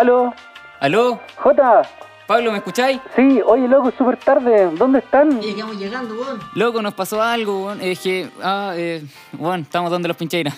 [0.00, 0.32] ¿Aló?
[0.80, 1.20] ¿Aló?
[1.36, 1.82] Jota,
[2.26, 2.98] Pablo, ¿me escucháis?
[3.14, 4.70] sí, oye, loco, es súper tarde.
[4.74, 5.42] ¿Dónde están?
[5.42, 6.40] Y quedamos llegando, weón.
[6.54, 7.82] Loco, nos pasó algo, weón.
[7.82, 10.56] Es que, ah, eh, bueno, estamos donde los pincheiras.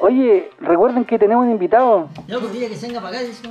[0.00, 2.08] Oye, recuerden que tenemos un invitado.
[2.26, 3.42] Loco, dile que se venga para acá, dice.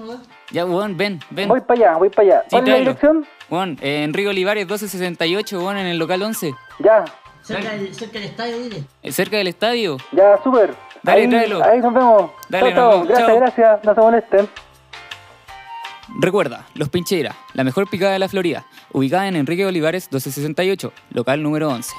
[0.51, 1.47] Ya, weón, ven, ven.
[1.47, 2.41] Voy para allá, voy para allá.
[2.43, 3.25] Sí, ¿Cuál es la dirección?
[3.49, 6.53] Weón, eh, Enrique Olivares 1268, weón, en el local 11.
[6.79, 7.05] Ya,
[7.43, 8.83] Cerca del, cerca del estadio, dile.
[9.01, 9.97] eh, cerca del estadio.
[10.11, 10.73] ya, súper.
[11.01, 11.63] Dale, ahí, tráelo.
[11.63, 12.31] ahí nos vemos.
[12.49, 13.07] Dale, nos vemos.
[13.07, 13.83] Gracias, gracias.
[13.85, 14.49] No se molesten.
[16.19, 21.43] Recuerda, Los Pincheiras, la mejor picada de la Florida, ubicada en Enrique Olivares 1268, local
[21.43, 21.93] número 11.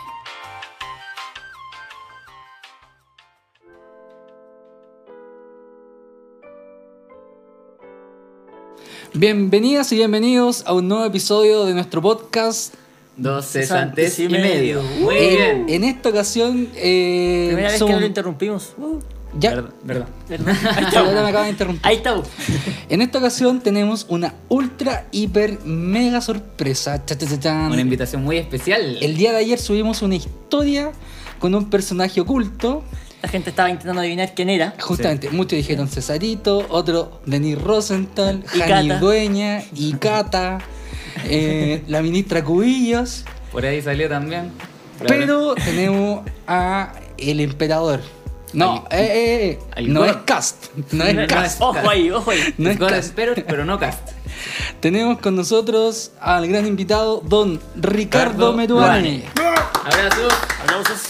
[9.15, 12.75] Bienvenidas y bienvenidos a un nuevo episodio de nuestro podcast.
[13.17, 14.83] Dos cesantes y medio.
[15.01, 15.65] Muy En- bien.
[15.69, 18.73] En esta ocasión, eh, Primera vez que lo interrumpimos.
[18.79, 18.99] Uh,
[19.39, 20.09] ya, Verdad, verdad.
[20.29, 20.57] perdón.
[20.71, 21.29] Ahí me está.
[21.29, 21.87] acaba de interrumpir.
[21.87, 22.15] Ahí está.
[22.89, 27.05] En esta ocasión tenemos una ultra, hiper, mega sorpresa.
[27.05, 27.73] Cha, cha, cha, chan.
[27.73, 28.97] Una invitación muy especial.
[29.01, 30.93] El día de ayer subimos una historia
[31.39, 32.85] con un personaje oculto.
[33.23, 34.75] La gente estaba intentando adivinar quién era.
[34.81, 38.89] Justamente, muchos dijeron Cesarito, otro Denis Rosenthal, Jani.
[38.99, 40.59] Dueña y Cata,
[41.25, 43.25] eh, la ministra Cubillos.
[43.53, 44.51] Por ahí salió también.
[45.07, 48.01] Pero tenemos a el emperador.
[48.53, 51.61] No, Al- eh, eh, eh, no es cast, no es cast.
[51.61, 52.55] Ojo ahí, ojo ahí.
[52.59, 53.15] No es God cast.
[53.15, 54.09] Pero no cast.
[54.81, 59.25] Tenemos con nosotros al gran invitado, don Ricardo Ricardo Meruane.
[59.85, 60.29] Abrazo.
[60.63, 61.03] Aplausos.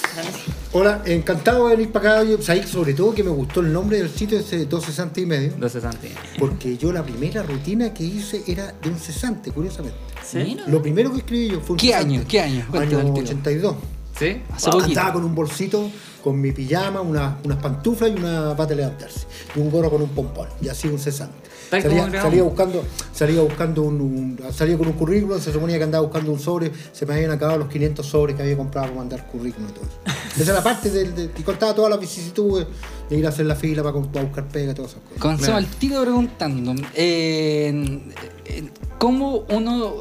[0.73, 2.25] Hola, encantado de venir para acá.
[2.31, 5.27] Yo, sabéis sobre todo que me gustó el nombre del sitio ese 12 cesante y
[5.27, 5.53] medio.
[5.59, 6.21] 260.
[6.39, 9.99] Porque yo la primera rutina que hice era de un cesante, curiosamente.
[10.25, 10.57] ¿Sí?
[10.69, 12.07] Lo primero que escribí yo fue un ¿Qué cesante.
[12.15, 12.25] año?
[12.29, 12.67] ¿Qué año?
[12.73, 13.25] Año al tiro.
[13.27, 13.77] 82.
[14.17, 14.43] ¿Sí?
[14.53, 14.89] Hace poquito.
[15.01, 15.91] Andaba con un bolsito,
[16.23, 19.27] con mi pijama, una- unas pantuflas y una pata de levantarse.
[19.57, 20.49] Y un gorro con un pompón.
[20.63, 21.35] Y así un cesante.
[21.71, 26.33] Salía, buscando, salía buscando un, un- salía con un currículum, se suponía que andaba buscando
[26.33, 29.69] un sobre, se me habían acabado los 500 sobres que había comprado para mandar currículum
[29.69, 30.43] y todo eso.
[30.43, 32.67] Esa era parte del, de, y contaba todas las vicisitudes
[33.09, 35.21] de ir a hacer la fila para, para buscar pega, todas esas cosas.
[35.21, 36.75] Comencemos al tiro preguntando.
[36.95, 38.01] eh,
[38.47, 39.95] eh, ¿Cómo uno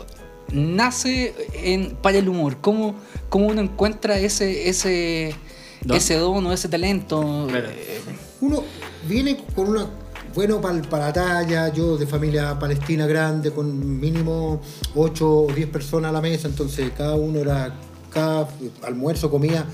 [0.52, 2.58] nace en, para el humor?
[2.62, 2.96] ¿Cómo,
[3.30, 5.36] cómo uno encuentra ese, ese,
[5.84, 5.98] Don.
[5.98, 7.46] ese don o ese talento?
[7.50, 7.70] Claro.
[7.70, 8.02] Eh,
[8.42, 8.64] Uno
[9.08, 9.88] viene con una.
[10.34, 14.62] Bueno, para, para la talla, yo de familia palestina grande, con mínimo
[14.96, 17.76] 8 o 10 personas a la mesa, entonces cada uno era.
[18.12, 18.48] Cada
[18.84, 19.66] almuerzo, comía,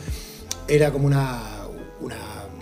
[0.68, 1.42] era como una.
[2.02, 2.16] una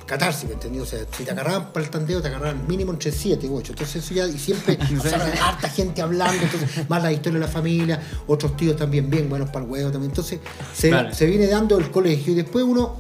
[0.05, 0.79] catarsis, ¿me entendí?
[0.79, 3.71] O sea, si te agarraban para el tandeo, te agarraban mínimo entre 7 y 8.
[3.71, 7.45] Entonces, eso ya, y siempre, o sea, harta gente hablando, entonces, más la historia de
[7.45, 10.11] la familia, otros tíos también bien buenos para el huevo también.
[10.11, 10.39] Entonces,
[10.75, 12.97] se, se viene dando el colegio y después uno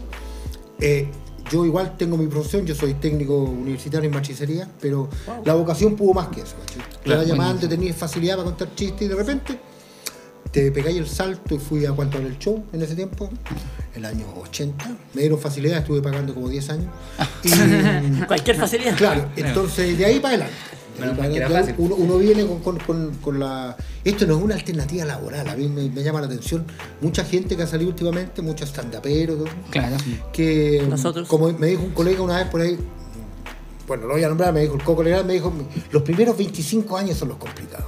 [0.79, 1.07] eh,
[1.51, 5.09] yo igual tengo mi profesión, yo soy técnico universitario en machicería, pero
[5.45, 6.55] la vocación pudo más que eso.
[6.65, 7.21] Te Claro.
[7.21, 9.59] va llamando, tenías facilidad para contar chistes y de repente
[10.51, 13.29] te pegáis el salto y fui a cuánto era el show en ese tiempo,
[13.95, 14.85] el año 80.
[15.13, 16.87] Me dieron facilidad, estuve pagando como 10 años.
[17.43, 18.95] Y, Cualquier facilidad.
[18.95, 20.55] Claro, entonces de ahí para adelante.
[20.97, 21.85] De ahí Menos para mal que era adelante, fácil.
[21.85, 23.75] uno, uno viene con, con- con- con la...
[24.03, 26.65] Esto no es una alternativa laboral, a mí me, me llama la atención.
[27.01, 29.97] Mucha gente que ha salido últimamente, muchos stand-uperos, todo, Claro.
[30.31, 31.27] que Nosotros.
[31.27, 32.77] como me dijo un colega una vez por ahí,
[33.87, 35.51] bueno, lo voy a nombrar, me dijo el Coco Legal, me dijo,
[35.91, 37.87] los primeros 25 años son los complicados.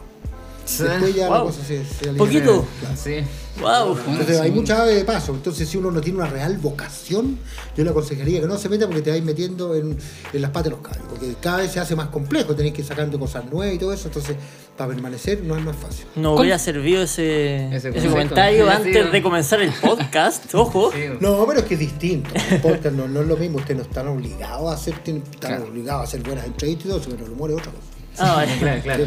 [0.66, 2.18] Después ya la cosa se, se alinea.
[2.18, 2.66] Poquito.
[2.80, 2.96] Claro.
[3.02, 3.16] Sí.
[3.60, 3.98] Wow.
[4.10, 5.34] Entonces hay mucha ave de paso.
[5.34, 7.40] Entonces, si uno no tiene una real vocación,
[7.78, 9.98] yo le aconsejaría que no se meta porque te vais metiendo en,
[10.34, 11.06] en las patas de los caballos.
[11.10, 13.94] Porque cada vez se hace más complejo, tenéis que ir sacando cosas nuevas y todo
[13.94, 14.08] eso.
[14.08, 14.36] Entonces,
[14.78, 16.06] para permanecer no es más fácil.
[16.18, 20.54] No hubiera servido ese, Ese ese, comentario antes sido- de comenzar el podcast.
[20.54, 20.92] Ojo.
[20.92, 21.00] Sí.
[21.22, 22.30] No, pero es que es distinto.
[22.52, 23.58] El podcast no, no es lo mismo.
[23.60, 25.64] Ustedes no están obligados a hacer, están Claro.
[25.66, 27.84] obligados a hacer buenas entrevistas y todo eso, pero el humor es otra cosa.
[28.18, 28.58] Ah, vale.
[28.60, 29.06] Claro, claro.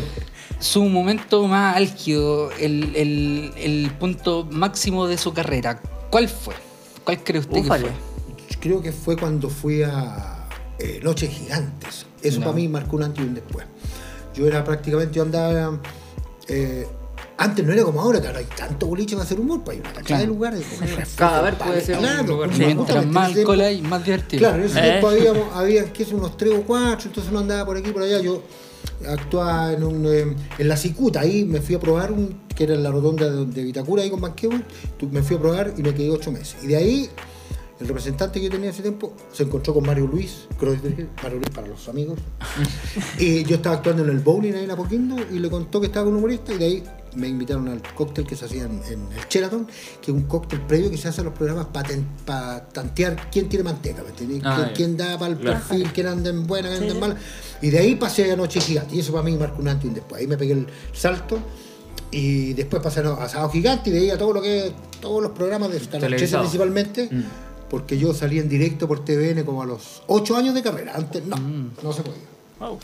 [0.60, 5.80] Su momento más álgido, el, el- el punto máximo de su carrera,
[6.10, 6.54] ¿cuál fue?
[7.04, 7.84] ¿Cuál cree usted Ufale.
[7.86, 8.56] que fue?
[8.60, 10.47] Creo que fue cuando fui a
[10.78, 12.06] eh, Noches Gigantes.
[12.22, 12.47] Eso No.
[12.47, 13.66] para mí marcó un antes y un después.
[14.34, 15.80] Yo era prácticamente, yo andaba.
[16.48, 16.86] eh,
[17.41, 19.80] antes no era como ahora, que ahora hay tanto boliche para hacer humor, pues hay
[19.80, 20.22] una cantidad Claro.
[20.22, 20.65] de lugares.
[21.16, 22.48] Cada vez puede ser un claro, lugar.
[22.48, 24.41] pues, Mientras más tiempo- hay, más divertido.
[24.41, 24.83] Claro, en ese Eh.
[24.91, 27.92] tiempo habíamos, había que es unos tres o cuatro, entonces uno andaba por aquí y
[27.92, 28.18] por allá.
[28.21, 28.42] Yo
[29.07, 32.75] actuaba en, un, eh, en la Cicuta, ahí me fui a probar, un, que era
[32.75, 34.51] en la rotonda de, de Vitacura, ahí con Banqueo,
[35.10, 36.57] me fui a probar y me quedé ocho meses.
[36.63, 37.10] Y de ahí
[37.80, 41.51] el representante que yo tenía ese tiempo, se encontró con Mario Luis, Kreuzberger, Mario Luis
[41.51, 42.19] para los amigos.
[43.19, 46.07] y yo estaba actuando en el bowling ahí en Apoquindo y le contó que estaba
[46.07, 46.84] con un humorista y de ahí
[47.18, 49.66] me invitaron al cóctel que se hacía en, en el Sheraton,
[50.00, 51.66] que es un cóctel previo que se hace en los programas
[52.24, 54.03] para tantear quién tiene manteca.
[54.44, 55.59] Ah, ¿Quién, da para el Claro.
[55.59, 57.16] perfil, quién anda en buena, quién anda en mala.
[57.60, 59.88] Y de ahí pasé a Noche Gigante, y eso para mí marcó un antes y
[59.88, 60.20] un después.
[60.20, 61.38] Ahí me pegué el salto.
[62.10, 65.32] Y después pasé a Asado Gigante y de ahí a todo lo que todos los
[65.32, 66.42] programas de hasta las 13 Televisado.
[66.44, 67.22] principalmente, Mm.
[67.68, 70.92] porque yo salí en directo por TVN como a los 8 años de carrera.
[70.94, 71.70] Antes no, Mm.
[71.82, 72.22] no se podía.
[72.59, 72.78] Wow.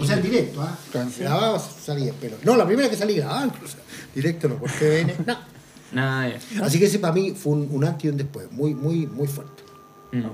[0.00, 0.78] O sea, en directo, ¿ah?
[1.18, 3.76] Grababa, salía, pero no, la primera que salí incluso.
[4.14, 5.38] Directo no, por TVN, no.
[5.92, 6.64] Nada, ya.
[6.64, 9.28] Así que ese para mí fue un, un antes y un después, muy, muy, muy
[9.28, 9.62] fuerte.
[10.12, 10.24] Mm.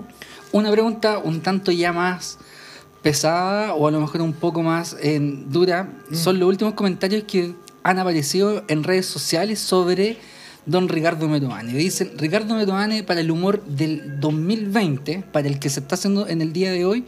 [0.52, 2.38] Una pregunta un tanto ya más
[3.02, 7.54] pesada o a lo mejor un poco más eh, dura son los últimos comentarios que
[7.82, 10.18] han aparecido en redes sociales sobre
[10.66, 11.72] don Ricardo Metovane.
[11.72, 16.42] Dicen, Ricardo Metovane para el humor del 2020, para el que se está haciendo en
[16.42, 17.06] el día de hoy,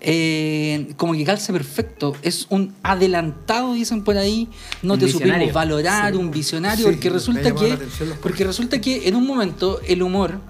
[0.00, 2.14] eh, como que calza perfecto.
[2.22, 4.48] Es un adelantado, dicen por ahí.
[4.82, 5.34] No Un te visionario.
[5.34, 7.78] supimos valorar, un visionario, Sí, porque resulta que
[8.22, 10.40] porque resulta que en un momento el humor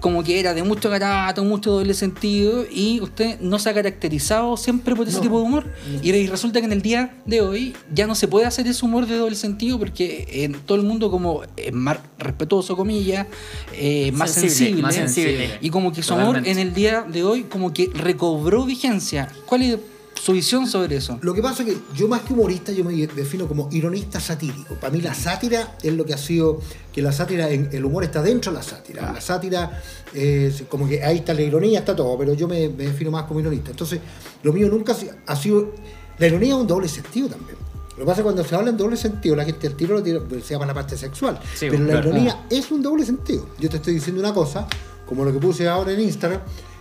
[0.00, 4.56] como que era de mucho garato, mucho doble sentido y usted no se ha caracterizado
[4.56, 5.66] siempre por ese No, tipo de humor.
[5.92, 6.00] no.
[6.02, 9.06] Y, resulta que en el día de hoy ya no se puede hacer ese humor
[9.06, 13.26] de doble sentido porque en todo el mundo como es más respetuoso, comillas,
[13.74, 15.58] eh, más Sensible, sensible, más sensible.
[15.60, 19.28] y como que su humor en el día de hoy como que recobró vigencia.
[19.46, 19.78] ¿Cuál es
[20.22, 21.18] su visión sobre eso?
[21.22, 24.74] Lo que pasa es que yo más que humorista, yo me defino como ironista satírico.
[24.74, 26.60] Para mí la sátira es lo que ha sido,
[26.92, 29.12] que la sátira, en- el humor está dentro de la sátira.
[29.12, 29.82] La sátira,
[30.12, 33.24] es como que ahí está la ironía, está todo, pero yo me, me defino más
[33.24, 33.70] como ironista.
[33.70, 34.00] Entonces,
[34.42, 35.72] lo mío nunca ha si- ha sido...
[36.18, 37.56] La ironía es un doble sentido también.
[37.92, 39.94] Lo que pasa es que cuando se habla en doble sentido, la gente al tiro
[39.94, 41.38] lo tira- pues, se llama la parte sexual.
[41.54, 43.46] Sí, pero la ironía es un doble sentido.
[43.58, 44.66] Yo te estoy diciendo una cosa,
[45.06, 46.40] como lo que puse ahora en Instagram,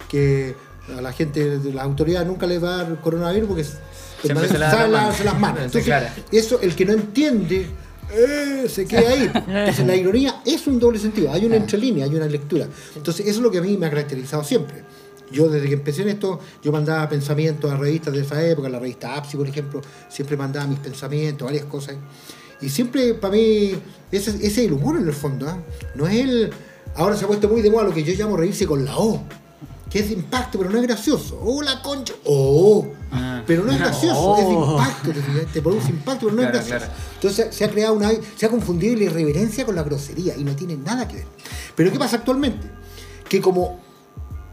[0.10, 0.56] que
[0.98, 3.66] a la gente de las autoridades nunca les va a dar coronavirus porque
[4.22, 5.26] Siempre se sabe las lavarse manos.
[5.26, 5.72] las manos.
[5.72, 7.68] Sí, Entonces, eso, el que no entiende,
[8.12, 9.32] eh, se queda ahí.
[9.48, 11.32] Entonces, la ironía es un doble sentido.
[11.32, 12.68] Hay una entrelínea, hay una lectura.
[12.96, 14.84] Entonces, eso es lo que a mí me ha caracterizado siempre.
[15.32, 18.80] Yo, desde que empecé en esto, yo mandaba pensamientos a revistas de esa época, la
[18.80, 21.96] revista APSI, por ejemplo, siempre mandaba mis pensamientos, varias cosas.
[22.62, 23.74] Y siempre, para mí,
[24.12, 25.48] ese, ese es el humor en el fondo.
[25.48, 25.58] ¿ah?
[25.96, 26.50] No es el.
[26.96, 29.24] Ahora se ha puesto muy de moda lo que yo llamo reírse con la O.
[29.90, 31.40] Que es de impacto, pero no es gracioso.
[31.44, 32.14] ¡Oh, la concha!
[32.26, 32.88] ¡Oh!
[33.12, 33.42] Ah.
[33.48, 34.38] Pero no es gracioso, Oh.
[34.40, 35.12] es de impacto,
[35.52, 36.86] te, produce impacto, pero no Claro, es gracioso.
[36.94, 37.02] claro.
[37.16, 38.12] Entonces se ha creado una.
[38.36, 41.28] Se ha confundido la irreverencia con la grosería y no tiene nada que ver.
[41.76, 42.68] Pero ¿qué pasa actualmente?
[43.28, 43.80] Que como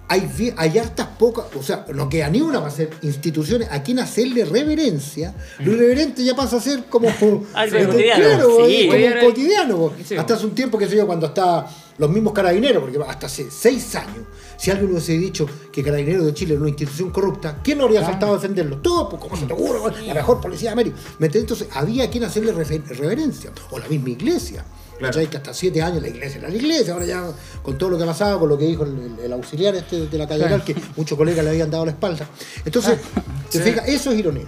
[0.09, 3.99] hay, hay hartas pocas, o sea, no queda ni una para hacer instituciones a quien
[3.99, 7.09] hacerle reverencia, lo irreverente ya pasa a ser como.
[7.19, 7.45] Como-
[7.87, 8.87] cotidiano, claro, sí.
[8.87, 9.93] como.
[10.05, 11.69] Sí, Hasta hace un tiempo, que sé yo, cuando estaba
[11.99, 14.27] los mismos carabineros, porque hasta hace seis años,
[14.57, 18.05] si alguien hubiese dicho que Carabineros de Chile era una institución corrupta, ¿quién no habría
[18.05, 18.79] saltado a defenderlo?
[18.79, 20.97] Todo, pues, como se te ocurre, la mejor policía de América.
[21.21, 24.65] Entonces, había a quien hacerle reverencia, o la misma iglesia.
[24.99, 25.13] Claro.
[25.13, 25.29] ¿Cachai?
[25.31, 27.25] Que hasta siete años la iglesia era la iglesia, ahora ya
[27.63, 30.07] con todo lo que ha pasado, con lo que dijo el, el- el auxiliar este
[30.07, 32.27] de la catedral, que muchos colegas le habían dado la espalda.
[32.65, 32.99] Entonces,
[33.51, 33.87] ¿te fijas?
[33.89, 34.47] Eso es ironía.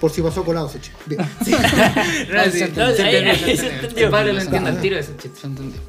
[0.00, 0.98] Por si pasó colado ese chico.
[1.06, 1.20] Bien.
[1.46, 3.70] No, sí, No, se ahí- entendió, ahí se se entendió.
[3.72, 4.04] entendió.
[4.04, 5.40] El padre lo entiende al tiro ese chiste.
[5.40, 5.80] Se entendió.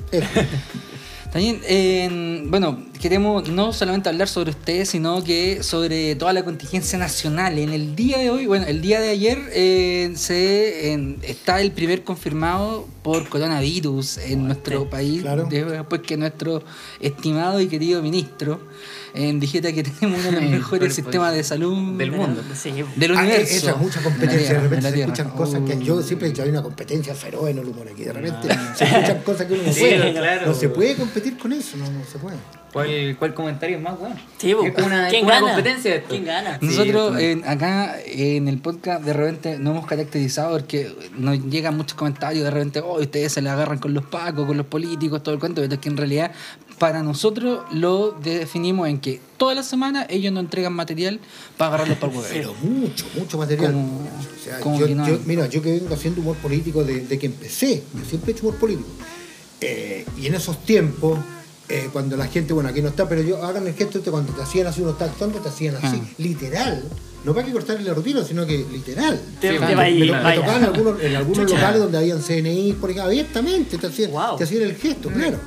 [1.31, 6.97] También, eh, bueno, queremos no solamente hablar sobre ustedes, sino que sobre toda la contingencia
[6.97, 7.59] nacional.
[7.59, 11.71] En el día de hoy, bueno, el día de ayer eh, se en- está el
[11.73, 15.47] primer confirmado por coronavirus en nuestro país, claro.
[15.49, 16.63] después que nuestro
[17.01, 18.59] estimado y querido ministro
[19.17, 22.41] eh, dijera que tenemos uno de los mejores sistemas de salud del mundo.
[22.55, 22.71] Sí.
[22.95, 23.55] del Ah, universo.
[23.55, 24.53] esa es mucha competencia.
[24.53, 27.57] de repente se escuchan cosas que yo siempre he dicho, hay una competencia feroz en
[27.59, 28.03] el humor aquí.
[28.03, 30.13] De repente se escuchan cosas que uno no Sí, puede.
[30.13, 30.45] claro.
[30.47, 32.37] No se puede competir con eso, no, no se puede.
[32.73, 34.15] ¿Cuál, ¿Cuál comentario es más bueno?
[34.37, 35.47] Sí, es una, ¿Quién una gana?
[35.53, 36.09] competencia esto.
[36.09, 36.57] ¿Quién gana?
[36.61, 41.95] Nosotros eh, acá en el podcast de repente nos hemos caracterizado porque nos llegan muchos
[41.97, 45.33] comentarios de repente, oh, ustedes se la agarran con los pacos, con los políticos, todo
[45.33, 46.31] el cuento, pero es que en realidad
[46.79, 51.19] para nosotros lo definimos en que toda la semana ellos nos entregan material
[51.57, 52.29] para agarrarlos para el huevo.
[52.31, 53.71] Pero mucho, mucho material.
[53.73, 56.83] Como- O sea, como yo, que no- yo- mira, yo que vengo haciendo humor político
[56.83, 58.87] desde que empecé, yo siempre he hecho humor político.
[59.61, 61.17] Eh, y en esos tiempos,
[61.69, 64.31] eh, cuando la gente, bueno, aquí no está, pero yo hagan el gesto este, cuando
[64.33, 66.07] te hacían así, uno está actuando, te hacían así, Ah.
[66.19, 66.83] literal.
[67.25, 69.19] No para que cortarle la rutina, sino que literal.
[69.41, 72.21] Te- Sí, te me- ahí, me, me tocaban en algunos, en algunos locales donde habían
[72.21, 74.37] CNI, por ejemplo, abiertamente te hacían, Wow.
[74.37, 75.37] te hacían el gesto, claro.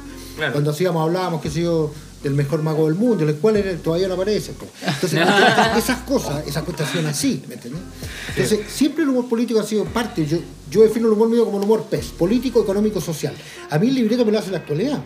[0.40, 0.52] Claro.
[0.54, 1.92] Cuando hacíamos, hablábamos, qué sé yo,
[2.22, 4.52] del mejor mago del mundo, el cual era- todavía no aparece.
[4.52, 4.70] pues.
[4.86, 5.20] Entonces,
[5.76, 7.82] esas, cosas, esas hacían así, ¿me entiendes?
[8.30, 10.24] Entonces, siempre el humor político ha sido parte.
[10.26, 10.38] Yo,
[10.70, 13.34] yo defino el humor mío como el humor PES, político, económico, social.
[13.70, 15.00] A mí el libreto me lo hace la actualidad.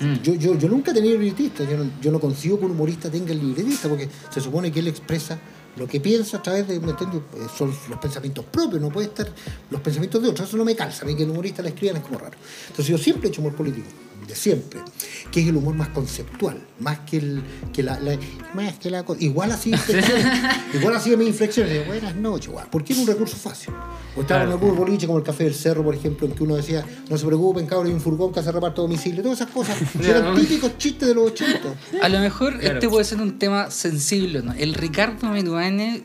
[0.00, 0.14] Mm.
[0.22, 3.08] Yo, yo, yo nunca he tenido libretista, yo no, yo no consigo que un humorista
[3.10, 5.38] tenga el libretista, porque se supone que él expresa
[5.76, 7.20] lo que piensa a través de, ¿me entiendes?
[7.36, 9.26] Eh, Son los pensamientos propios, no puede estar
[9.70, 11.96] los pensamientos de otros, eso no me calza, a mí que el humorista le escriban
[11.96, 12.36] es como raro.
[12.68, 13.86] Entonces yo siempre he hecho humor político,
[14.26, 14.80] de siempre,
[15.30, 17.42] que es el humor más conceptual, más que el,
[17.72, 18.18] que la, la-
[18.54, 19.70] más que la igual así
[20.74, 23.74] igual así mis inflexiones, de buenas noches, guau, porque es un recurso fácil.
[24.16, 24.52] O estaba en Claro.
[24.64, 27.26] algún boliche como el Café del Cerro, por ejemplo, en que uno decía, no se
[27.26, 30.78] preocupen, cabrón, hay un furgón que hace reparto a domicilio, todas esas cosas, eran típicos
[30.78, 31.74] chistes de los 80.
[32.00, 32.74] A lo mejor Claro.
[32.76, 34.52] este puede ser un tema sensible, ¿no?
[34.54, 36.04] El Ricardo Meruane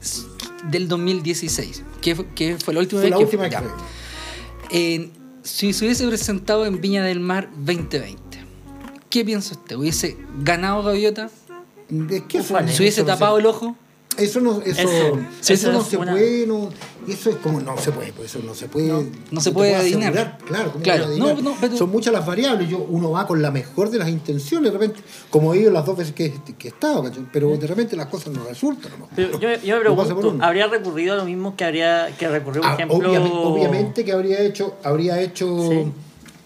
[0.00, 0.22] s-
[0.70, 3.56] del 2016, que fue, que fue la última Fue vez la que última que.
[4.72, 5.19] En-
[5.50, 8.38] si se hubiese presentado en Viña del Mar 2020,
[9.08, 9.76] ¿qué piensa usted?
[9.76, 11.30] ¿Hubiese ganado Gaviota?
[12.10, 12.72] Es que eso, Ufale.
[12.72, 13.76] ¿Se hubiese no tapado el ojo?
[14.16, 16.70] Eso no, eso, Eso- eso, eso no es se una- puede, no,
[17.08, 19.06] eso es como, no se puede, pues eso no se puede.
[19.30, 20.38] no se puede adivinar.
[20.46, 23.50] Claro, ¿cómo Claro, no, no, pero- Son muchas las variables, yo, uno va con la
[23.50, 26.70] mejor de las intenciones, de repente, como he ido las dos veces que, que he
[26.70, 28.90] estado, pero de repente las cosas no resultan.
[28.98, 29.08] ¿no?
[29.14, 30.44] Pero yo, yo me No por pregunto.
[30.44, 32.96] ¿habría recurrido a lo mismo que habría que recurrió, por Ah, ejemplo?
[32.98, 35.92] obviamente, obviamente que habría hecho, habría hecho Sí.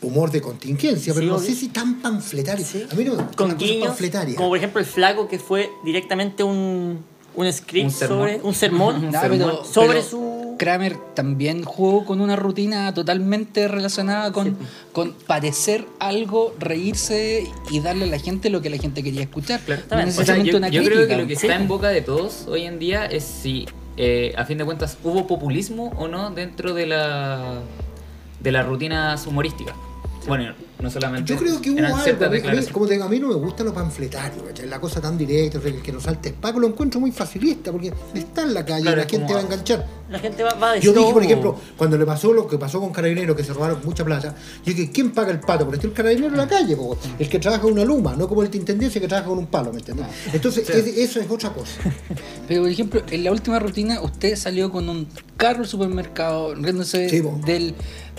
[0.03, 2.65] humor de contingencia, pero Sí, no sé si tan panfletario.
[2.65, 2.85] Sí.
[2.91, 4.37] A mí no con guiños, panfletaria.
[4.37, 6.99] como por ejemplo el flaco que fue directamente un,
[7.37, 9.39] un script Un sobre un sermón sermón.
[9.39, 14.57] pero- sobre pero su Kramer también jugó con una rutina totalmente relacionada con,
[14.93, 19.61] con parecer algo, reírse y darle a la gente lo que la gente quería escuchar.
[19.67, 20.11] No Exactamente.
[20.11, 20.95] O sea, necesariamente yo, una yo crítica.
[20.95, 21.47] creo que lo que Sí.
[21.49, 24.97] está en boca de todos hoy en día es si, eh, a fin de cuentas,
[25.03, 27.59] hubo populismo o no dentro de la,
[28.41, 29.75] de las rutinas humorísticas.
[30.29, 31.33] Bueno, no solamente.
[31.33, 32.25] Yo creo que hubo algo.
[32.27, 34.69] A mí, como te digo, a mí no me gusta lo panfletario, ¿cachai?
[34.69, 38.43] la cosa tan directa, el que nos salte Paco, lo encuentro muy facilista, porque está
[38.43, 39.87] en la calle Claro, y la gente va a enganchar.
[40.11, 42.59] la gente va, va a decir Yo dije, por ejemplo, cuando le pasó lo que
[42.59, 45.65] pasó con Carabineros, que se robaron mucha plata, yo dije, ¿quién paga el pato?
[45.65, 46.97] Porque está el Carabinero en la calle, po.
[47.19, 49.47] el que trabaja con una luma, no como el de intendencia que trabaja con un
[49.47, 50.07] palo, ¿me entiendes?
[50.33, 51.73] Entonces, es- eso es otra cosa.
[52.49, 57.09] Pero, por ejemplo, en la última rutina usted salió con un carro al supermercado riéndose
[57.09, 57.41] Sí, po.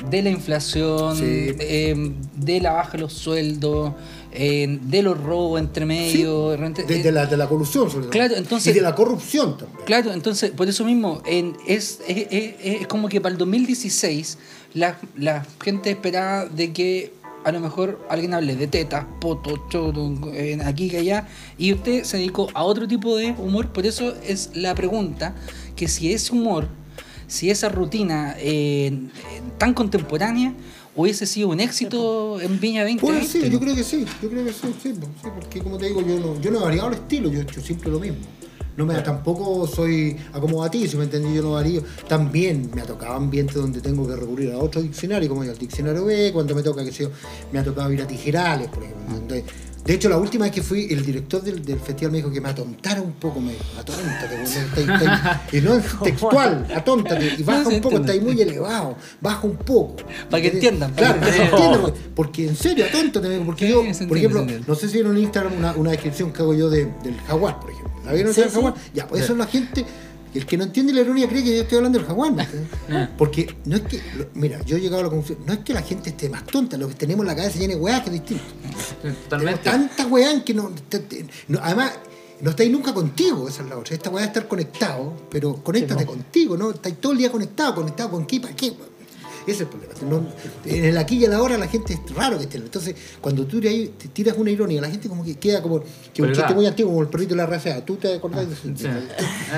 [0.10, 1.24] De la inflación, Sí.
[1.60, 3.94] eh, de la baja de los sueldos,
[4.32, 6.50] eh, de los robos entre medio.
[6.50, 8.12] de de la, de la corrupción, sobre todo.
[8.12, 9.86] Claro, entonces- Y de la corrupción también.
[9.86, 14.38] Claro, entonces, por eso mismo, en- es, es, es- es como que para el 2016
[14.74, 17.14] la, la gente esperaba de que
[17.46, 21.28] a lo mejor alguien hable de tetas, poto, choro, eh, aquí que allá,
[21.60, 25.36] y usted se dedicó a otro tipo de humor, por eso es la pregunta,
[25.76, 26.68] que si ese humor,
[27.28, 28.98] si esa rutina eh,
[29.58, 30.54] tan contemporánea
[30.96, 33.02] hubiese sido un éxito en Viña 20.
[33.02, 35.88] Puede ser, yo creo que sí, yo creo que sí, sí, sí, porque como te
[35.88, 38.20] digo, yo no, yo no he variado el estilo, yo he hecho siempre lo mismo.
[38.78, 41.34] No me, tampoco soy acomodaticio, ¿me entendí?
[41.34, 41.82] Yo no varío.
[42.10, 46.04] También me ha tocado ambientes donde tengo que recurrir a otro diccionario, como el diccionario
[46.04, 47.12] B, cuando me toca, que sé yo,
[47.54, 49.16] me ha tocado ir a tijerales, por ejemplo.
[49.16, 49.46] Entonces,
[49.86, 52.42] de hecho, la última vez que fui, el director del, del festival me dijo que
[52.42, 54.36] me atontara un poco, me dijo, atóntate,
[55.52, 59.46] y no es textual, atóntate, y baja No un poco, está ahí muy elevado, baja
[59.46, 59.98] un poco.
[60.30, 61.94] Para que entiendan, Claro, para que entiendan.
[62.16, 65.54] porque- en serio, atóntate, porque Sí, yo, por ejemplo, no sé si vieron en Instagram
[65.58, 67.92] una, una descripción que hago yo de- del jaguar, por ejemplo.
[68.06, 68.50] ¿La vieron Sí, sí.
[68.54, 68.74] jaguar?
[68.94, 69.86] Ya, pues eso es la gente.
[70.36, 72.32] El que no entiende la ironía cree que yo estoy hablando del jaguar.
[72.34, 73.10] ¿me entiendes?
[73.18, 74.02] Porque no es que,
[74.34, 76.78] mira, yo he llegado a la conclusión, no es que la gente esté más tonta,
[76.78, 78.44] lo que tenemos en la cabeza llena de weá que es distinto.
[79.02, 79.64] Tenemos Totalmente.
[79.64, 81.94] tanta weá que no, te- te- no- Además,
[82.42, 83.96] no estáis nunca contigo, esa es la otra.
[83.96, 86.72] Esta weá es estar conectado, pero conéctate contigo, ¿no?
[86.72, 88.74] Estáis todo el día conectado, conectado con qué, para qué.
[89.46, 89.94] Ese es el problema.
[90.10, 90.26] No-
[90.66, 92.58] en el aquí y el ahora la gente es raro que esté.
[92.58, 95.82] Entonces, cuando tú ahí te tiras una ironía, la gente como que queda como
[96.14, 97.84] que un chiste muy antiguo, como el perrito de la raza.
[97.86, 98.64] Tú te acordás de eso.
[98.76, 98.88] Sí.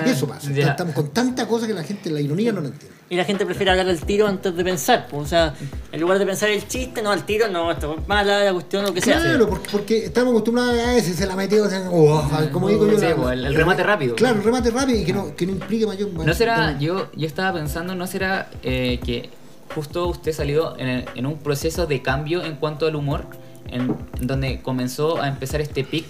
[0.05, 0.51] Eso pasa.
[0.51, 0.69] Ya.
[0.71, 2.95] Estamos con tanta cosa que la gente, la ironía no la entiende.
[3.09, 5.07] Y la gente prefiere hablar al tiro antes de pensar.
[5.09, 5.53] pues, o sea,
[5.93, 8.83] en lugar de pensar el chiste, no al tiro, no, esto es mala, la cuestión,
[8.83, 9.17] lo que sea.
[9.21, 12.85] Claro, porque, porque estamos acostumbrados a ese, se la metió, o sea, oh, como digo
[12.85, 12.99] yo.
[12.99, 14.15] Sí, la- pues, el- el remate rápido.
[14.15, 16.09] Claro, el remate rápido y que no, que no implique mayor.
[16.11, 19.29] No será, yo, yo estaba pensando, ¿no será eh, que
[19.75, 23.25] justo usted salió en, en un proceso de cambio en cuanto al humor,
[23.69, 26.05] en donde comenzó a empezar este pic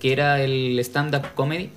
[0.00, 1.70] que era el stand-up comedy,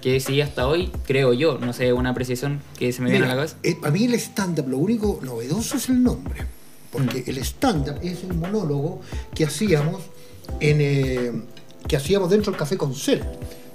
[0.00, 3.28] que sigue hasta hoy, creo yo, no sé, una apreciación que se me viene a
[3.28, 3.56] la cabeza.
[3.62, 6.46] eh, para mí el stand-up, lo único novedoso es el nombre.
[6.90, 7.30] Porque Mm.
[7.30, 9.00] el stand-up es el monólogo
[9.34, 10.00] que hacíamos
[10.60, 11.32] en eh,
[11.86, 12.94] que hacíamos dentro del café con.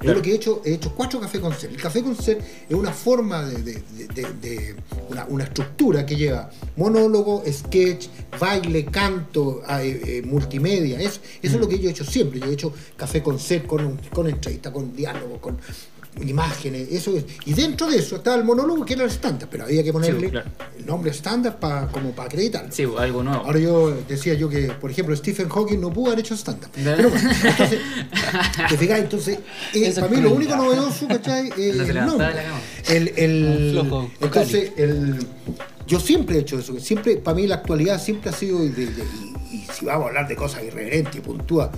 [0.03, 0.17] Yo Claro.
[0.19, 1.69] lo que he hecho, he hecho cuatro cafés con ser.
[1.69, 4.75] El café con ser es una forma de, de- de- de- de-
[5.09, 8.07] una, una estructura que lleva monólogo, sketch,
[8.37, 10.99] baile, canto, ah, eh, eh, multimedia.
[10.99, 11.59] Es- eso es Mm.
[11.59, 12.41] lo que yo he hecho siempre.
[12.41, 15.57] Yo he hecho café con ser, con, con entrevista, con diálogo, con
[16.21, 17.25] imágenes, eso es.
[17.45, 20.29] Y dentro de eso estaba el monólogo que era el estándar, pero había que ponerle
[20.29, 20.49] claro.
[20.77, 22.71] el nombre estándar para como para acreditarlo.
[22.71, 23.43] Sí, algo nuevo.
[23.45, 26.35] Ahora yo decía yo que, por ejemplo, Stephen Hawking no pudo haber hecho.
[26.73, 27.79] Pero bueno, entonces,
[28.69, 29.39] te fijas, entonces,
[29.73, 31.49] eh, para mí lo único novedoso, ¿cachai?
[31.57, 32.27] Es No se el nombre.
[32.89, 35.25] El, el- flojo entonces, el,
[35.87, 39.03] yo siempre he hecho eso, siempre, para mí la actualidad siempre ha sido, de- de-
[39.51, 41.69] y, y si vamos a hablar de cosas irreverentes y puntúas,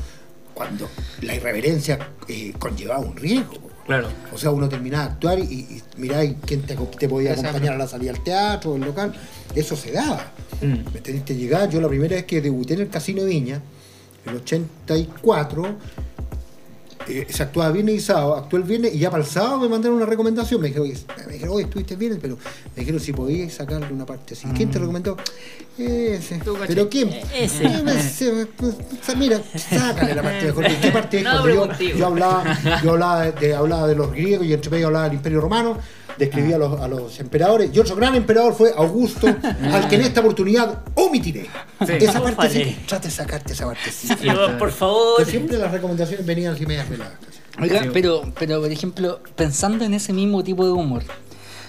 [0.53, 0.89] cuando
[1.21, 3.59] la irreverencia eh, conllevaba un riesgo.
[3.85, 4.07] Claro.
[4.33, 7.77] O sea, uno terminaba de actuar y, y miráis quién te, te podía acompañar a
[7.77, 9.13] la salida al teatro o al local.
[9.53, 10.31] Eso se daba.
[10.61, 10.93] Mm.
[10.93, 11.69] Me que llegar.
[11.69, 13.61] Yo la primera vez que debuté en el Casino de Viña,
[14.25, 15.77] en el 84,
[17.07, 19.69] eh, se actuaba viernes y sábado, actué el viernes y ya para el sábado me
[19.69, 20.61] mandaron una recomendación.
[20.61, 20.97] Me dijeron, oye,
[21.27, 22.35] me dijeron, oye, estuviste bien, pero
[22.75, 24.47] me dijeron si podíais sacarle una parte así.
[24.55, 25.17] ¿Quién te recomendó?
[25.77, 26.39] Ese.
[26.67, 27.09] ¿Pero quién?
[27.33, 27.65] Ese.
[27.65, 28.75] Eh, ese, pues,
[29.17, 30.65] Mira, sácale la parte mejor.
[30.81, 31.23] ¿Qué parte es?
[31.23, 32.43] No, yo, yo hablaba,
[32.83, 35.77] yo hablaba de, de- hablaba de los griegos y entre medio hablaba del Imperio Romano,
[36.17, 37.71] describía a, los, a los emperadores.
[37.73, 39.27] Y otro gran emperador fue Augusto,
[39.71, 41.47] al que en esta oportunidad omitiré.
[41.79, 44.07] Esa parte sí, trate de sacarte esa parte sí.
[44.07, 45.15] Sí, vos, por favor.
[45.17, 47.13] Pero siempre las recomendaciones venían así medias peladas.
[47.61, 51.03] Oiga, pero, pero por ejemplo, pensando en ese mismo tipo de humor,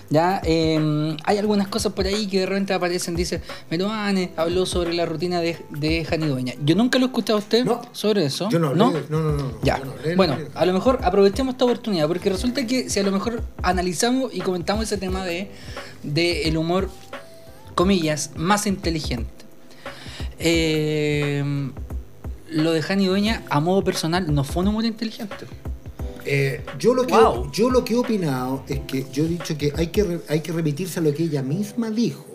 [0.09, 4.95] ya eh, hay algunas cosas por ahí que de repente aparecen, dice, Meroane habló sobre
[4.95, 6.55] la rutina de, de Jani Dueña.
[6.65, 7.83] Yo nunca lo he escuchado a usted No.
[7.93, 8.49] sobre eso.
[8.51, 8.87] Yo no, ¿No?
[8.89, 9.79] hablé no, no, no, no, Ya.
[9.79, 13.11] no hablé bueno, a lo mejor aprovechemos esta oportunidad, porque resulta que si a lo
[13.13, 15.51] mejor analizamos y comentamos ese tema de,
[16.03, 16.89] de el humor,
[17.75, 19.31] comillas, más inteligente.
[20.39, 21.43] eh,
[22.49, 25.35] lo de Jani Dueña, a modo personal, no fue un humor inteligente.
[26.27, 27.51] Eh, yo, lo que, Wow.
[27.53, 30.41] yo lo que he opinado es que yo he dicho que hay que, re- hay
[30.41, 32.27] que remitirse a lo que ella misma dijo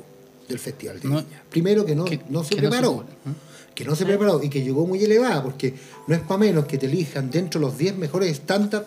[0.47, 1.43] del Festival de No- Viña.
[1.49, 3.01] Primero que no, que- no se que no se preparó.
[3.03, 3.31] ¿eh?
[3.75, 5.73] que no se preparó y que llegó muy elevada, porque
[6.07, 8.83] no es para menos que te elijan dentro de los 10 mejores stand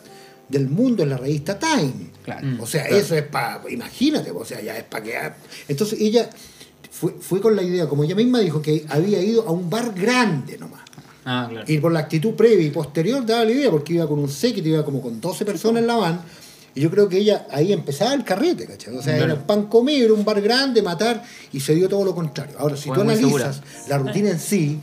[0.48, 2.10] del mundo en la revista Time.
[2.22, 2.46] Claro.
[2.62, 2.96] O sea, Claro.
[3.02, 5.14] eso es para, imagínate, o sea, ya es para que...
[5.68, 6.28] Entonces ella
[6.90, 9.92] fue, fue con la idea, como ella misma dijo, que había ido a un bar
[9.94, 10.82] grande nomás.
[11.24, 11.64] Ah, claro.
[11.70, 14.68] Y por la actitud previa y posterior daba la idea, porque iba con un séquito,
[14.68, 16.20] iba como con 12 personas en la van.
[16.74, 18.96] Y yo creo que ella ahí empezaba el carrete, ¿cachai?
[18.96, 19.32] O sea, Claro.
[19.34, 22.56] era pan comer, era un bar grande, matar, y se dio todo lo contrario.
[22.58, 24.80] Ahora, si Fue tú analizas la rutina en sí,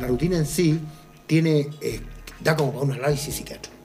[0.00, 0.80] la rutina en sí
[1.26, 2.00] tiene, eh,
[2.42, 3.76] da como para un análisis psiquiátrico.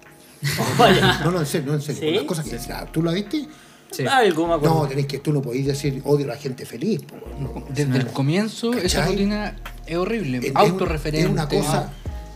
[1.23, 2.01] No, no, en serio, no, en serio.
[2.01, 2.15] ¿Sí?
[2.15, 3.45] Las cosas que decía, ¿Tú la viste?
[3.91, 4.05] Sí.
[4.07, 4.83] Algo me acuerdo.
[4.83, 7.01] No, tenés que, tú no podés decir odio a la gente feliz.
[7.03, 7.65] po, no.
[7.69, 10.39] Desde el comienzo, esa rutina es horrible.
[10.41, 11.25] Es- autorreferente.
[11.27, 11.91] Es una cosa...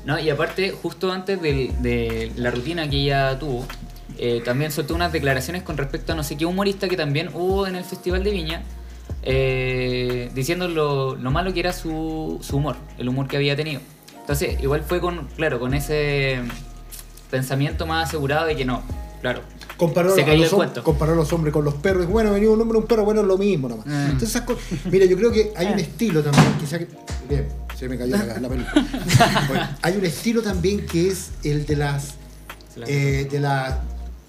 [0.06, 3.65] No, y aparte, justo antes de, la rutina que ella tuvo,
[4.20, 7.65] eh, también soltó unas declaraciones con respecto a no sé qué humorista que también hubo
[7.65, 8.63] en el Festival de Viña,
[9.24, 13.82] eh, diciendo lo, lo malo que era su, su humor, el humor que había tenido.
[14.20, 16.39] Entonces, igual fue con, claro, con ese
[17.32, 18.84] pensamiento más asegurado de que no,
[19.22, 19.41] claro.
[19.77, 20.83] Comparó, Se a cayó los el cuento.
[20.83, 22.07] comparó a los hombres con los perros.
[22.07, 23.85] Bueno, venía un hombre, un perro, bueno, es lo mismo nomás.
[23.85, 23.91] Mm.
[24.05, 26.88] Entonces, esas cosas- Mira, yo creo que hay un estilo también, quizá que.
[27.29, 28.85] Bien, se me cayó la, la película.
[29.49, 32.13] Bueno, hay un estilo también que es el de las.
[32.88, 33.75] eh, de las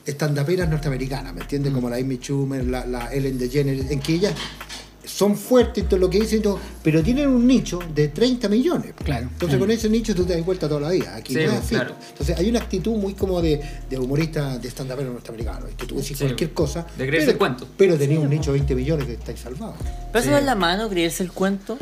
[0.05, 1.43] estandaperas norteamericanas, ¿me Mm.
[1.43, 1.73] entiendes?
[1.73, 4.35] Como la Amy Schumer, la, la Ellen DeGeneres, en que ellas
[5.17, 8.51] son fuertes en todo lo que dicen, y todo, pero tienen un nicho de 30
[8.51, 8.93] millones.
[9.03, 9.29] Claro.
[9.33, 11.17] Entonces con ese nicho tú te das vuelta toda la vida.
[11.17, 11.75] Aquí Sí, no es así.
[11.75, 11.95] claro.
[12.11, 15.67] Entonces hay una actitud muy como de, de humorista de stand-up norteamericano.
[15.75, 16.25] Que tú decís Sí.
[16.25, 16.83] cualquier cosa.
[16.99, 17.67] De creerse pero, el cuento.
[17.79, 19.77] Pero tenés un nicho de 20 millones que estáis salvados.
[19.81, 20.31] Pero eso Sí.
[20.33, 21.79] no es la mano, creerse el cuento.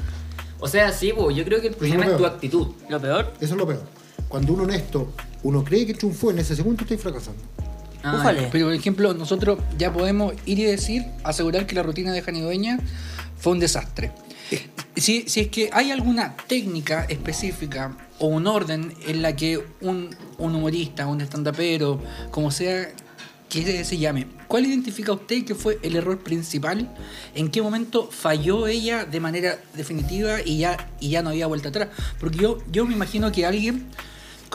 [0.60, 2.68] O sea, sí, bo, yo creo que el Pues problema es tu actitud.
[2.88, 3.32] Lo peor.
[3.40, 3.82] Eso es lo peor.
[4.28, 7.42] Cuando uno honesto, uno cree que triunfó en ese segundo, estáis fracasando.
[8.04, 8.48] Ah, Ufale.
[8.52, 12.42] Pero, por ejemplo, nosotros ya podemos ir y decir, asegurar que la rutina de Jani
[12.42, 12.78] Dueña
[13.44, 14.10] fue un desastre.
[14.96, 20.16] Si, si es que hay alguna técnica específica o un orden en la que un,
[20.38, 22.90] un humorista, un estandapero, como sea
[23.50, 26.90] que se llame, ¿cuál identifica usted que fue el error principal?
[27.34, 31.68] ¿En qué momento falló ella de manera definitiva y ya, y ya no había vuelta
[31.68, 31.88] atrás?
[32.18, 33.88] Porque yo, yo me imagino que alguien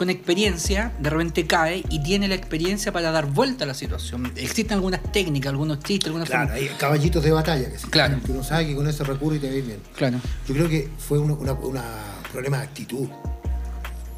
[0.00, 4.32] con experiencia de repente cae y tiene la experiencia para dar vuelta a la situación.
[4.34, 8.18] Existen algunas técnicas, algunos chistes, algunas Claro, formas- hay caballitos de batalla que se Claro.
[8.24, 9.78] que uno sabe que con ese recurre y te veis bien.
[9.94, 10.18] Claro.
[10.48, 11.36] Yo creo que fue un
[12.32, 13.08] problema de actitud.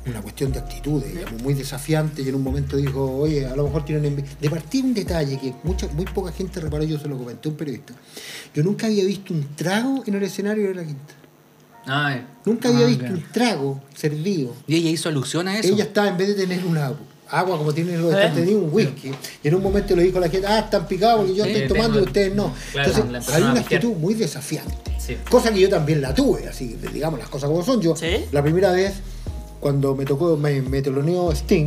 [0.07, 3.65] Una cuestión de actitud, digamos, muy desafiante y en un momento dijo, oye, a lo
[3.65, 4.25] mejor tienen envi-".
[4.41, 7.51] De partir un detalle que mucha, muy poca gente reparó, yo se lo comenté a
[7.51, 7.93] un periodista.
[8.55, 11.15] Yo nunca había visto un trago en el escenario de la quinta.
[11.87, 14.55] Ay, Nunca había Ah, visto un trago servido.
[14.67, 15.73] Y ella hizo alusión a eso.
[15.73, 16.93] Ella estaba, en vez de tener una
[17.31, 18.31] agua como tienen los ¿Eh?
[18.35, 19.11] tenía un whisky.
[19.43, 21.51] Y en un momento le dijo a la gente, ah, están picados porque yo Sí,
[21.51, 22.53] estoy tomando y ustedes no.
[22.73, 24.75] Claro, Entonces, hay una actitud muy desafiante.
[24.99, 25.17] sí.
[25.31, 27.81] Cosa que yo también la tuve, así, digamos las cosas como son.
[27.81, 28.25] Yo, ¿Sí?
[28.33, 28.95] la primera vez,
[29.61, 31.67] cuando me tocó, me, me teloneó Sting,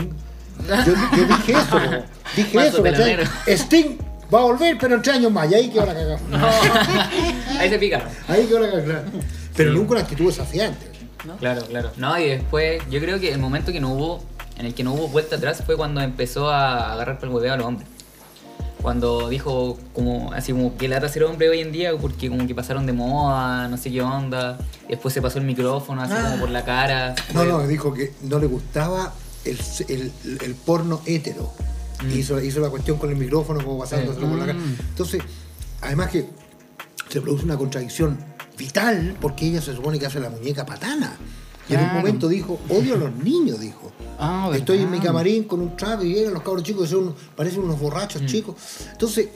[0.67, 1.80] Yo, yo dije eso,
[2.36, 3.17] dije eso, ¿cachai?
[3.47, 3.97] Sting
[4.34, 6.19] va a volver, pero en tres años más, y ahí quedó la cagada.
[7.60, 8.08] Ahí se picaron.
[8.28, 9.04] Ahí quedó la cagada,
[9.56, 10.91] Pero nunca una actitud desafiante.
[11.39, 11.91] Claro, claro.
[11.98, 14.24] No, y después, yo creo que el momento que no hubo,
[14.58, 17.54] en el que no hubo vuelta atrás fue cuando empezó a agarrar por el hueveo
[17.54, 17.88] a los hombres.
[18.82, 22.54] Cuando dijo como así como que lata ser hombre hoy en día porque como que
[22.54, 24.60] pasaron de moda, no sé qué onda.
[24.88, 27.15] Después se pasó el micrófono así como por la cara.
[27.34, 29.12] No, Fue- no, dijo que no le gustaba
[29.44, 30.12] el, el,
[30.44, 31.52] el porno hétero.
[32.13, 34.60] Hizo, hizo la cuestión con el micrófono, como pasándoselo por la cara.
[34.89, 35.24] Entonces,
[35.82, 36.28] además que
[37.10, 38.20] se produce una contradicción
[38.58, 41.15] vital porque ella se supone que hace la muñeca patana.
[41.68, 43.91] Y en un momento dijo, odio a los niños, dijo.
[44.20, 47.15] Ah, Estoy en mi camarín con un trago y llegan los cabros chicos que son,
[47.36, 48.56] parecen unos borrachos chicos.
[48.91, 49.30] Entonces,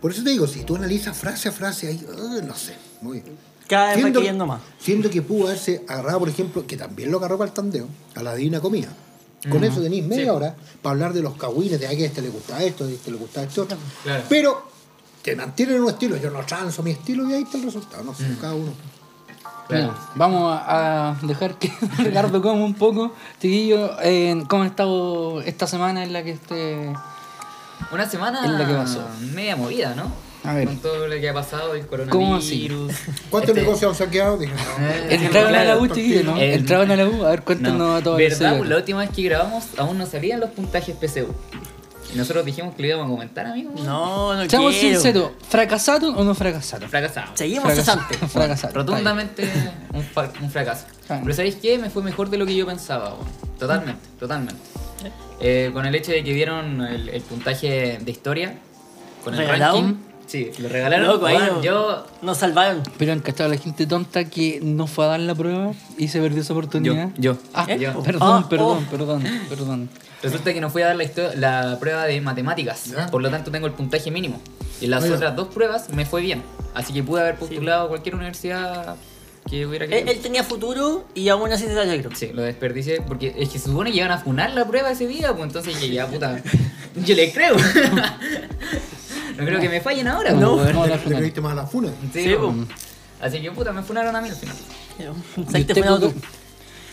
[0.00, 3.22] por eso te digo, si tú analizas frase a frase, ahí, eh, no sé, muy
[3.68, 4.60] Cada vez va Siendo- queriendo más.
[4.78, 8.22] Siendo que pudo haberse agarrado, por ejemplo, que también lo agarró para el tandeo, a
[8.22, 8.88] la divina comida.
[9.50, 10.28] Con eso tenéis media Sí.
[10.30, 12.90] hora para hablar de los cagüines, de "Ay, que a este le gusta esto, a
[12.90, 13.66] este le gusta esto.
[14.02, 14.24] Claro.
[14.28, 14.62] Pero
[15.24, 18.14] te mantienen un estilo, yo no transo mi estilo y ahí está el resultado, no
[18.14, 18.72] sé, cada uno.
[19.68, 19.84] Claro.
[19.92, 23.12] Mira, vamos a dejar que Ricardo coma un poco.
[23.40, 26.92] Chiquillo, eh, ¿cómo ha estado esta semana en la que esté
[27.90, 29.06] Una semana Es la que pasó.
[29.32, 30.12] media movida, ¿no?
[30.44, 30.66] A ver.
[30.66, 32.68] Con todo lo que ha pasado, el ¿Cómo así?
[32.68, 32.92] coronavirus.
[33.30, 34.36] ¿Cuántos Este- negocios han saqueado?
[34.36, 35.10] Dije, no.
[35.10, 36.36] Entraron a la U, chiquillo, ¿no?
[36.36, 37.24] Eh, Entraron a la U.
[37.24, 38.18] A ver, cuéntanos No, a todos.
[38.18, 38.60] ¿Verdad?
[38.64, 41.28] La última vez que grabamos aún no salían los puntajes PSU.
[42.14, 43.80] Y nosotros dijimos que lo íbamos a comentar, amigos.
[43.82, 45.00] No, no Seamos quiero.
[45.00, 46.88] sinceros, ¿fracasaron o no fracasaron?
[46.88, 47.30] Fracasamos.
[47.34, 48.04] Seguimos Fracasaron.
[48.04, 48.30] cesantes.
[48.32, 48.74] Fracasaron.
[48.76, 49.50] Rotundamente
[49.92, 50.86] un, fracaso.
[51.06, 51.22] Claro.
[51.24, 51.76] Pero ¿sabéis qué?
[51.78, 53.16] Me fue mejor de lo que yo pensaba.
[53.58, 54.60] Totalmente, totalmente.
[55.40, 58.54] Eh, con el hecho de que dieron el, el puntaje de historia,
[59.24, 59.80] con el ¿Regalado?
[59.82, 59.94] ranking.
[60.26, 61.06] Sí, lo regalaron.
[61.06, 62.82] Loco, ahí no- yo, Nos salvaron.
[62.98, 66.08] Pero han cachado a la gente tonta que no fue a dar la prueba y
[66.08, 67.10] se perdió esa oportunidad.
[67.16, 67.38] Yo, yo.
[67.52, 67.78] Ah, ¿Eh?
[67.78, 68.02] yo.
[68.02, 68.90] perdón, Ah, perdón, oh.
[68.90, 69.90] perdón, perdón.
[70.22, 71.04] Resulta que no fui a dar la,
[71.36, 73.06] la prueba de matemáticas, Ya.
[73.08, 74.40] por lo tanto tengo el puntaje mínimo.
[74.80, 75.12] Y las Oye.
[75.12, 76.42] otras dos pruebas me fue bien,
[76.74, 78.96] así que pude haber postulado a cualquier universidad
[79.48, 80.10] que hubiera Él, querido.
[80.12, 82.10] él tenía futuro y aún así se alegró.
[82.16, 85.06] Sí, lo desperdicié porque es que se supone que iban a funar la prueba ese
[85.06, 86.40] día, pues entonces dije, ya puta,
[87.04, 87.54] yo le creo.
[89.36, 91.18] no creo que me fallen ahora, No, no, Le final.
[91.18, 91.88] creíste más a la funa.
[92.12, 92.34] Sí, Sí.
[93.20, 94.56] Así que puta, me funaron a mí al final.
[94.98, 96.14] ¿Y Saliste funado tú.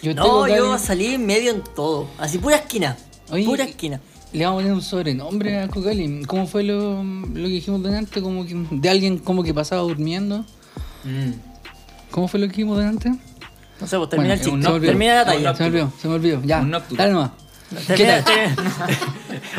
[0.02, 2.08] ¿Y usted, No, yo salí medio en todo.
[2.18, 2.96] Así, pura esquina.
[3.32, 4.00] Oye, pura esquina.
[4.34, 6.24] Le vamos a poner un sobrenombre a Cocali.
[6.26, 8.22] ¿Cómo fue lo, lo que dijimos delante?
[8.22, 10.46] Como que, de alguien como que pasaba durmiendo.
[11.04, 11.32] Mm.
[12.12, 13.10] ¿Cómo fue lo que dijimos delante?
[13.10, 14.58] No sé, pues termina Bueno, el chiste.
[14.58, 14.88] nocturno.
[14.88, 15.56] Termina la talla.
[15.56, 16.42] Se me olvidó, se me olvidó.
[16.46, 16.98] Ya, Un nocturno.
[17.04, 17.32] dale nomás.
[17.96, 18.24] ¿Qué tal?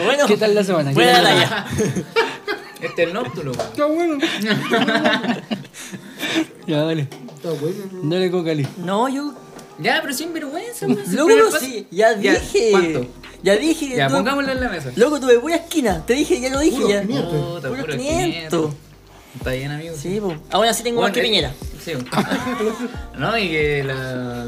[0.05, 0.91] bueno, ¿Qué tal la semana?
[0.91, 1.67] ¿Qué Buena tal la talla.
[2.83, 3.69] Este es el nóctulo, weón.
[3.69, 4.19] Está bueno.
[6.67, 7.03] Ya, dale.
[7.35, 7.77] Está bueno.
[8.05, 8.67] Dale, Cocali.
[8.79, 9.35] No, yo.
[9.79, 11.01] Ya, pero sin vergüenza, weón.
[11.13, 11.87] Loco, primer paso- sí.
[11.91, 12.69] Ya dije.
[12.71, 13.07] ¿Cuánto?
[13.43, 13.89] Ya dije.
[13.89, 14.93] que Ya, tuve- pongámoslo en la mesa.
[14.97, 16.05] Loco, tuve pura esquina.
[16.07, 17.03] Te dije, ya lo dije Puro ya.
[17.03, 17.33] 500.
[17.55, 18.31] Puta, Puro puro 500.
[18.61, 18.71] 500.
[19.37, 19.95] Está bien, amigo.
[19.97, 20.39] Sí, pues.
[20.51, 21.55] Aún así tengo más Bueno, que eh, Piñera.
[21.85, 21.93] Sí.
[23.19, 23.95] no, y que la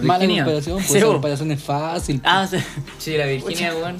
[0.02, 0.44] Mala Virginia.
[0.44, 1.12] comparación, pues Sí, bo.
[1.14, 2.20] comparación es fácil.
[2.22, 2.58] Ah, sí.
[2.98, 3.96] Sí, la Virginia, weón.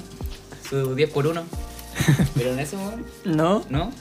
[0.69, 1.43] Su 10 por 1.
[2.35, 3.05] Pero en eso, weón.
[3.25, 3.65] No.
[3.69, 3.91] ¿No?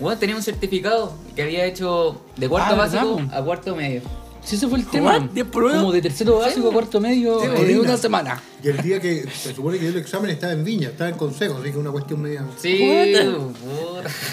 [0.00, 4.02] Weón, tenía un certificado que había hecho de cuarto Ah, ¿verdad, básico a cuarto medio.
[4.44, 5.28] Si ese fue el tema.
[5.52, 8.42] Como de tercero básico a cuarto medio Sí, una semana.
[8.62, 11.16] Y el día que se supone que dio el examen estaba en Viña, estaba en
[11.16, 12.44] consejo, así que una cuestión media.
[12.60, 13.14] Sí.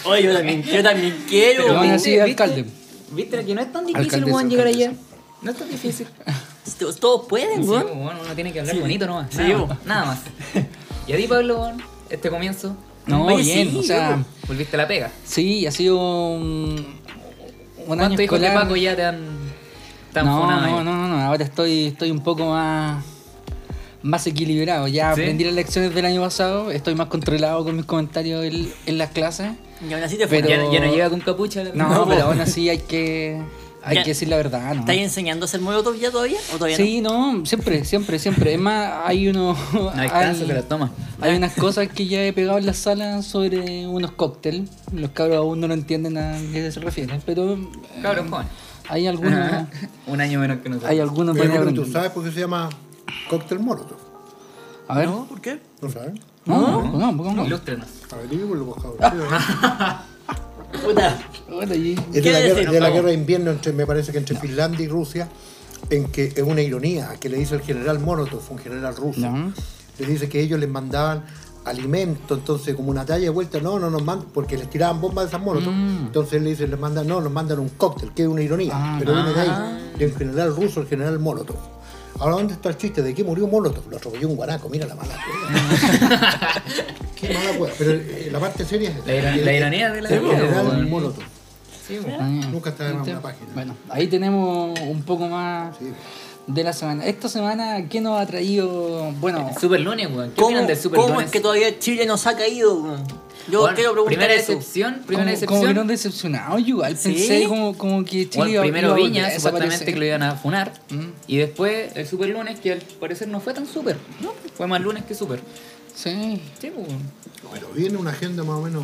[0.05, 1.63] Oye, yo también, yo también quiero.
[1.63, 2.65] Pero aún ¿viste- así, viste- alcalde.
[3.11, 4.93] Viste que no es tan difícil, Alcaldesa, weón, llegar allá.
[5.41, 6.07] No es tan difícil.
[6.99, 7.85] Todos- pueden, Sí, weón.
[8.01, 8.81] weón, uno tiene que hablar Sí.
[8.81, 9.27] bonito nomás.
[9.31, 10.19] Sí, nada, nada más.
[11.07, 11.71] Y a ti, Pablo,
[12.09, 12.75] este comienzo,
[13.09, 14.25] No, Oye, bien, sí, o sea, loco.
[14.47, 15.11] volviste a la pega.
[15.25, 16.75] sí, ha sido un,
[17.87, 18.49] un año ¿Cuántos hijos de.
[18.51, 19.19] Paco ya te han,
[20.13, 23.03] te han no, no, no, no, no, ahora estoy, estoy un poco más,
[24.03, 24.87] más equilibrado.
[24.87, 25.21] Ya ¿Sí?
[25.21, 29.09] aprendí las lecciones del año pasado, estoy más controlado con mis comentarios en, en las
[29.11, 29.51] clases.
[29.87, 30.55] Y aún así te Pero- fue.
[30.57, 31.63] Ya, ya no llega con capucha.
[31.63, 33.41] la- No, pero aún así hay que,
[33.83, 34.03] hay Ya.
[34.03, 34.81] que decir la verdad, ¿no?
[34.81, 36.39] ¿Estás enseñando a hacer molotov ya todavía?
[36.53, 38.53] ¿O todavía Sí, no, siempre, siempre, siempre.
[38.53, 39.55] Es más, hay uno.
[39.73, 40.91] No hay caso, te la toma.
[41.21, 44.69] hay unas cosas que ya he pegado en la sala sobre unos cócteles.
[44.93, 47.53] Los cabros aún no lo entienden a qué se refiere, pero.
[47.53, 47.67] eh,
[48.01, 48.47] Cabrón, joven.
[48.89, 49.67] Hay algunos.
[50.07, 50.89] Un año menos que nosotros.
[50.91, 51.85] hay algunos pero aprender.
[51.85, 52.69] ¿Tú sabes por qué se llama
[53.29, 53.97] cóctel molotov?
[54.87, 55.07] A ver.
[55.07, 55.59] No, ¿por qué?
[55.81, 56.13] ¿No sabes?
[56.45, 57.45] No, no, no, no, no.
[57.45, 57.87] Ilústrenos.
[58.11, 58.97] Averígualo, por favor.
[60.84, 61.19] Puta.
[61.49, 62.55] Bueno, y- Es ¿Qué de la, decir?
[62.58, 62.95] guerra, de la Vamos.
[62.95, 65.27] guerra de invierno, entre, me parece que entre Finlandia y Rusia,
[65.89, 69.21] en que es una ironía que le dice el general Molotov, un general ruso.
[69.97, 71.23] Le dice que ellos les mandaban
[71.65, 75.25] alimento, entonces como una talla de vuelta, no, no nos mandan, porque les tiraban bombas
[75.25, 75.73] de esas Molotov.
[75.73, 78.71] Entonces él le dice, les mandan, no, nos mandan un cóctel, que es una ironía,
[78.75, 81.58] Ah, pero viene de ahí, de un general ruso, el general Molotov.
[82.19, 83.01] Ahora, ¿dónde está el chiste?
[83.01, 83.89] ¿De qué murió Molotov?
[83.89, 86.63] Lo atropelló un guanaco, mira la mala wea.
[87.15, 87.71] qué mala wea.
[87.77, 90.88] Pero eh, la parte seria es La ira- la ironía de la el general.
[90.88, 91.23] Molotov.
[91.88, 91.97] Sí.
[92.19, 93.12] Ah, Nunca está ¿viste?
[93.12, 93.47] una página.
[93.53, 95.86] Bueno, ahí tenemos un poco más Sí.
[96.47, 97.05] de la semana.
[97.05, 99.12] Esta semana, ¿qué nos ha traído?
[99.19, 100.29] Bueno, Super lunes, weón.
[100.32, 101.27] ¿Qué ¿Cómo, opinan del Super cómo lunes?
[101.27, 102.75] es que todavía Chile nos ha caído?
[102.82, 103.03] weón?
[103.51, 104.51] Yo Bueno, quiero preguntar primera eso.
[104.53, 105.62] decepción, como, primera como decepción.
[105.62, 107.12] vieron decepcionados, yo igual ¿Sí?
[107.13, 110.73] pensé como, como que Chile Bueno, iba- primero Viña, supuestamente que lo iban a funar.
[110.89, 111.05] Mm.
[111.27, 113.97] Y después el super lunes, que al parecer no fue tan super.
[114.21, 115.39] No, fue más lunes que super.
[115.95, 116.41] Sí.
[116.62, 116.88] Sí, pues.
[117.53, 118.83] Pero viene una agenda más o menos.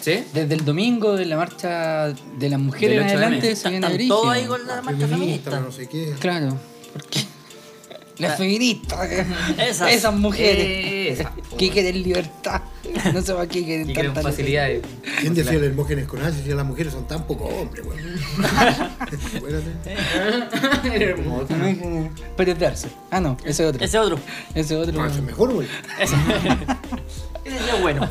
[0.00, 0.24] ¿Sí?
[0.32, 3.86] Desde el domingo de la marcha de las mujeres en 8 de adelante se viene
[3.86, 5.60] Están todos ahí con la marcha feminista, feminista.
[5.60, 6.14] no sé qué.
[6.18, 6.56] Claro,
[8.20, 9.10] las feministas,
[9.58, 9.92] Esas.
[9.92, 11.32] esas, mujeres Esa.
[11.58, 12.62] que quieren libertad,
[13.12, 14.82] no sé para qué quieren creen tanta facilidades.
[15.20, 18.00] ¿Quién decía el Hermógenes con H si las mujeres son tan poco hombres, weón?
[19.36, 19.70] Acuérdate.
[22.36, 22.88] Pero es darse.
[23.10, 23.84] Ah, no, ese otro.
[23.84, 24.18] Ese otro.
[24.54, 25.06] Ese otro.
[25.06, 25.68] Es mejor, güey.
[25.98, 28.08] Ese es bueno.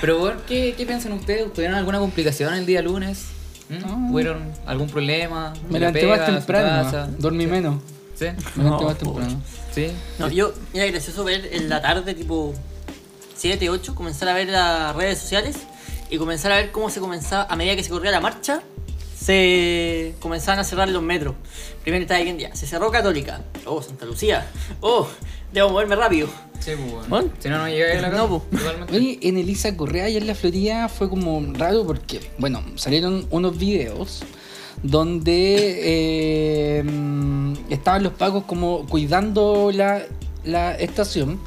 [0.00, 1.52] Pero, ¿qué, ¿qué piensan ustedes?
[1.52, 3.26] ¿Tuvieron alguna complicación el día lunes?
[3.68, 3.78] ¿Mm?
[3.80, 4.08] No.
[4.10, 5.52] ¿Tuvieron algún problema?
[5.68, 7.82] Me ¿En la levanté más temprano, dormí menos.
[8.18, 8.26] ¿Sí?
[8.56, 9.40] No, más temprano.
[9.72, 9.92] ¿Sí?
[10.18, 12.52] No, yo, era gracioso ver en la tarde, tipo
[13.36, 15.56] 7, 8, comenzar a ver las redes sociales
[16.10, 18.62] y comenzar a ver cómo se comenzaba, a medida que se corría la marcha,
[19.16, 21.34] se comenzaban a cerrar los metros.
[21.82, 23.42] Primero estaba viendo ya, se cerró Católica.
[23.66, 24.46] Oh, Santa Lucía.
[24.80, 25.06] Oh,
[25.52, 26.28] debo moverme rápido.
[26.58, 27.08] Sí, pues.
[27.08, 27.30] ¿Bueno?
[27.38, 28.08] Si no, no llegáis a la.
[28.10, 28.62] No, pues.
[28.92, 33.56] Oye, en Elisa Correa y en la Florida fue como raro porque, bueno, salieron unos
[33.58, 34.24] videos
[34.82, 35.80] donde
[36.78, 36.84] eh,
[37.70, 40.02] estaban los pagos como cuidando la,
[40.78, 41.38] estación.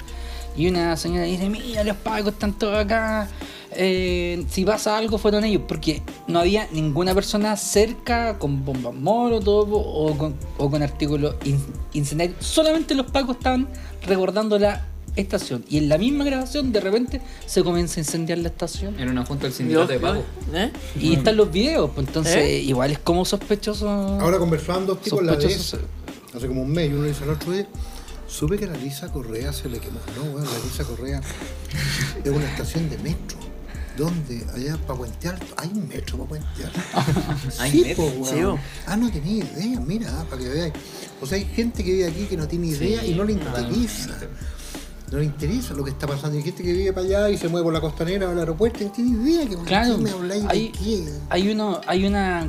[0.56, 3.30] Y una señora dice, mira, los pagos están todos acá,
[3.74, 9.74] eh, si pasa algo fueron ellos, porque no había ninguna persona cerca con bombas molotov
[9.74, 11.64] o con, o con artículos in-
[11.94, 13.70] incendiarios, solamente los pagos estaban
[14.06, 18.48] recordando la estación y en la misma grabación de repente se comienza a incendiar la
[18.48, 20.24] estación En una junta del sindicato de pago.
[20.54, 20.72] ¿Eh?
[21.00, 22.60] y están los videos, pues entonces ¿Eh?
[22.62, 23.90] igual es como sospechoso.
[23.90, 25.80] Ahora conversaban dos tipos la Sospechoso.
[26.36, 27.68] hace como un mes y uno dice al otro día,
[28.28, 30.00] supe que la Lisa Correa se le quemó.
[30.16, 31.22] No, weón, la Lisa Correa
[32.24, 33.38] es una estación de metro.
[33.98, 34.46] ¿Dónde?
[34.56, 35.46] Allá para Puente Alto.
[35.58, 36.80] Hay un metro para Puente Alto.
[37.60, 38.06] ¿Hay sí, metro?
[38.06, 38.26] po.
[38.26, 38.36] Sí.
[38.88, 40.74] Ah, no tenía idea, mira, ah, para que veáis.
[41.20, 44.08] O sea, hay gente que vive aquí que no tiene idea y no le interesa.
[44.08, 44.61] No
[45.18, 46.38] le interesa lo que está pasando.
[46.38, 48.82] Hay gente que vive para allá y se mueve por la costanera o el aeropuerto
[48.82, 51.14] y no tiene idea que Claro, ¿qué me habláis hay, de qué.
[51.30, 52.48] hay uno, hay unas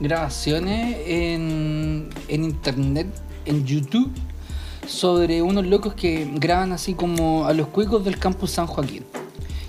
[0.00, 3.06] grabaciones en, en internet,
[3.44, 4.10] en YouTube,
[4.86, 9.04] sobre unos locos que graban así como a los cuicos del campus San Joaquín.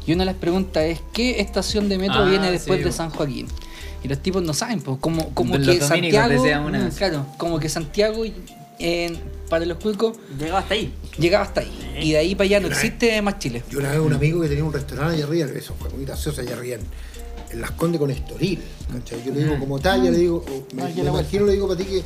[0.05, 2.91] Y una de las preguntas es, ¿qué estación de metro Ah, viene después sí, de.
[2.91, 3.47] San Joaquín?
[4.03, 7.67] Y los tipos no saben, pues, como, como que Santiago, una mm, claro, como que
[7.67, 8.23] Santiago
[8.79, 10.93] en- para los cuicos Llegaba hasta ahí.
[11.17, 11.99] llegaba hasta ahí.
[12.01, 13.63] Y de ahí para allá no existe más Chile.
[13.71, 16.41] Yo una vez un amigo que tenía un restaurante allá arriba, eso fue muy gracioso
[16.41, 16.81] allá arriba, en,
[17.53, 18.59] en Las Condes con Estoril.
[18.91, 19.23] ¿cachai?
[19.25, 21.67] Yo le digo como talla, le digo, o me, Aquí a me imagino, le digo
[21.67, 22.03] para ti que.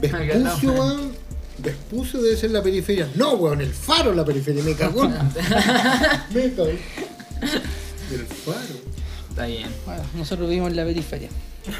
[0.00, 1.12] Vespucio, weón,
[1.58, 3.08] Vespucio debe ser la periferia.
[3.14, 5.06] No, weón, el faro es la periferia, me cagó.
[6.34, 6.68] me cagó.
[6.68, 8.74] El faro.
[9.30, 9.68] Está bien.
[9.84, 11.28] Bueno, nosotros vivimos en la periferia.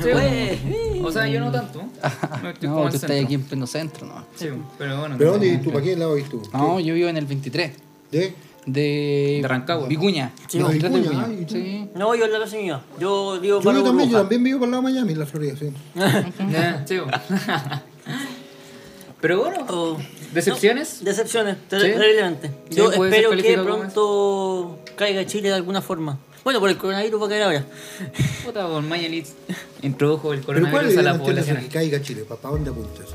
[0.00, 1.00] Güey.
[1.02, 1.82] O sea, yo no tanto.
[2.42, 3.24] No, estoy No, tú estás centro.
[3.24, 4.24] aquí en pleno centro, ¿no?
[4.36, 5.16] Sí, pero bueno.
[5.18, 5.70] ¿Pero dónde tú?
[5.72, 6.42] ¿Para qué lado vives tú?
[6.52, 7.72] No, yo vivo en el 23.
[8.10, 8.34] ¿De?
[8.66, 9.86] De, De Rancagua.
[9.88, 10.32] Vicuña.
[10.48, 11.38] Sí, No, de 23 de Vicuña, Vicuña.
[11.40, 11.46] ay.
[11.50, 11.90] Sí.
[11.94, 12.80] No, yo en la casa mía.
[12.98, 15.18] Yo vivo Yo, para yo también, yo también vivo para el lado de Miami, en
[15.18, 15.70] la Florida, sí.
[16.86, 16.96] Sí.
[19.20, 19.96] Pero bueno, Oh.
[20.32, 20.98] ¿decepciones?
[21.00, 21.86] No, decepciones, ter- ¿Sí?
[21.88, 22.48] terriblemente.
[22.70, 26.18] Sí, Yo espero que pronto caiga Chile de alguna forma.
[26.44, 27.64] Bueno, por el coronavirus va a caer ahora.
[28.44, 29.28] Puta, con Mañalich
[29.82, 31.56] introdujo el Pero ¿cuál coronavirus a la la población.
[31.58, 32.24] que caiga Chile?
[32.28, 33.14] ¿Para dónde apunta eso?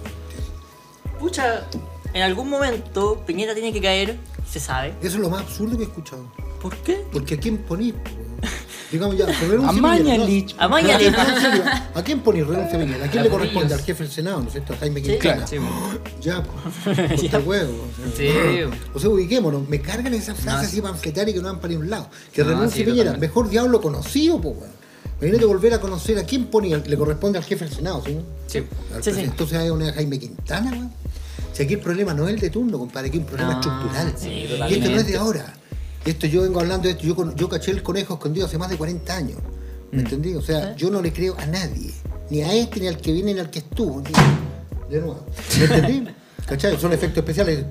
[1.19, 1.67] Pucha,
[2.13, 4.17] en algún momento Piñera tiene que caer,
[4.49, 4.89] se sabe.
[5.01, 6.25] Eso es lo más absurdo que he escuchado.
[6.61, 7.01] ¿Por qué?
[7.11, 7.93] Porque ¿a quién ponís?
[8.91, 10.23] Digamos ya, renuncia A Piñera, ¿no?
[10.23, 10.55] Mañalich.
[10.57, 11.11] A Mañalich.
[11.11, 13.05] No, en serio, ¿A quién ponís renuncia Piñera?
[13.05, 13.73] ¿A quién le corresponde?
[13.75, 14.73] Al jefe del Senado, ¿no es cierto?
[14.73, 15.45] A Jaime Quintana.
[15.45, 15.57] Sí.
[16.21, 16.43] Ya,
[16.85, 17.21] pues.
[17.21, 17.71] Corta huevo.
[17.73, 18.17] o sea.
[18.17, 18.77] Sí.
[18.93, 19.69] O sea, ubiquémonos.
[19.69, 22.09] Me cargan esas frases No, así panfletarias que no van para ningún lado.
[22.33, 23.15] Que No, renuncie sí, Piñera.
[23.17, 24.71] Mejor diablo conocido, pues, weón.
[25.21, 26.77] Imagínate volver a conocer a quién ponía.
[26.77, 28.17] Le corresponde al jefe del Senado, ¿sí?
[28.47, 28.63] Sí.
[29.01, 29.19] Sí, sí.
[29.21, 30.91] Entonces hay una Jaime Quintana, weón.
[31.53, 33.59] Si aquí el problema no es el de turno, compadre, aquí hay un problema No,
[33.59, 34.13] estructural.
[34.17, 35.53] sí, y esto no es de ahora.
[36.05, 37.03] Esto yo vengo hablando de esto,
[37.35, 39.37] yo, caché el conejo escondido hace más de 40 años.
[39.91, 39.95] Mm.
[39.95, 40.33] ¿Me entendí?
[40.35, 40.43] O ¿Eh?
[40.43, 41.91] sea, yo no le creo a nadie.
[42.29, 44.01] Ni a este, ni al que viene, ni al que estuvo.
[44.01, 44.11] ni-
[44.93, 45.25] De nuevo.
[45.57, 46.11] ¿Me entendí?
[46.45, 46.79] ¿Cachai?
[46.79, 47.65] Son efectos especiales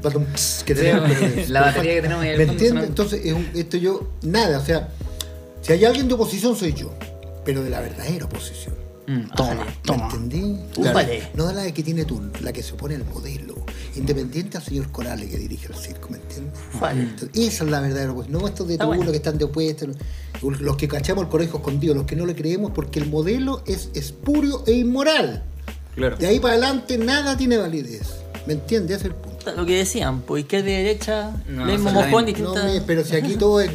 [0.65, 1.11] que tenemos.
[1.49, 2.85] la batería que tenemos ¿Me entiendes?
[2.85, 4.89] Entonces, es un- esto yo, nada, o sea,
[5.63, 6.93] si hay alguien de oposición soy yo,
[7.45, 8.75] pero de la verdadera oposición.
[9.09, 9.31] Mm.
[9.35, 9.65] Toma, Ájale.
[9.71, 10.05] ¿Me toma.
[10.13, 10.57] entendí?
[10.77, 11.31] Úpale.
[11.35, 13.55] No la que tiene tú, la que se opone al modelo.
[13.97, 16.53] Independiente al señor Corales que dirige el circo, ¿me entiendes?
[16.93, 18.41] Entonces, esa es la verdadera oposición.
[18.41, 19.03] No estos de tú, bueno.
[19.05, 19.89] los que están de opuestos,
[20.43, 23.89] los que cachamos el colegio escondido, los que no le creemos porque el modelo es
[23.95, 25.43] espurio e inmoral.
[25.95, 26.17] Claro.
[26.17, 28.09] De ahí para adelante nada tiene validez.
[28.47, 28.99] ¿Me entiendes?
[28.99, 29.53] Ese es el punto.
[29.57, 32.27] Lo que decían, pues izquierda y derecha, No, mismo mojón.
[32.41, 32.55] No,
[32.87, 33.71] pero si aquí todo es.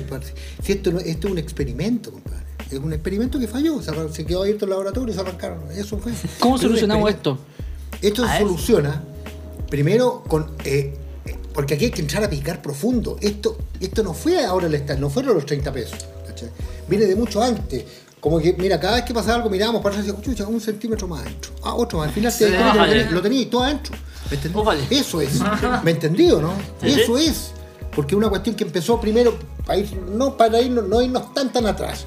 [0.63, 2.42] Si esto, no- esto es un experimento, compadre.
[2.73, 3.79] Es un experimento que falló.
[4.11, 5.59] Se, quedó abierto el laboratorio y se arrancaron.
[5.71, 6.11] Eso fue.
[6.39, 7.37] ¿Cómo solucionamos esto?
[8.01, 9.03] Esto A se soluciona
[9.69, 10.51] primero con.
[10.65, 10.97] eh,
[11.53, 13.17] porque aquí hay que entrar a picar profundo.
[13.21, 16.05] Esto, esto no fue ahora el no fueron los 30 pesos.
[16.27, 16.49] ¿cachai?
[16.87, 17.83] Viene de mucho antes.
[18.19, 21.07] Como que, mira, cada vez que pasaba algo mirábamos para atrás y decíamos, un centímetro
[21.07, 21.51] más adentro.
[21.61, 22.07] Ah, otro más.
[22.07, 23.93] Al final Sí, que lo tenías- lo tenías todo adentro.
[24.31, 24.57] ¿Me entendí?
[24.57, 24.81] Oh, vale.
[24.89, 25.39] Eso es.
[25.83, 26.53] ¿Me entendido, no?
[26.81, 27.01] Sí, sí.
[27.01, 27.51] Eso es.
[27.95, 31.67] Porque una cuestión que empezó primero, para ir, no para irnos, no irnos tan tan
[31.67, 32.05] atrás.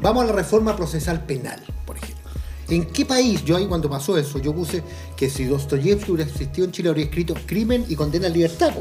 [0.00, 2.16] Vamos a la reforma procesal penal, por ejemplo.
[2.68, 4.82] ¿En qué país, yo ahí cuando pasó eso, yo puse
[5.16, 8.72] que si Dostoyevsky hubiera existido en Chile habría escrito crimen y condena a libertad?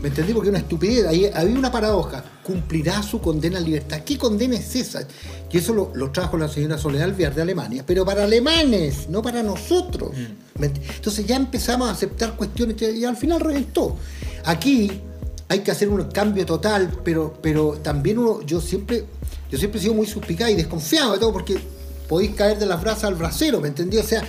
[0.00, 0.32] ¿Me entendí?
[0.32, 1.04] Porque es una estupidez.
[1.06, 2.22] Ahí había una paradoja.
[2.44, 4.02] Cumplirá su condena a libertad.
[4.06, 5.00] ¿Qué condena es esa?
[5.50, 9.20] Y eso lo, lo trajo la señora Soledad Alvear de Alemania, pero para alemanes, no
[9.20, 10.10] para nosotros.
[10.58, 13.96] ¿Me ent- Entonces ya empezamos a aceptar cuestiones y al final reventó.
[14.44, 14.92] Aquí
[15.48, 19.04] hay que hacer un cambio total, pero, pero también uno, yo siempre,
[19.50, 21.58] yo siempre he sido muy suspicaz y desconfiado de todo porque
[22.08, 23.98] podéis caer de las brasas al brasero, ¿me entendí?
[23.98, 24.22] O sea,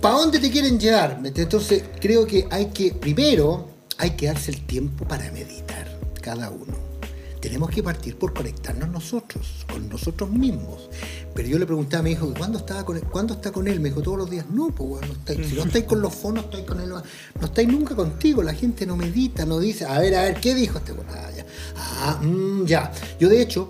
[0.00, 1.20] ¿para dónde te quieren llevar?
[1.22, 6.86] Entonces creo que hay que, primero, hay que darse el tiempo para meditar, cada uno.
[7.40, 10.90] Tenemos que partir por conectarnos nosotros, con nosotros mismos.
[11.32, 13.04] Pero yo le preguntaba a mi hijo, ¿cuándo, estaba con él?
[13.04, 13.78] ¿cuándo está con él?
[13.78, 14.46] Me dijo, todos los días.
[14.50, 15.46] No, pues no estáis.
[15.46, 16.88] Si no estáis con los fonos, estáis con él.
[16.88, 18.42] No estáis nunca contigo.
[18.42, 20.92] La gente no medita, no dice, a ver, a ver, ¿qué dijo este?
[21.08, 21.26] Ah.
[21.76, 22.90] Ah, mm, ya.
[23.20, 23.68] Yo, de hecho,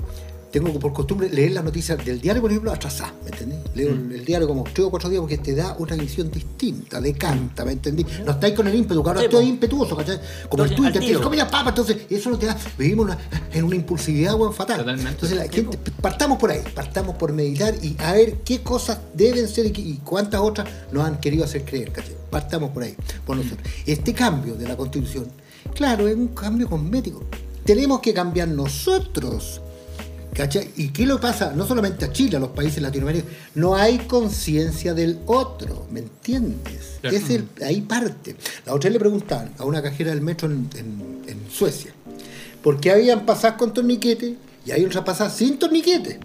[0.61, 3.57] tengo por costumbre leer las noticias del diario, por ejemplo, atrasadas, ¿me entendí?
[3.75, 7.01] Leo el, el diario como tres o cuatro días porque te da una visión distinta,
[7.01, 8.07] decanta, ¿me entendí?
[8.25, 10.19] No estáis con el ímpetu, ahora Sí, estoy impetuoso, ¿cachai?
[10.49, 13.19] Como el Entonces, Twitter, al tienes comida papa, entonces eso no te da, vivimos una-
[13.53, 14.79] en una impulsividad, fatal.
[14.79, 15.11] Totalmente.
[15.11, 19.49] Entonces la gente, partamos por ahí, partamos por meditar y a ver qué cosas deben
[19.49, 22.15] ser y, qué- y cuántas otras nos han querido hacer creer, ¿cachai?
[22.31, 22.95] Partamos por ahí,
[23.27, 23.61] por nosotros.
[23.87, 25.27] Este cambio de la constitución,
[25.75, 27.23] claro, es un cambio cosmético.
[27.65, 29.61] Tenemos que cambiar nosotros.
[30.37, 30.71] ¿Cachai?
[30.77, 31.53] ¿Y qué lo pasa?
[31.57, 33.35] No solamente a Chile, a los países latinoamericanos.
[33.55, 36.99] No hay conciencia del otro, ¿me entiendes?
[37.03, 38.37] Es el, ahí parte.
[38.67, 41.93] La otra vez le preguntaban a una cajera del metro en, en- en Suecia,
[42.63, 46.21] ¿por qué habían pasadas con torniquete y hay otras pasadas sin torniquete?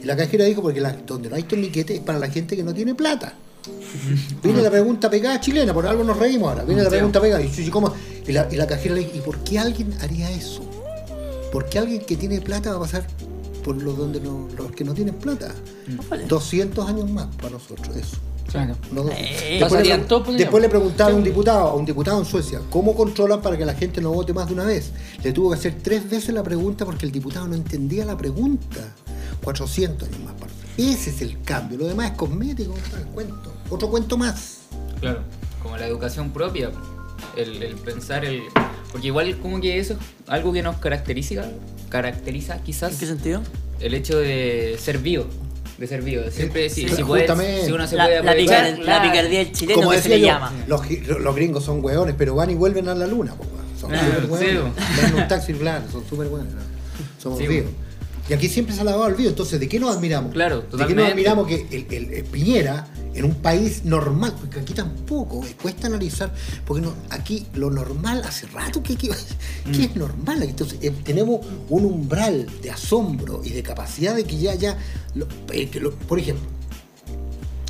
[0.00, 2.62] Y la cajera dijo, porque la- donde no hay torniquete es para la gente que
[2.62, 3.34] no tiene plata.
[4.44, 6.62] Viene la pregunta pegada chilena, por algo nos reímos ahora.
[6.64, 7.42] Viene la pregunta pegada.
[7.42, 7.92] ¿y cómo?
[8.26, 10.62] y, la, y la cajera le dijo, ¿y por qué alguien haría eso?
[11.50, 13.04] ¿Por qué alguien que tiene plata va a pasar
[13.60, 15.54] por los, donde no- los que no tienen plata?
[16.08, 16.26] Vale.
[16.26, 18.16] 200 años más para nosotros, eso.
[18.50, 18.74] Claro.
[18.90, 19.10] No, no.
[19.12, 22.96] Eh, después, le, después le preguntaba a un diputado, a un diputado en Suecia, ¿cómo
[22.96, 24.90] controlan para que la gente no vote más de una vez?
[25.22, 28.80] Le tuvo que hacer tres veces la pregunta porque el diputado no entendía la pregunta.
[29.44, 30.34] 400 años más.
[30.34, 31.78] para- Ese es el cambio.
[31.78, 33.52] Lo demás es cosmético, el cuento.
[33.70, 34.58] Otro cuento más.
[35.00, 35.20] Claro,
[35.62, 36.72] como la educación propia,
[37.36, 38.42] el, el pensar, el
[38.92, 39.98] porque igual como que eso es
[40.28, 41.44] algo que nos caracteriza,
[41.88, 43.40] caracteriza ¿En quizás qué sentido?
[43.80, 45.26] el hecho de ser vivo,
[45.78, 46.22] de ser vivo.
[46.30, 47.30] Siempre si, sí, si, puedes-
[47.64, 50.20] si uno se La, puede la, picar- la picardía del chileno Como que se le
[50.20, 50.52] yo, llama.
[50.66, 50.82] los,
[51.20, 53.34] los gringos son hueones, pero van y vuelven a la luna.
[53.34, 53.44] po.
[53.80, 54.74] Son Ah, súper sí, hueones.
[54.76, 56.52] Van en un taxi blanco, son súper buenos.
[57.22, 57.70] Somos Sí, vivos.
[58.30, 59.30] Y aquí siempre se ha lavado el video.
[59.30, 60.32] Entonces, ¿de qué nos admiramos?
[60.32, 61.02] Claro, ¿De qué totalmente.
[61.02, 65.56] nos admiramos que el, el- el Piñera, en un país normal, porque aquí tampoco, eh,
[65.60, 66.32] cuesta analizar,
[66.64, 69.72] porque no, aquí lo normal hace rato que, que, Mm.
[69.72, 70.44] que es normal.
[70.44, 74.78] Entonces, eh, tenemos un umbral de asombro y de capacidad de que ya, ya,
[75.16, 76.46] lo- eh, que lo- por ejemplo,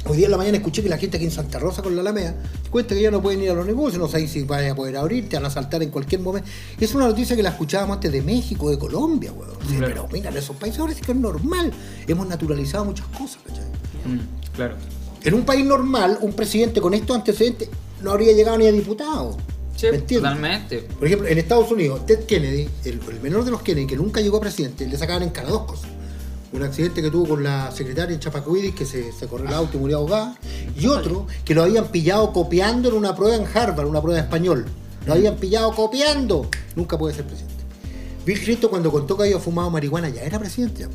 [0.07, 2.01] Hoy día en la mañana escuché que la gente aquí en Santa Rosa con la
[2.01, 2.35] Alameda
[2.71, 4.97] cuenta que ya no pueden ir a los negocios, no saben si van a poder
[4.97, 6.49] abrir, te van a saltar en cualquier momento.
[6.81, 9.51] Es una noticia que la escuchábamos antes de México, de Colombia, weón.
[9.69, 9.87] Sí, Claro.
[9.95, 11.71] Pero mira, en esos países ahora sí que es normal.
[12.09, 13.65] Hemos naturalizado muchas cosas, ¿cachai?
[14.07, 14.77] Mm, claro.
[15.23, 17.69] En un país normal, un presidente con estos antecedentes
[18.03, 19.37] no habría llegado ni a diputado.
[19.77, 20.31] Sí, ¿Me entiendes?
[20.31, 20.79] totalmente.
[20.99, 24.21] Por ejemplo, en Estados Unidos, Ted Kennedy, el, el menor de los Kennedy, que nunca
[24.21, 25.91] llegó a presidente, le sacaban en cara dos cosas.
[26.53, 29.77] Un accidente que tuvo con la secretaria en Chapacuidis, que se, se corrió el auto
[29.77, 30.37] y murió ahogada.
[30.77, 34.25] Y otro, que lo habían pillado copiando en una prueba en Harvard, una prueba de
[34.25, 34.67] español.
[35.07, 36.49] Lo habían pillado copiando.
[36.75, 37.55] Nunca puede ser presidente.
[38.27, 40.83] Bill Clinton, cuando contó que había fumado marihuana, ya era presidente.
[40.83, 40.89] ya.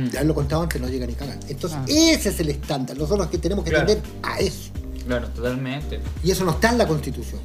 [0.00, 0.10] Mm.
[0.10, 1.38] Ya lo contaba antes, no llega ni cagan.
[1.48, 2.96] Entonces, ese es el estándar.
[2.96, 3.84] Nosotros que tenemos que Claro.
[3.84, 4.70] atender a eso.
[5.06, 6.00] Claro, totalmente.
[6.22, 7.40] Y eso no está en la Constitución.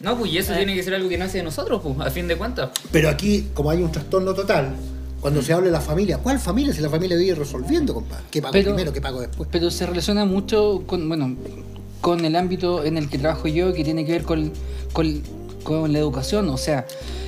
[0.00, 2.28] No, pues y eso tiene que ser algo que nace de nosotros, pues, a fin
[2.28, 2.70] de cuentas.
[2.92, 4.76] Pero aquí, como hay un trastorno total,
[5.20, 6.72] Cuando se habla de la familia, ¿cuál familia?
[6.72, 8.24] Si la familia vive resolviendo, compadre.
[8.30, 9.48] ¿Qué pago Pero- primero, qué pago después?
[9.50, 11.34] Pero se relaciona mucho con, bueno,
[12.00, 14.52] con el ámbito en el que trabajo yo, que tiene que ver con,
[14.92, 15.22] con,
[15.64, 16.48] con la educación.
[16.50, 16.86] O sea,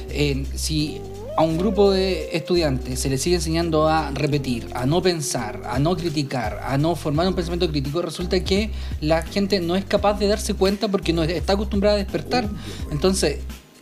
[0.09, 1.01] eh, si
[1.37, 5.79] a un grupo de estudiantes se les sigue enseñando a repetir, a no pensar, a
[5.81, 8.71] no criticar, a no formar un pensamiento crítico, resulta que
[9.01, 12.49] la gente no es capaz de darse cuenta porque no está acostumbrada a despertar.
[12.93, 13.39] Entonces,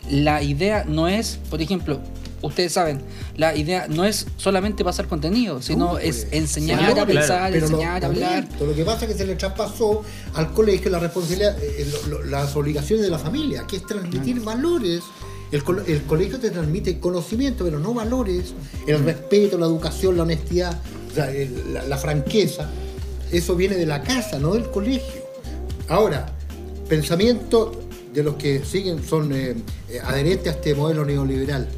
[0.08, 2.00] la idea no es, por ejemplo,
[2.42, 3.00] ustedes saben,
[3.36, 7.50] la idea no es solamente pasar contenido, sino No, es pues, enseñar claro, a pensar,
[7.50, 8.48] lo- enseñar a hablar.
[8.60, 10.02] Lo que pasa es que se le traspasó
[10.34, 14.40] al colegio la responsabilidad, eh, lo- lo- las obligaciones de la familia, que es transmitir
[14.40, 15.02] valores.
[15.50, 18.52] El, col- el colegio te transmite conocimiento, pero no valores,
[18.86, 20.78] el respeto, la educación, la honestidad,
[21.88, 22.68] la franqueza.
[23.32, 25.22] Eso viene de la casa, no del colegio.
[25.88, 26.26] Ahora,
[26.88, 27.72] pensamiento
[28.12, 29.54] de los que siguen, son eh,
[29.90, 31.68] eh, adherentes a este modelo neoliberal.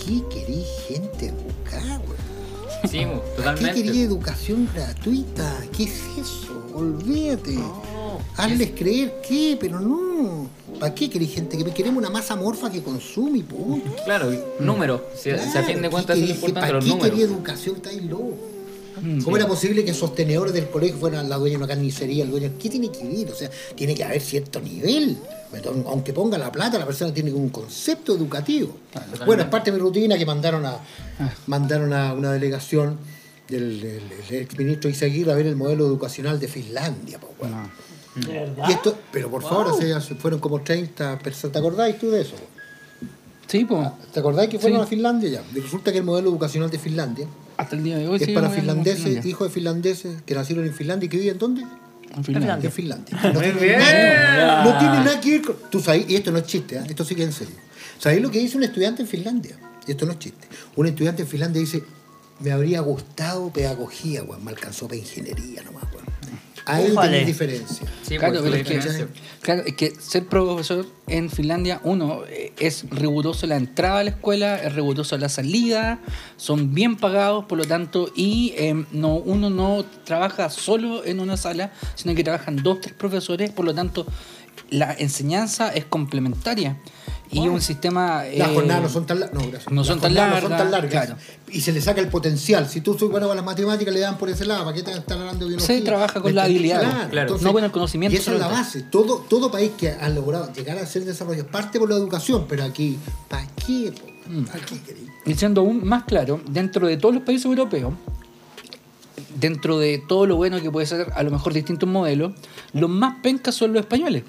[0.00, 2.18] ¿Para qué queréis gente educada, güey?
[2.90, 3.82] Sí, mo, ¿Qué totalmente.
[3.82, 5.58] quería educación gratuita?
[5.76, 6.66] ¿Qué es eso?
[6.74, 7.58] Olvídate.
[8.36, 10.48] Hazles creer que, pero no.
[10.78, 11.58] ¿Para qué queréis gente?
[11.58, 13.90] Que queremos una masa morfa que consume y punto.
[14.04, 15.02] Claro, números.
[15.14, 16.90] Si, si a Claro, fin de ¿qué cuentas es lo queréis- importante, ¿Para los qué
[16.92, 17.30] quería números.
[17.30, 17.76] educación?
[17.76, 18.38] Estáis loco.
[19.24, 22.50] ¿Cómo era posible que sostenedores del colegio fueran la dueña de una carnicería, el dueño?
[22.60, 23.30] ¿Qué tiene que ver?
[23.32, 25.16] O sea, tiene que haber cierto nivel.
[25.86, 28.76] Aunque ponga la plata, la persona tiene un concepto educativo.
[29.26, 30.78] Bueno, es parte de mi rutina que mandaron a,
[31.46, 32.98] mandaron a una delegación
[33.48, 37.18] del, del, del exministro Izaguirre a ver el modelo educacional de Finlandia.
[37.18, 37.70] po, weón.
[38.14, 38.64] ¿De verdad?
[38.68, 39.74] Y esto, pero por favor,
[40.20, 41.52] fueron como 30 personas.
[41.52, 42.34] ¿Te acordáis tú de eso?
[43.46, 43.88] Sí, pues.
[44.12, 44.84] ¿Te acordáis que fueron Sí.
[44.84, 45.42] a Finlandia ya?
[45.54, 47.26] Y resulta que el modelo educacional de Finlandia
[47.60, 50.72] Hasta el día de hoy es sí, para finlandeses, hijos de finlandeses que nacieron en
[50.74, 51.62] Finlandia y que viven ¿dónde?
[52.16, 52.66] En Finlandia.
[52.68, 53.18] En Finlandia.
[53.22, 53.78] No Muy tiene bien.
[53.78, 55.56] nada- no tiene nada que ver con...
[55.70, 56.82] Tú sabes, y esto no es chiste, ¿eh?
[56.88, 57.54] esto sí que es en serio.
[57.98, 59.56] ¿Sabéis lo que dice un estudiante en Finlandia?
[59.86, 60.48] Y esto no es chiste.
[60.76, 61.82] Un estudiante en Finlandia dice,
[62.40, 64.42] me habría gustado pedagogía, weón.
[64.44, 66.06] Me alcanzó para ingeniería nomás, weón.
[66.70, 67.86] Ahí tenéis diferencia.
[68.02, 69.08] Sí, Claro, es que, diferencia.
[69.40, 74.10] claro, es que ser profesor en Finlandia, uno, eh, es riguroso la entrada a la
[74.10, 76.00] escuela, es riguroso la salida,
[76.36, 81.36] son bien pagados, por lo tanto, y eh, no, uno no trabaja solo en una
[81.36, 84.06] sala, sino que trabajan dos, tres profesores, por lo tanto,
[84.70, 86.78] la enseñanza es complementaria.
[87.32, 88.24] Y un sistema...
[88.24, 89.70] Las eh, jornadas no son tan, no, gracias.
[89.70, 91.24] no Las son tan jornadas no son tan largas, largas.
[91.48, 92.68] Y se le saca el potencial.
[92.68, 94.64] Si tú soy bueno para las matemáticas, le dan por ese lado.
[94.64, 95.76] ¿Para qué te están hablando de biología?
[95.76, 97.38] Se trabaja con ¿Me la habilidad, claro.
[97.40, 98.82] no con el conocimiento Y esa es la base.
[98.82, 102.64] Todo, todo país que ha logrado llegar a ser desarrollo parte por la educación, pero
[102.64, 103.92] aquí, ¿para qué?
[104.26, 104.44] Mm.
[104.44, 104.80] ¿Para qué?
[105.26, 107.94] Y siendo aún más claro, dentro de todos los países europeos,
[109.38, 112.32] dentro de todo lo bueno que puede ser a lo mejor distintos modelos,
[112.72, 114.24] los más pencas son los españoles.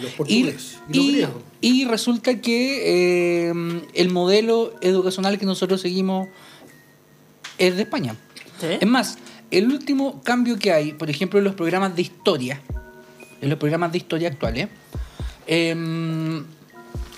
[0.00, 1.42] Los Y, portugueses y, los y- griegos.
[1.60, 3.52] y resulta que eh,
[3.94, 6.28] el modelo educacional que nosotros seguimos
[7.58, 8.16] es de España.
[8.60, 8.66] ¿Sí?
[8.80, 9.18] Es más,
[9.50, 12.60] el último cambio que hay, por ejemplo, en los programas de historia,
[13.40, 14.68] en los programas de historia actuales,
[15.46, 16.44] em,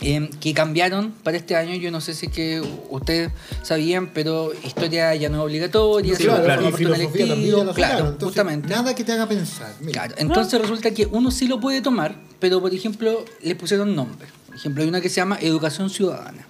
[0.04, 3.30] em, que cambiaron para este año, yo no sé si es que ustedes
[3.62, 7.74] sabían, pero historia ya no es obligatoria, Sí, claro, forma y filosofía electivo, sacaron.
[7.74, 8.68] claro, Entonces, justamente.
[8.68, 9.74] Nada que te haga pensar.
[9.80, 13.94] Mira, Claro, entonces resulta que uno sí lo puede tomar, pero por ejemplo le pusieron
[13.94, 14.28] nombre.
[14.46, 16.46] Por ejemplo, hay una que se llama Educación Ciudadana.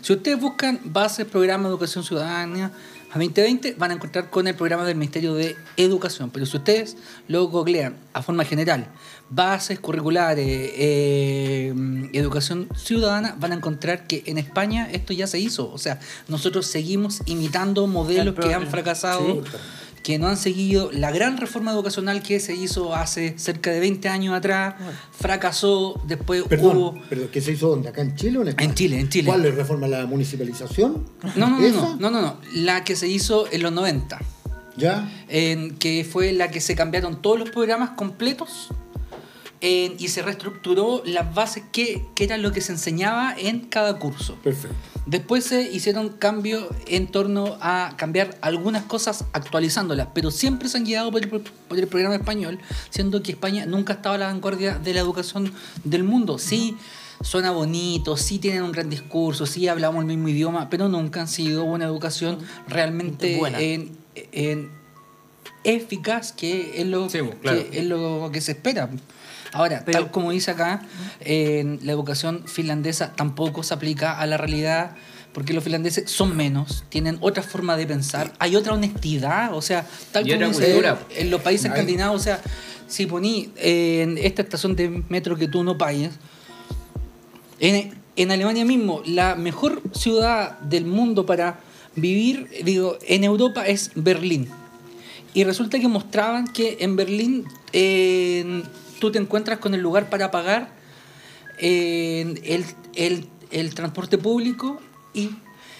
[0.00, 2.72] Si ustedes buscan bases, programa de educación ciudadana
[3.10, 6.30] a 2020, van a encontrar con el programa del Ministerio de Educación.
[6.30, 6.96] Pero si ustedes
[7.26, 8.86] lo googlean a forma general,
[9.30, 11.74] bases curriculares, eh,
[12.12, 15.70] educación ciudadana, van a encontrar que en España esto ya se hizo.
[15.70, 19.42] O sea, nosotros seguimos imitando modelos que han fracasado
[20.08, 24.08] que no han seguido la gran reforma educacional que se hizo hace cerca de 20
[24.08, 24.76] años atrás,
[25.10, 27.02] fracasó, después Perdón, hubo...
[27.10, 27.90] pero ¿qué se hizo dónde?
[27.90, 28.70] ¿Acá en Chile o en España?
[28.70, 29.26] En Chile, en Chile.
[29.26, 29.86] ¿Cuál es reforma?
[29.86, 31.04] ¿La municipalización?
[31.36, 34.18] No, no, no, no, no, no, no, la que se hizo en los 90,
[34.78, 35.12] ¿Ya?
[35.28, 38.68] en que fue la que se cambiaron todos los programas completos
[39.60, 43.98] en- y se reestructuró las bases que, que era lo que se enseñaba en cada
[43.98, 44.36] curso.
[44.42, 44.76] Perfecto.
[45.06, 50.84] Después se hicieron cambios en torno a cambiar algunas cosas actualizándolas, pero siempre se han
[50.84, 52.58] guiado por el, por el programa español,
[52.90, 55.52] siendo que España nunca estaba a la vanguardia de la educación
[55.82, 56.38] del mundo.
[56.38, 56.76] Sí,
[57.22, 61.28] suena bonito, sí tienen un gran discurso, sí hablamos el mismo idioma, pero nunca han
[61.28, 62.38] sido una educación
[62.68, 63.60] realmente Buena.
[63.60, 63.96] en-
[64.32, 64.70] en
[65.64, 67.70] eficaz, que es lo, Sí, claro.
[67.70, 68.90] que, es lo que se espera.
[69.52, 70.82] Ahora, Pero- tal como dice acá,
[71.20, 74.96] en la educación finlandesa tampoco se aplica a la realidad
[75.32, 79.86] porque los finlandeses son menos, tienen otra forma de pensar, hay otra honestidad, o sea,
[80.10, 80.82] tal Y como dice
[81.16, 82.40] en los países escandinavos, o sea,
[82.88, 86.10] si poní en esta estación de metro que tú no pagues,
[87.60, 91.60] en, en Alemania mismo, la mejor ciudad del mundo para
[91.94, 94.48] vivir, digo, en Europa es Berlín.
[95.34, 98.62] Y resulta que mostraban que en Berlín eh,
[98.98, 100.70] tú te encuentras con el lugar para pagar
[101.58, 104.78] eh, el, el- el transporte público
[105.14, 105.30] y,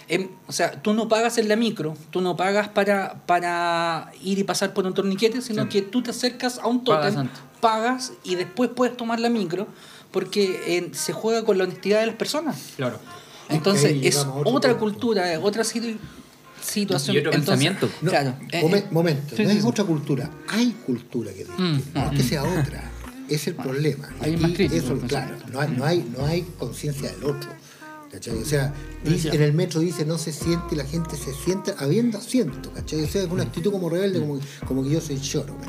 [0.07, 4.39] em, o sea, tú no pagas en la micro, tú no pagas para, para ir
[4.39, 5.69] y pasar por un torniquete, sino Sí.
[5.69, 7.29] que tú te acercas a un tótem,
[7.61, 9.67] pagas y después puedes tomar la micro
[10.11, 12.73] porque eh, se juega con la honestidad de las personas.
[12.75, 12.99] Claro.
[13.49, 14.77] Entonces es otra punto.
[14.79, 15.97] cultura, es otra situ-
[16.61, 17.15] situación.
[17.15, 17.89] Y otro Entonces, pensamiento.
[18.01, 18.35] No, Claro.
[18.51, 19.69] eh, momen- eh, momento, sí, no sí, es sí.
[19.69, 22.91] otra cultura, hay cultura que Mm, no es que sea otra,
[23.29, 24.09] es el problema.
[24.21, 27.49] Es Aquí más eso, claro, no hay, no hay, no hay conciencia del otro.
[28.11, 28.37] ¿Cachai?
[28.37, 32.17] O sea, dice- en el metro dice no se siente la gente se siente habiendo
[32.17, 33.03] asiento, ¿cachai?
[33.03, 35.67] O sea, es una actitud como rebelde, como, como que yo soy choro, ¿me?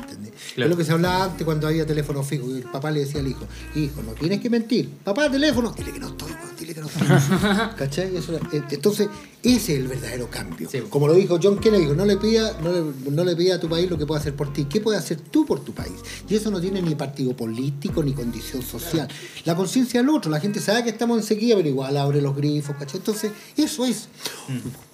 [0.55, 0.65] Claro.
[0.65, 3.21] Es lo que se hablaba antes cuando había teléfono fijo, y el papá le decía
[3.21, 6.81] al hijo, hijo, no tienes que mentir, papá, teléfono, dile que no estoy, dile que
[6.81, 7.07] no estoy.
[7.77, 8.15] ¿Cachai?
[8.15, 9.07] Eso era- eh, entonces,
[9.43, 10.67] ese es el verdadero cambio.
[10.69, 10.79] Sí.
[10.89, 13.59] Como lo dijo John Kennedy, dijo, no le pida, no le, no le pida a
[13.59, 14.65] tu país lo que puede hacer por ti.
[14.65, 15.93] ¿Qué puede hacer tú por tu país?
[16.27, 19.07] Y eso no tiene ni partido político ni condición social.
[19.45, 22.30] La conciencia del otro, la gente sabe que estamos en sequía, pero igual abre los
[22.35, 22.97] grifos, ¿cachai?
[22.99, 24.07] Entonces, eso es.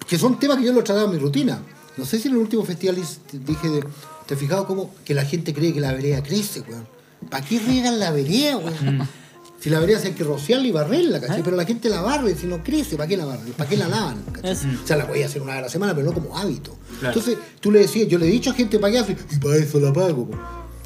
[0.06, 1.60] Que son temas que yo lo he tratado en mi rutina.
[1.96, 2.96] No sé si en el último festival
[3.32, 3.84] dije, de,
[4.26, 6.86] ¿te has fijado cómo que la gente cree que la vereda crece, weón?
[7.28, 9.08] ¿Para qué riegan la vereda, weón?
[9.60, 11.42] Si la vereda hay que rociarla y barrerla, ¿cachai?
[11.42, 13.52] Pero la gente la barre, si no crece, ¿para qué la barren?
[13.54, 14.22] ¿Para qué la lavan?
[14.44, 16.76] O sea, la voy a hacer una vez a la semana, pero no como hábito.
[17.00, 17.18] Claro.
[17.18, 19.56] Entonces, tú le decías, yo le he dicho a gente para qué hace, y para
[19.56, 20.28] eso la pago.
[20.28, 20.38] po".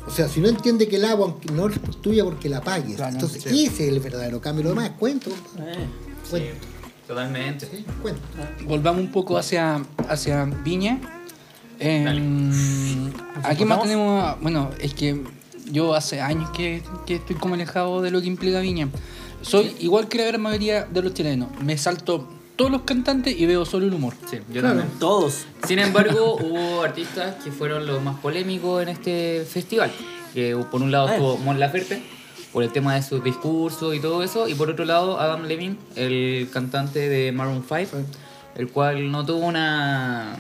[0.07, 2.97] O sea, si no entiende que el agua no es tuya porque la pagues.
[2.97, 4.65] Claro, Entonces, ese es el verdadero cambio.
[4.65, 5.31] Lo demás es cuento.
[5.59, 5.87] Eh,
[6.33, 6.67] Cuento.
[7.07, 7.67] Totalmente.
[7.67, 8.21] Sí, cuento.
[8.65, 10.99] Volvamos un poco hacia, hacia Viña.
[11.79, 13.11] Em,
[13.43, 15.21] aquí más tenemos, bueno, es que
[15.71, 18.89] yo hace años que, que estoy como alejado de lo que implica Viña.
[19.43, 21.49] Soy igual que la gran mayoría de los chilenos.
[21.61, 24.15] Me salto todos los cantantes y veo solo el humor.
[24.31, 24.69] Sí, yo Claro.
[24.79, 24.99] también.
[25.01, 25.47] Todos.
[25.67, 29.91] Sin embargo, hubo artistas que fueron los más polémicos en este festival.
[30.33, 32.03] Que por un lado estuvo Mon Laferte,
[32.53, 35.77] por el tema de sus discursos y todo eso, y por otro lado Adam Levine,
[35.97, 37.97] el cantante de Maroon 5,
[38.57, 40.37] el cual no tuvo una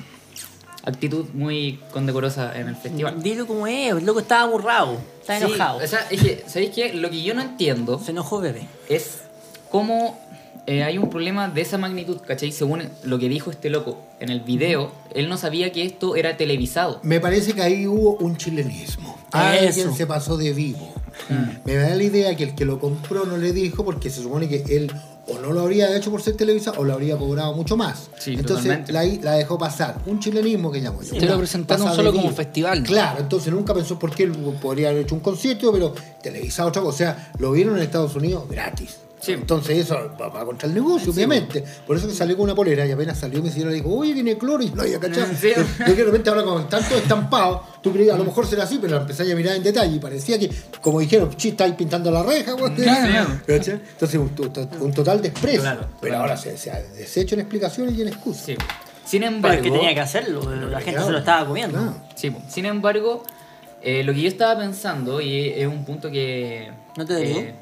[0.85, 3.23] actitud muy condecorosa en el festival.
[3.23, 5.79] Dilo como es, el loco estaba aburrado, está Sí, enojado.
[5.79, 6.93] o sea, es que, ¿sabéis qué?
[6.95, 8.67] Lo que yo no entiendo Se enojó bebé.
[8.89, 9.23] es
[9.71, 10.21] cómo
[10.67, 12.53] eh, hay un problema de esa magnitud, ¿cachai?
[12.53, 16.37] Según lo que dijo este loco en el video, él no sabía que esto era
[16.37, 17.01] televisado.
[17.03, 19.19] Me parece que ahí hubo un chilenismo.
[19.29, 19.39] Eso.
[19.39, 20.93] Alguien se pasó de vivo.
[21.65, 24.49] Me da la idea que el que lo compró no le dijo porque se supone
[24.49, 24.91] que él
[25.29, 28.11] o no lo habría hecho por ser televisado o lo habría cobrado mucho más.
[28.19, 29.99] Sí, entonces la, la dejó pasar.
[30.07, 31.17] Un chilenismo que llamó yo.
[31.17, 32.83] Te lo presentaron solo como festival.
[32.83, 36.83] Claro, entonces nunca pensó por qué él podría haber hecho un concierto, pero televisado otra
[36.83, 36.93] cosa.
[36.93, 39.02] O sea, lo vieron en Estados Unidos gratis.
[39.23, 39.33] Sí.
[39.35, 41.62] Entonces eso va, va contra el negocio, obviamente.
[41.87, 44.14] Por eso que salió con una polera y apenas salió mi señora le dijo, oye,
[44.14, 45.29] tiene cloro y no había cachado.
[45.41, 45.53] Sí.
[45.79, 48.79] Yo que de repente ahora con tanto estampado, tú creías, a lo mejor será así,
[48.81, 50.51] pero la empecé a mirar en detalle y parecía que,
[50.81, 52.75] como dijeron, chi, está ahí pintando la reja, güey.
[52.75, 53.41] Claro.
[53.47, 53.75] ¿Cachai?
[53.93, 55.61] Entonces un, to- un total desprecio.
[55.61, 58.43] Claro, pero ahora se, se ha deshecho en explicaciones y en excusas.
[58.45, 58.57] Sí.
[59.05, 61.79] Sin embargo, es que tenía que hacerlo, la gente se lo estaba comiendo.
[61.79, 61.95] claro.
[62.16, 62.41] sí, po.
[62.49, 63.23] sin embargo,
[63.83, 66.70] eh, lo que yo estaba pensando, y es un punto que...
[66.97, 67.55] ¿No te eh,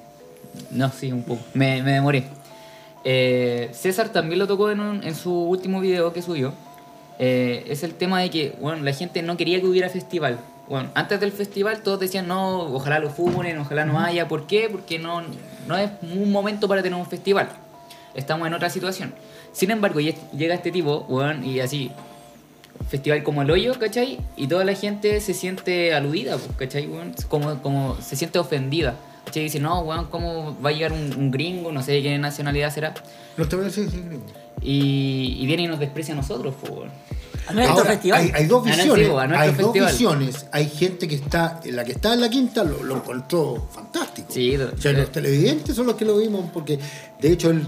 [0.71, 1.43] no, sí, un poco.
[1.55, 2.25] Me, me demoré.
[3.05, 6.53] Eh, César también lo tocó en, un- en su último video que subió.
[7.19, 10.39] Eh, es el tema de que bueno, la gente no quería que hubiera festival.
[10.69, 14.29] Bueno, antes del festival todos decían, no, ojalá lo funen, ojalá no haya.
[14.29, 14.69] ¿Por qué?
[14.71, 15.23] Porque no,
[15.67, 17.49] no es un momento para tener un festival.
[18.15, 19.13] Estamos en otra situación.
[19.53, 21.91] Sin embargo, lle- llega este tipo, weón, y así,
[22.89, 24.19] festival como el hoyo, ¿cachai?
[24.37, 26.87] Y toda la gente se siente aludida, pues, ¿cachai?
[26.87, 27.15] weón?
[27.29, 28.95] Como, como se siente ofendida.
[29.31, 29.45] ¿Cachai?
[29.45, 31.71] Dice, no, weón, ¿cómo va a llegar un, un gringo?
[31.73, 32.95] No sé de qué nacionalidad será.
[33.37, 34.21] No te voy a decir, sí, creo.
[34.61, 36.91] Y, y viene y nos desprecia a nosotros, pues.
[37.47, 38.21] A nuestro Ahora, festival.
[38.21, 39.07] Hay, hay dos A nuestro- visiones.
[39.07, 39.91] sí, a nuestro hay dos festival.
[39.93, 40.47] visiones.
[40.53, 44.29] Hay gente que está, la que está en la quinta lo, lo encontró fantástico.
[44.31, 46.79] Sí, o sea, los televidentes son los que lo vimos porque
[47.21, 47.67] de hecho él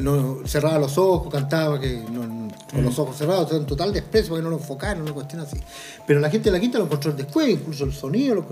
[0.00, 2.84] no, no- cerraba los ojos, cantaba que no- no- con Mm.
[2.84, 5.56] los ojos cerrados, en total desprecio porque no lo enfocaron, una cuestión así.
[6.06, 8.44] Pero la gente de la quinta lo encontró después, incluso el sonido lo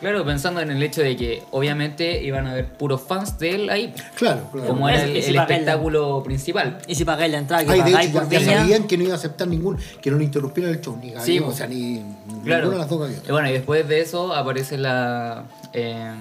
[0.00, 3.70] Claro, pensando en el hecho de que obviamente iban a haber puros fans de él
[3.70, 4.68] ahí, Claro, claro.
[4.68, 6.78] como era el, espectáculo principal.
[6.86, 9.12] Y si pagáis la entrada, que Ay, de hecho, por ya, sabían que no iba
[9.14, 12.02] a aceptar ningún, que no le interrumpieran el show, ni Sí, o sea, ni
[12.44, 12.62] Claro.
[12.66, 13.28] ninguna de las dos gaviotas.
[13.28, 16.12] Y bueno, y después de eso aparece la eh,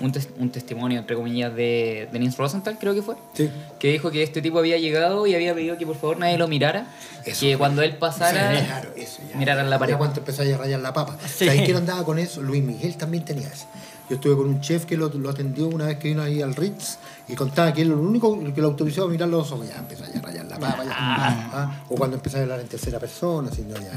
[0.00, 3.50] un, tes- un testimonio, entre comillas, de Denise Rosenthal, creo que fue, Sí.
[3.78, 6.46] que dijo que este tipo había llegado y había pedido que por favor nadie lo
[6.48, 6.86] mirara,
[7.24, 8.50] Eso que cuando él pasara...
[8.64, 9.36] Claro, eso ya.
[9.36, 9.94] miraran la pared.
[9.94, 11.16] Ya cuando empezó a rayar la papa.
[11.26, 11.46] Sí.
[11.46, 12.42] ¿Sabes quién andaba con eso?
[12.42, 13.66] Luis Miguel también tenía eso.
[14.08, 16.54] Yo estuve con un chef que lo, lo atendió una vez que vino ahí al
[16.54, 16.96] Ritz
[17.28, 19.68] y contaba que él lo único que lo autorizó a mirar los ojos.
[19.68, 20.94] Ya empezó a rayar la pa, pa, ya.
[20.96, 23.92] Ah, O cuando empiezas a hablar en tercera persona, así, no, ya,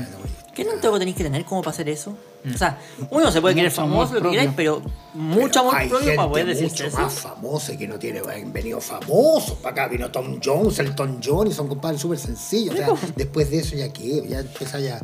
[0.53, 2.15] ¿Qué tanto tenéis que tener como para hacer eso?
[2.53, 2.77] O sea,
[3.11, 4.81] uno se puede querer famoso, lo que queráis, pero
[5.13, 6.97] mucho amor propio para poder decirte mucho eso.
[6.99, 11.19] más famosa que no tiene han venido famosos para acá vino Tom Jones el Tom
[11.23, 14.79] Jones y son compadres súper sencillos o sea, después de eso ya que ya empieza
[14.79, 14.99] ya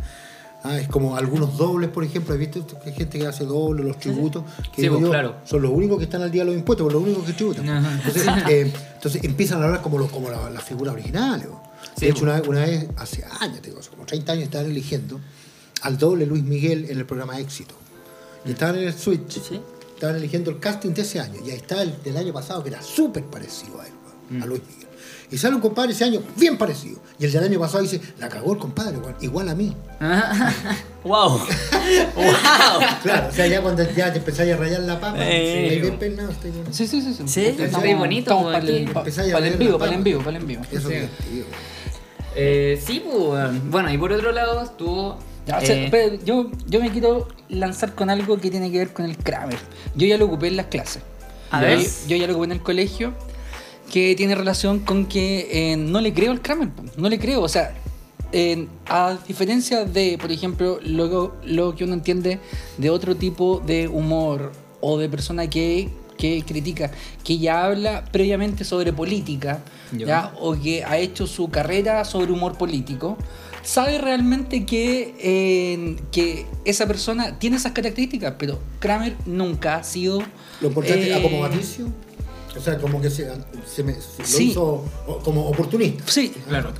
[0.63, 3.85] ah, es como algunos dobles por ejemplo ¿has visto que hay gente que hace dobles
[3.85, 4.43] los tributos
[4.75, 5.35] que Sí, pues, yo, claro.
[5.45, 7.69] son los únicos que están al día de los impuestos pues, los únicos que tributan
[7.69, 7.91] Ajá.
[7.93, 11.47] entonces, eh, entonces empiezan a hablar como los como la- las figuras originales.
[11.95, 15.19] Sí, de hecho una, una vez hace años te digo, como 30 años estaban eligiendo
[15.81, 17.75] al doble Luis Miguel en el programa Éxito
[18.45, 19.59] y estaban en el Switch Sí.
[19.95, 21.39] Estaban eligiendo el casting de ese año.
[21.43, 23.93] Y ahí está el del año pasado, que era súper parecido a él,
[24.43, 24.87] a Luis Miguel.
[25.31, 26.99] Y sale un compadre ese año bien parecido.
[27.17, 29.75] Y el del año pasado dice, la cagó el compadre, igual a mí.
[31.03, 31.39] ¡Wow!
[31.39, 31.41] ¡Wow!
[33.03, 36.29] Claro, o sea, ya cuando ya te empezáis a rayar la papa, Eh, bien peinado,
[36.29, 36.69] estoy bueno.
[36.71, 37.13] Sí, sí, sí.
[37.15, 37.23] sí.
[37.27, 39.77] Sí, está bonito, Estamos pues, para el, pa- a para el ver en vivo, la
[40.25, 40.61] para el el.
[40.71, 40.93] Eso Sí.
[40.95, 41.45] es divertido.
[42.35, 45.17] Eh, sí, pues, bueno, y por otro lado estuvo...
[45.47, 48.93] Ya, o sea, eh, yo, yo me quiero lanzar con algo que tiene que ver
[48.93, 49.57] con el Kramer.
[49.95, 51.01] Yo ya lo ocupé en las clases.
[51.51, 51.87] A yo, ver.
[52.07, 53.13] yo ya lo ocupé en el colegio,
[53.91, 56.69] que tiene relación con que eh, no le creo al Kramer.
[56.97, 57.73] No le creo, o sea,
[58.33, 62.39] eh, a diferencia de, por ejemplo, lo, lo que uno entiende
[62.77, 66.91] de otro tipo de humor o de persona que, que critica,
[67.23, 69.63] que ya habla previamente sobre política.
[69.93, 70.33] ¿ya?
[70.39, 73.17] o que ha hecho su carrera sobre humor político,
[73.63, 80.21] sabe realmente que, eh, que esa persona tiene esas características, pero Kramer nunca ha sido...
[80.61, 81.87] ¿Lo encontraste eh, acomodaticio?
[82.55, 83.29] O sea, como que se,
[83.71, 84.43] se me, se- lo Sí.
[84.51, 86.03] hizo o- como oportunista.
[86.07, 86.71] Sí, Claro.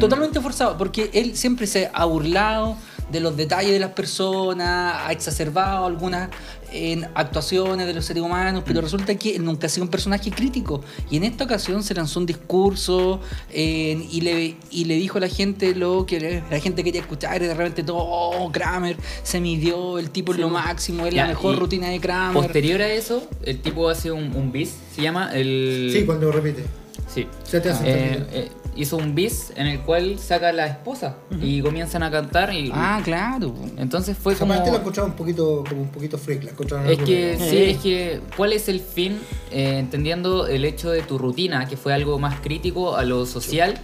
[0.00, 2.76] Totalmente forzado, porque él siempre se ha burlado
[3.10, 6.30] de los detalles de las personas, ha exacerbado algunas
[6.72, 10.30] en actuaciones de los seres humanos, pero resulta que él nunca ha sido un personaje
[10.30, 10.82] crítico.
[11.10, 13.20] Y en esta ocasión se lanzó un discurso
[13.52, 17.42] eh, y, le, y le dijo a la gente lo que la gente quería escuchar
[17.42, 21.22] y de repente todo, oh, Kramer se midió, el tipo es lo máximo, es Ya,
[21.22, 22.42] la mejor rutina de Kramer.
[22.42, 25.90] Posterior a eso, el tipo hace un, un bis, se llama el...
[25.92, 26.64] Sí, cuando repite.
[27.06, 27.26] Sí.
[27.44, 31.16] Se te hace Eh, eh, hizo un bis en el cual saca a la esposa
[31.40, 33.54] y comienzan a cantar y Ah, claro.
[33.78, 36.50] entonces fue como parte la encontraba un poquito, como un poquito freak, la
[36.90, 39.18] es que sí, es que ¿cuál es el fin?
[39.50, 43.74] Eh, entendiendo el hecho de tu rutina, que fue algo más crítico a lo social.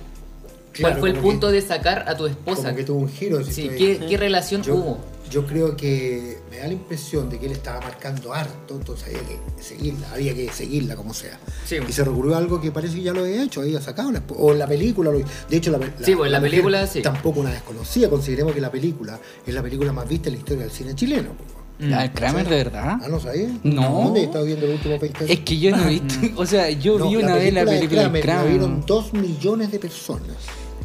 [0.72, 2.62] ¿Cuál Claro, fue el que- punto de sacar a tu esposa?
[2.64, 3.44] Como que tuvo un giro.
[3.44, 4.98] Sí, estoy- ¿qué, qué relación yo, hubo?
[5.32, 9.20] Yo creo que me da la impresión de que él estaba marcando harto, entonces había
[9.20, 11.38] que seguirla, había que seguirla como sea.
[11.64, 11.76] Sí.
[11.88, 14.20] Y se recurrió a algo que parece que ya lo había hecho, había sacado, la
[14.26, 17.00] esp- o en la película, lo- de hecho la, la- Sí, pues, la película, sí.
[17.02, 20.62] tampoco una desconocida, consideremos que la película es la película más vista en la historia
[20.64, 21.30] del cine chileno.
[21.36, 21.50] pues.
[21.90, 22.98] Ya, el Kramer, de verdad.
[23.02, 23.48] Ah, ¿no sabía?
[23.64, 24.04] No.
[24.04, 25.30] ¿Dónde he estado viendo los últimos 20 años?
[25.30, 27.66] Es que yo no he visto, o sea, yo No, vi una vez la de
[27.66, 28.50] película de Kramer, La Kramer.
[28.50, 30.36] vieron dos millones de personas.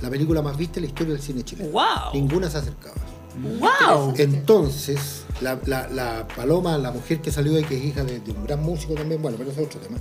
[0.02, 1.70] La película más vista en la historia del cine chileno.
[1.72, 2.14] ¡Wow!
[2.14, 2.96] Ninguna se acercaba.
[3.42, 4.14] ¡Wow!
[4.18, 8.32] Entonces, la, la- la Paloma, la mujer que salió ahí, que es hija de, de
[8.32, 9.98] un gran músico también, bueno, pero ese es otro tema.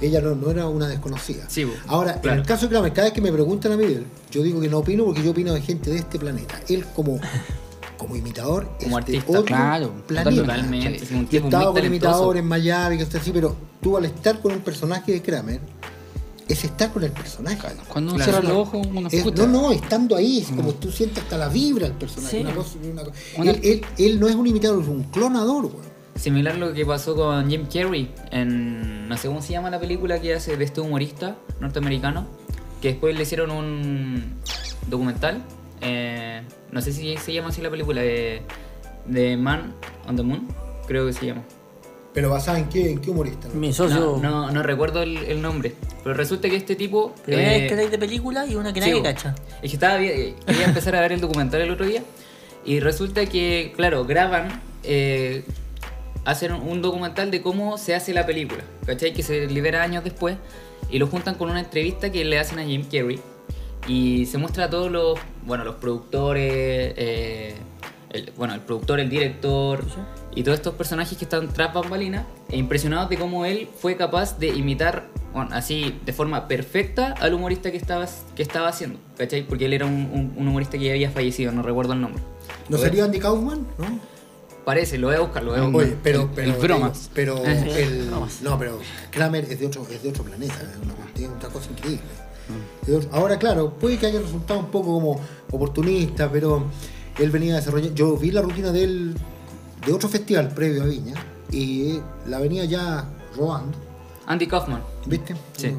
[0.00, 1.44] Ella no, no era una desconocida.
[1.48, 3.84] Sí, Ahora, en el caso de Kramer, cada vez que me preguntan a mí,
[4.30, 6.60] yo digo que no opino porque yo opino de gente de este planeta.
[6.68, 7.20] Él como,
[7.96, 9.30] como imitador Como es de artista.
[9.38, 10.40] otro Claro, planeta.
[10.42, 11.06] totalmente.
[11.06, 13.96] Sí, un tipo he estado muy con imitadores en Miami, que está así, pero tú
[13.96, 15.60] al estar con un personaje de Kramer,
[16.52, 17.58] es estar con el personaje.
[17.88, 18.32] Cuando uno Claro.
[18.40, 21.48] cierra los ojos, uno Es- no, no, estando ahí, es como tú sientes hasta la
[21.48, 22.36] vibra del personaje.
[22.38, 22.42] Sí.
[22.42, 23.14] Una cosa, una cosa.
[23.38, 25.90] Una- Él, él- él no es un imitador, es un clonador, weón.
[26.16, 29.08] Similar a lo que pasó con Jim Carrey en.
[29.08, 32.26] No sé cómo se llama la película que hace de este humorista norteamericano.
[32.82, 34.34] Que después le hicieron un
[34.88, 35.42] documental.
[35.82, 36.42] eh,
[36.72, 38.02] no sé si se llama así la película.
[38.02, 38.42] De,
[39.06, 39.72] de Man
[40.06, 40.46] on the Moon.
[40.86, 41.42] Creo que se llama.
[42.12, 43.48] Pero basada en qué, en qué humorista.
[43.48, 43.54] ¿no?
[43.54, 43.98] Mi socio.
[44.00, 45.74] No, no, no recuerdo el, el nombre.
[46.02, 47.14] Pero resulta que este tipo.
[47.24, 49.04] Primera eh, vez que de película y una que Sí, nadie bo.
[49.04, 49.34] cacha.
[49.62, 52.02] Es que estaba bien, quería empezar a ver el documental el otro día
[52.64, 55.44] y resulta que, claro, graban, eh,
[56.24, 59.12] hacen un documental de cómo se hace la película, ¿cachai?
[59.12, 60.36] Que se libera años después
[60.90, 63.20] y lo juntan con una entrevista que le hacen a Jim Carrey
[63.86, 66.52] y se muestra a todos los, bueno, los productores,
[66.96, 67.54] eh,
[68.10, 69.82] el, bueno, el productor, el director
[70.34, 74.38] y todos estos personajes que están tras bambalinas e impresionados de cómo él fue capaz
[74.38, 78.06] de imitar, bueno, así de forma perfecta al humorista que estaba,
[78.36, 79.46] que estaba haciendo, ¿cachai?
[79.46, 82.22] Porque él era un, un- un humorista que ya había fallecido, no recuerdo el nombre.
[82.68, 83.66] ¿No sería Andy Kaufman?
[83.78, 83.98] ¿No?
[84.64, 85.82] Parece, lo voy a buscar, lo voy a buscar.
[85.86, 87.10] Oye, pero, pero, el bromas.
[87.14, 88.10] pero el,
[88.42, 88.78] no, pero
[89.10, 92.02] Kramer es de otro, es de otro planeta, es una, tiene otra cosa increíble.
[93.12, 95.20] Ahora, claro, puede que haya resultado un poco como
[95.50, 96.64] oportunista, pero
[97.18, 97.94] él venía desarrollando.
[97.94, 99.14] Yo vi la rutina de él
[99.86, 101.14] de otro festival previo a Viña
[101.52, 103.04] y la venía ya
[103.36, 103.76] robando,
[104.26, 104.82] Andy Kaufman.
[105.06, 105.34] ¿viste?
[105.56, 105.72] Sí.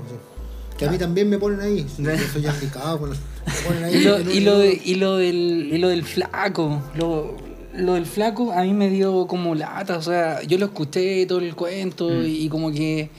[0.77, 1.85] Que a mí también me ponen ahí.
[1.97, 3.95] Yo soy aplicado, pues, me ponen ahí.
[3.97, 7.37] Y lo, y lo del, y lo del flaco, lo,
[7.75, 11.39] lo del flaco a mí me dio como lata, o sea, yo lo escuché todo
[11.39, 12.25] el cuento Mm.
[12.25, 13.09] y, como que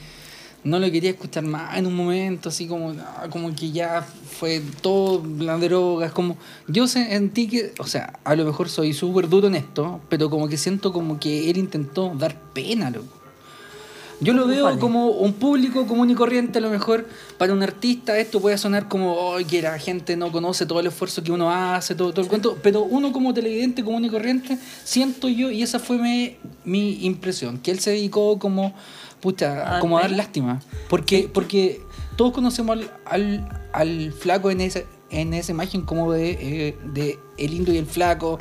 [0.63, 4.61] no lo quería escuchar más en un momento, así como, ah, como que ya fue
[4.81, 6.37] todo las drogas, como
[6.67, 10.47] yo sentí que, o sea, a lo mejor soy súper duro en esto, pero como
[10.47, 13.07] que siento como que él intentó dar pena, loco.
[14.21, 14.79] Yo lo veo Vale.
[14.79, 17.05] como un público común y corriente, a lo mejor
[17.37, 20.87] para un artista esto puede sonar como "Oh, que la gente no conoce todo el
[20.87, 24.57] esfuerzo que uno hace, todo, todo el cuento, pero uno como televidente común y corriente,
[24.85, 28.73] siento yo, y esa fue mi, mi impresión, que él se dedicó como,
[29.23, 31.81] pucha, A como a dar lástima, porque, porque
[32.15, 37.17] todos conocemos al, al, al flaco en esa, en esa imagen como de, eh, de
[37.37, 38.37] el indio y el flaco,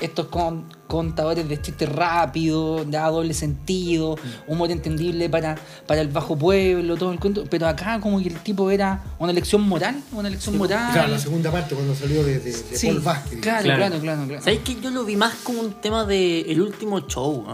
[0.00, 4.16] estos con- contadores de chistes rápidos, de doble sentido,
[4.48, 5.54] humor entendible para,
[5.86, 7.44] para el bajo pueblo, todo el cuento.
[7.48, 10.92] Pero acá como que el tipo era una lección moral, una lección moral.
[10.92, 13.40] Claro, la segunda parte cuando salió de, de, de Sí, Paul Vázquez.
[13.40, 13.78] claro, Claro.
[13.78, 14.40] claro, claro, claro.
[14.42, 17.46] ¿Sabéis que yo lo vi más como un tema de el último show?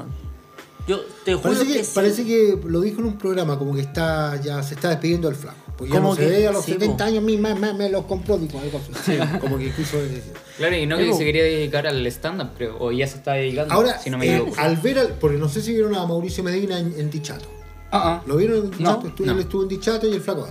[0.89, 1.93] Yo te juro Parece que, que, sí.
[1.95, 5.37] parece que lo dijo en un programa, como que está ya se está despidiendo del
[5.37, 5.59] flaco.
[5.77, 7.05] Porque ya Como no se que- ve a los sí, 70 po.
[7.05, 9.17] años, mi mamá me los compró, dijo algo así.
[9.41, 10.23] Como que quiso decir.
[10.57, 12.77] Claro, y no que se quería dedicar al stand-up, creo.
[12.81, 15.49] O ya se está dedicando, Ahora, si no me eh, al ver, al, porque no
[15.49, 17.47] sé si vieron a Mauricio Medina en, en Dichato.
[17.93, 18.23] Ah, ah.
[18.27, 19.03] ¿Lo vieron en Dichato?
[19.03, 19.33] No, Estuvo- no.
[19.35, 20.49] Él estuvo en Dichato y el flaco.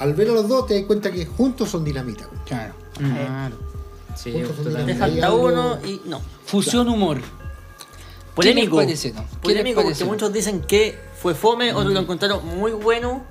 [0.00, 2.28] Al ver a los dos te das cuenta que juntos son dinamita.
[2.44, 2.74] Claro.
[3.00, 3.10] Mm.
[3.14, 3.56] claro.
[4.16, 6.20] Sí, Te falta uno y no.
[6.44, 7.18] Fusión humor.
[8.34, 8.78] Polémico.
[8.78, 9.20] ¿Qué les parece, no?
[9.22, 13.24] ¿Qué les Polémico porque muchos dicen que fue fome, otros lo encontraron muy bueno,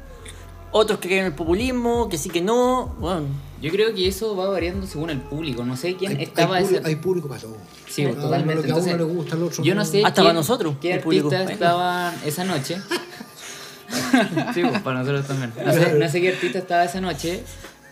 [0.71, 2.95] otros que creen en el populismo, que sí que no.
[2.99, 3.23] Bueno,
[3.61, 5.65] Yo creo que eso va variando según el público.
[5.65, 6.73] No sé quién Hay, estaba hay, ese.
[6.73, 7.57] público, hay público para todo.
[7.89, 8.55] Sí, totalmente.
[8.55, 10.33] lo que a uno Entonces, le gusta, al otro yo no sé Hasta quién- para
[10.33, 12.77] nosotros, qué artistas estaban esa noche.
[14.53, 15.51] sí, pues, para nosotros también.
[15.65, 17.43] No sé, no sé qué artista estaba esa noche,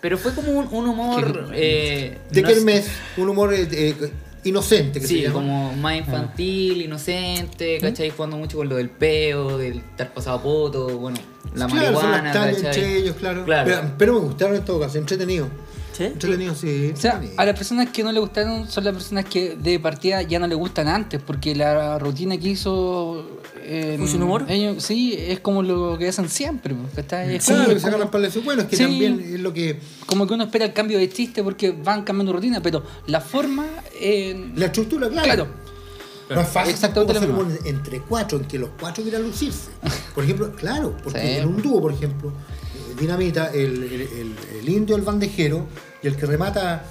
[0.02, 1.50] pero fue como un, un humor.
[1.54, 2.88] Eh, De no sé- Kermés,
[3.18, 4.12] un humor eh,
[4.44, 5.34] inocente que se Sí, llama.
[5.36, 8.10] como más infantil, inocente, ¿cachai?
[8.10, 11.18] Jugando mucho con lo del peo, del estar pasado a poto, bueno,
[11.56, 11.70] la claro,
[12.00, 12.84] son marihuana, las tallas ¿cachai?
[12.84, 13.46] entre ellos, claro.
[13.46, 13.70] Claro.
[13.70, 15.48] Pero, pero me gustaron en todo caso, entretenido.
[15.94, 16.04] ¿Sí?
[16.06, 16.92] Entretenido, sí.
[16.94, 17.42] O sea, entretenido.
[17.42, 20.48] a las personas que no le gustaron son las personas que de partida ya no
[20.48, 23.26] le gustan antes, porque la rutina que hizo.
[23.72, 24.46] eh, ¿Fusión humor?
[24.48, 26.74] Ellos, sí, es como lo que hacen siempre.
[26.74, 27.36] pues, ¿cachai?
[27.36, 28.84] Es Claro, como- que sacan las palas de Bueno, es que Sí.
[28.84, 29.80] también es lo que.
[30.08, 33.66] como que uno espera el cambio de chiste porque van cambiando rutina, pero la forma.
[34.02, 35.26] eh, La estructura, claro.
[35.26, 35.48] claro.
[36.30, 37.58] No es fácil Exactamente lo mismo.
[37.66, 39.70] entre cuatro, en que los cuatro quieran lucirse.
[40.14, 41.28] Por ejemplo, claro, porque Sí.
[41.40, 42.32] en un dúo, por ejemplo,
[43.00, 45.66] Dinamita, el, el- el- el indio, el bandejero,
[46.04, 46.84] y el que remata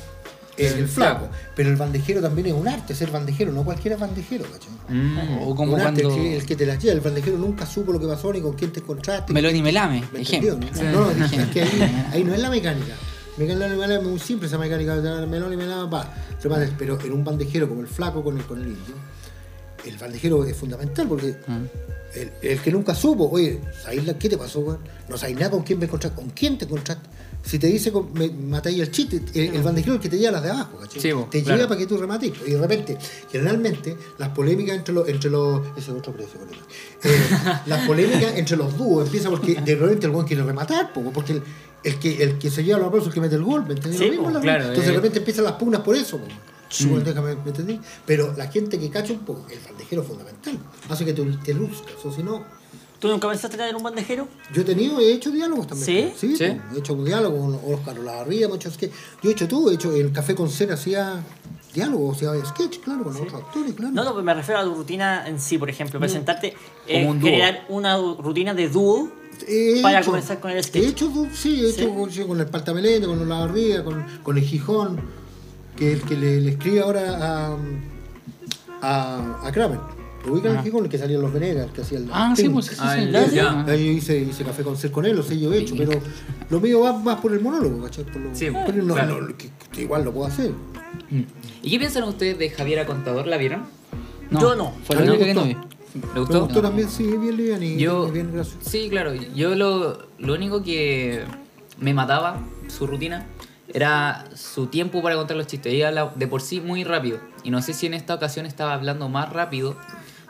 [0.57, 1.27] es el, El flaco.
[1.27, 1.35] flaco.
[1.55, 4.97] Pero el bandejero también es un arte, ser bandejero, no cualquiera es bandejero, ¿cachai?
[4.97, 5.39] Mm.
[5.43, 6.17] O como un arte, cuando.
[6.19, 8.41] el, que, el que te la lleva, el bandejero nunca supo lo que pasó ni
[8.41, 9.33] con quién te encontraste.
[9.33, 10.59] Meloni Melame, ¿Me ejemplo.
[10.93, 12.95] No, no, es que ahí, ahí no es la mecánica.
[13.37, 14.97] Meloni Melame es muy simple esa mecánica.
[14.97, 16.13] Meloni Melame va.
[16.79, 18.95] Pero en un bandejero como el flaco con el, con el indio,
[19.89, 21.35] el bandejero es fundamental porque
[22.15, 24.79] el, el que nunca supo, oye, ¿sabéis qué te pasó, weón?
[25.09, 27.09] No sabéis nada con quién me encontraste, con quién te encontraste.
[27.43, 30.19] Si te dice, con- me, matáis el chiste, el, el bandejero es el que te
[30.19, 31.01] lleva las de abajo, ¿cachai?
[31.01, 31.57] Sí, te claro.
[31.57, 32.33] lleva para que tú remates.
[32.47, 32.99] Y de repente,
[33.31, 35.09] generalmente, las polémicas entre los.
[35.09, 36.39] Entre los ese es otro precio.
[37.05, 37.17] Eh,
[37.67, 41.35] las polémicas entre los dúos empiezan porque de repente el buen quiere rematar, po, porque
[41.35, 41.43] el,
[41.85, 43.75] el que, el que se lleva los aplausos es el que mete el gol, ¿me
[43.75, 43.99] entendés?
[43.99, 44.89] Sí, Lo mismo po, claro, Entonces eh.
[44.91, 46.27] de repente empiezan las pugnas por eso, po.
[46.69, 47.81] Súper, déjame, ¿me entendí?
[48.07, 50.59] Pero la gente que cacha un poco, el bandejero es fundamental.
[50.89, 52.43] Hace que te, te luzcas, o si no.
[52.99, 54.27] ¿Tú nunca pensaste en tener un bandejero?
[54.53, 56.13] Yo he tenido, he hecho diálogos también.
[56.19, 56.29] ¿Sí?
[56.31, 56.45] Sí, ¿Sí?
[56.51, 58.93] po, he hecho un diálogo con Oscar Olavarría, hecho sketch.
[59.23, 61.23] Yo he hecho todo, he hecho el Café con Cera, hacía
[61.73, 63.93] diálogos, hacía sketch, claro, con otros actores, claro.
[63.95, 66.01] No, no, pero me refiero a tu rutina en sí, por ejemplo.
[66.01, 66.55] Presentarte,
[66.89, 69.11] eh, un generar una rutina de dúo.
[69.47, 70.83] He Para hecho- comenzar con el sketch.
[70.85, 71.81] He hecho, sí, he ¿Sí?
[71.83, 75.01] hecho con, sí, con el Paltamelete, con Olavarría, con, con el Gijón,
[75.79, 77.03] que el que le, le escribe ahora
[77.53, 77.57] a,
[78.83, 79.79] a, a Kramer.
[80.27, 80.85] ¿Lo ubican el Gijón?
[80.85, 82.09] El que salía en Los Venegas, el que hacía el.
[82.13, 82.81] Ah, sí, pues sí, sí.
[82.83, 83.65] Ah, el- Ya.
[83.65, 85.93] Ahí yo hice, hice café con ser con él, o sea, yo he hecho, pero
[86.51, 88.05] lo mío va más por el monólogo, ¿cachai?
[88.05, 89.21] Por lo- Sí, pero no, claro.
[89.23, 90.51] no, que- que igual lo puedo hacer.
[91.63, 93.27] ¿Y qué piensan ustedes de Javiera Contador?
[93.27, 93.63] ¿La vieron?
[94.33, 94.73] Yo no.
[94.85, 95.55] Fue la única que no vi.
[95.55, 95.69] gustó.
[95.95, 96.61] ¿Le Me gustó?
[96.63, 98.59] también, sí, bien livian y Yo- bien gracioso.
[98.69, 99.15] Sí, claro.
[99.15, 101.23] Yo lo, lo único que
[101.79, 103.25] me mataba su rutina
[103.75, 105.73] era su tiempo para contar los chistes.
[105.73, 107.19] Ella habla de por sí muy rápido.
[107.45, 109.77] Y no sé si en esta ocasión estaba hablando más rápido.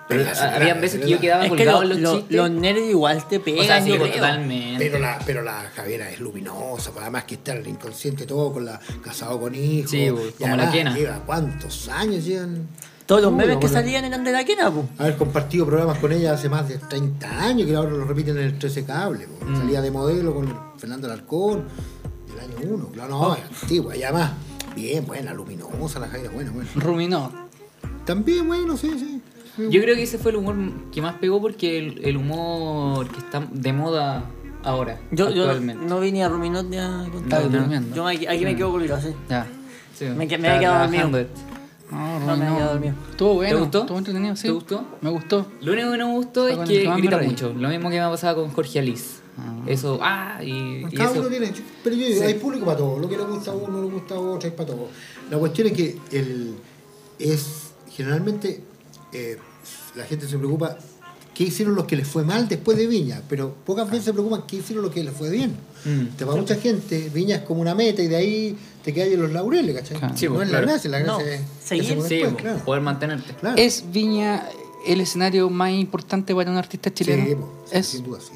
[0.09, 2.13] Pero Pero a- la- habían veces que yo quedaba Es que colgado lo- en los
[2.13, 2.37] lo- chistes.
[2.39, 3.61] los nerds igual te pegan.
[3.61, 4.83] o sea, sí, pues, totalmente.
[4.87, 8.53] Pero la, pero la Javiera es luminosa, pues, además que está en el inconsciente todo,
[8.55, 9.91] con la casado con hijos.
[9.91, 10.71] Sí, pues, y como la.
[10.95, 12.67] Lleva cuántos años llevan.
[13.05, 13.69] Todos los memes que bueno.
[13.81, 14.87] salían eran de la quena, po.
[14.99, 18.45] Haber compartido programas con ella hace más de 30 años, que ahora lo repiten en
[18.45, 19.27] el 13 Cable.
[19.27, 19.45] po.
[19.47, 19.57] Mm.
[19.59, 21.65] Salía de modelo con Fernando Alarcón,
[22.39, 22.87] del año 1.
[22.93, 24.33] Claro, no, es antigua, ya más.
[24.75, 26.69] Bien, buena, luminosa la Jaira, bueno, bueno.
[26.77, 27.33] Ruminó.
[28.05, 29.21] También, bueno, sí, sí.
[29.71, 30.55] Yo creo que ese fue el humor
[30.93, 34.25] que más pegó porque el, el humor que está de moda
[34.63, 37.51] ahora, Yo, yo no vine a Ruminot ni a contar.
[37.95, 39.09] Yo me- aquí me quedo colgado, sí.
[39.29, 39.47] Ya.
[39.95, 41.27] Sí, Me me había quedado dormido.
[41.91, 42.95] No, No, me había dormido.
[43.11, 43.55] Estuvo bueno.
[43.57, 43.81] ¿Te gustó?
[43.81, 44.43] Estuvo entretenido, sí.
[44.47, 44.85] ¿Te gustó?
[45.01, 45.47] Me gustó.
[45.61, 47.53] Lo único que no me gustó es que grita mucho.
[47.59, 49.21] Lo mismo que me ha pasado con Jorge Alice.
[49.67, 51.21] Eso, ah, y, y Cada eso.
[51.21, 51.53] uno tiene.
[51.85, 52.99] Pero yo digo, hay público para todo.
[52.99, 54.89] Lo que le gusta a uno, le gusta a otro, hay para todo.
[55.31, 56.55] La cuestión es que el,
[57.19, 57.47] es
[57.91, 58.61] generalmente
[59.13, 59.39] eh,
[59.95, 60.79] la gente se preocupa
[61.35, 64.43] qué hicieron los que les fue mal después de Viña, pero pocas veces se preocupan
[64.47, 65.55] qué hicieron los que les fue bien.
[65.85, 66.17] Mm.
[66.17, 69.23] Te va mucha gente, Viña es como una meta y de ahí te quedas en
[69.23, 69.99] los laureles, ¿cachai?
[69.99, 70.17] Claro.
[70.17, 71.85] Sí, no pues, es la gracia, la gracia No, es seguir.
[71.85, 72.65] Sí, después, po, claro.
[72.65, 73.35] poder mantenerte.
[73.35, 73.57] Claro.
[73.57, 74.49] ¿Es Viña
[74.87, 77.25] el escenario más importante para un artista chileno?
[77.25, 77.87] Sí, po, sí, es.
[77.87, 78.33] sin duda, sí.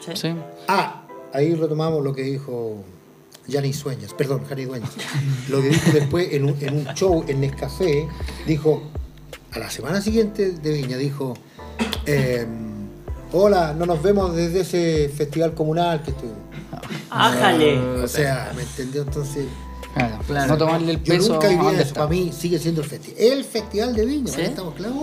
[0.00, 0.12] Sí.
[0.14, 0.34] Sí.
[0.68, 2.82] Ah, ahí retomamos lo que dijo
[3.46, 4.90] Yanni Sueñas, perdón, Jani Dueñas.
[5.48, 8.08] Lo que dijo después en un, en un show en Nescafé,
[8.46, 8.82] dijo,
[9.52, 11.34] a la semana siguiente de Viña, dijo,
[12.06, 12.46] eh,
[13.32, 16.34] hola, no nos vemos desde ese festival comunal que estuvo.
[17.10, 17.78] ¡Ájale!
[18.02, 19.02] O sea, ¿me entendió?
[19.02, 19.46] Entonces,
[19.94, 20.18] Claro.
[20.26, 20.52] Claro.
[20.52, 22.86] No tomarle el yo peso nunca a diría donde eso, para mí sigue siendo el
[22.86, 23.20] festival.
[23.20, 24.42] El festival de Viña, ¿Sí?
[24.42, 24.96] estamos claros,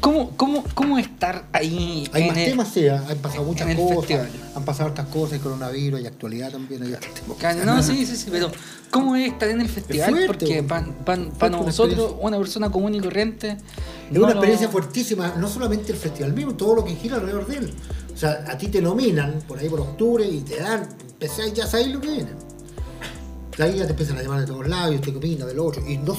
[0.00, 3.96] ¿Cómo, cómo, ¿Cómo estar ahí Hay en más el- temas, sí, han pasado muchas cosas,
[3.98, 4.28] festival?
[4.54, 6.96] han pasado otras cosas, el coronavirus, hay actualidad también, hay
[7.66, 8.50] No, sí, sí, sí, pero
[8.90, 10.10] ¿cómo es estar en el festival?
[10.10, 13.50] fuerte, Porque para nosotros, una persona común y corriente.
[13.50, 13.58] Es
[14.12, 17.46] no una lo- experiencia fuertísima, no solamente el festival mismo, todo lo que gira alrededor
[17.46, 17.74] de él.
[18.14, 21.66] O sea, a ti te nominan por ahí por octubre y te dan, empecé, ya
[21.66, 22.30] sabéis lo que viene.
[23.58, 25.86] Ahí ya te empiezan a llamar de todos lados, y usted opina del otro.
[25.86, 26.16] Y no,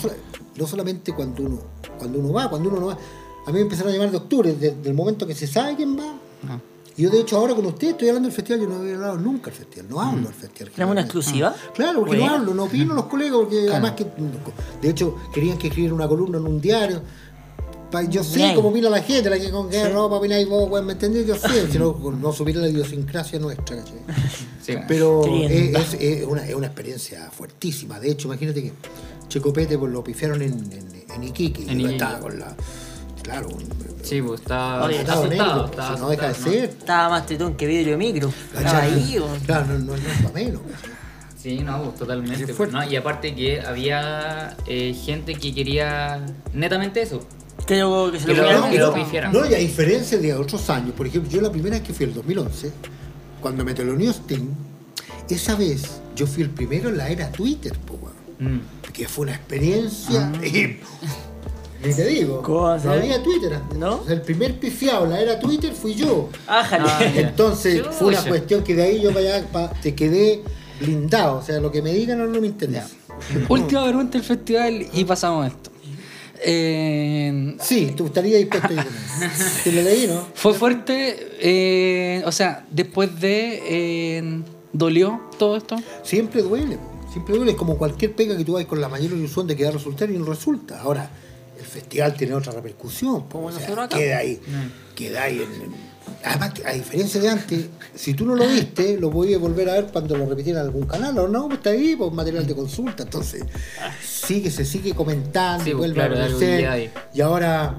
[0.55, 1.59] no solamente cuando uno,
[1.97, 2.97] cuando uno va, cuando uno no va.
[3.45, 5.97] A mí me empezaron a llamar de octubre, desde el momento que se sabe quién
[5.97, 6.15] va.
[6.47, 6.59] Ah.
[6.97, 9.17] Y yo de hecho ahora con usted estoy hablando del festival, yo no había hablado
[9.17, 10.71] nunca del festival, no hablo del festival.
[10.73, 11.55] ¿Tenemos una exclusiva?
[11.73, 12.31] Claro, porque Bueno.
[12.33, 14.05] no hablo, no opino los colegas, porque además que,
[14.81, 17.01] de hecho, querían que escribiera una columna en un diario.
[18.09, 18.55] Yo sé Bien.
[18.55, 19.91] cómo opina la gente, la que con qué Sí.
[19.91, 21.27] ropa opináis vos, ¿me entendés?
[21.27, 23.97] Yo sé, si no, no supiera la idiosincrasia nuestra, ¿cachai?
[24.61, 24.73] Sí.
[24.87, 27.99] Pero es, es- es una, es una experiencia fuertísima.
[27.99, 28.71] De hecho, imagínate que
[29.27, 31.93] Checopete pues, lo pifiaron en, en, en Iquique, En Iquique.
[31.93, 32.55] estaba con la.
[33.31, 33.47] Claro,
[34.03, 35.69] Sí, pues está Oye, asustado.
[35.95, 36.63] si no deja de ser.
[36.69, 38.29] Estaba más tritón que vidrio micro.
[38.29, 38.93] Estaba ¿cachai?
[38.93, 39.39] ahí, weón.
[39.41, 40.61] Claro, no, no, no es para menos.
[41.41, 42.53] Sí, no, pues, totalmente.
[42.53, 42.69] Pues.
[42.89, 47.23] Y aparte que había eh, gente que quería netamente eso.
[47.65, 49.31] Creo que se Que lo lo- que lo no, pifiaran.
[49.31, 52.05] no, y a diferencia de otros años, por ejemplo, yo la primera vez que fui
[52.07, 52.71] el 2011,
[53.39, 54.49] cuando me teloneó Sting,
[55.29, 57.99] esa vez yo fui el primero en la era Twitter, po.
[58.39, 58.59] Mm.
[58.91, 60.31] que fue una experiencia.
[60.43, 60.79] y-
[61.83, 62.91] ni te digo, ¿Cómo va a no ser?
[62.91, 63.53] había Twitter.
[63.53, 63.77] antes.
[63.77, 63.95] ¿No?
[64.01, 66.29] O sea, el primer pifiado la era Twitter fui yo.
[66.47, 66.85] ¡Ájale!
[66.87, 67.11] Ah.
[67.15, 70.43] Entonces fue una cuestión que de ahí yo para allá pa- te quedé
[70.79, 71.37] blindado.
[71.37, 72.89] O sea, lo que me digan no, no me interesa.
[73.49, 75.69] Última pregunta del festival y pasamos a esto.
[76.43, 78.85] Eh, Sí, tú estarías dispuesto a.
[79.63, 80.25] Te lo leí, ¿no?
[80.33, 83.61] fue fuerte, eh, o sea, después de.
[83.65, 84.41] eh,
[84.73, 85.75] ¿Dolió todo esto?
[86.01, 86.77] Siempre duele,
[87.11, 87.51] siempre duele.
[87.51, 89.73] Es como cualquier pega que tú hagas con la mayor ilusión de que va a
[89.73, 90.79] resultar y no resulta.
[90.81, 91.11] Ahora,
[91.71, 93.27] festival tiene otra repercusión.
[93.27, 94.39] Como o sea, queda ahí.
[94.95, 95.91] Queda ahí en, en-
[96.23, 97.65] Además, a diferencia de antes,
[97.95, 100.85] si tú no lo viste, lo podías volver a ver cuando lo repitieran en algún
[100.85, 101.17] canal.
[101.17, 103.03] O no, pues está ahí, pues material de consulta.
[103.03, 103.43] Entonces,
[104.03, 106.91] sigue, se sigue comentando, Sí, pues, vuelve claro, a aparecer.
[107.13, 107.75] Y ahora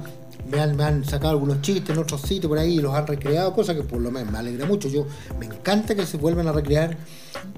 [0.53, 3.07] me han, me han sacado algunos chistes en otros sitios por ahí y los han
[3.07, 4.89] recreado, cosa que por lo menos me alegra mucho.
[4.89, 5.07] Yo
[5.39, 6.97] me encanta que se vuelvan a recrear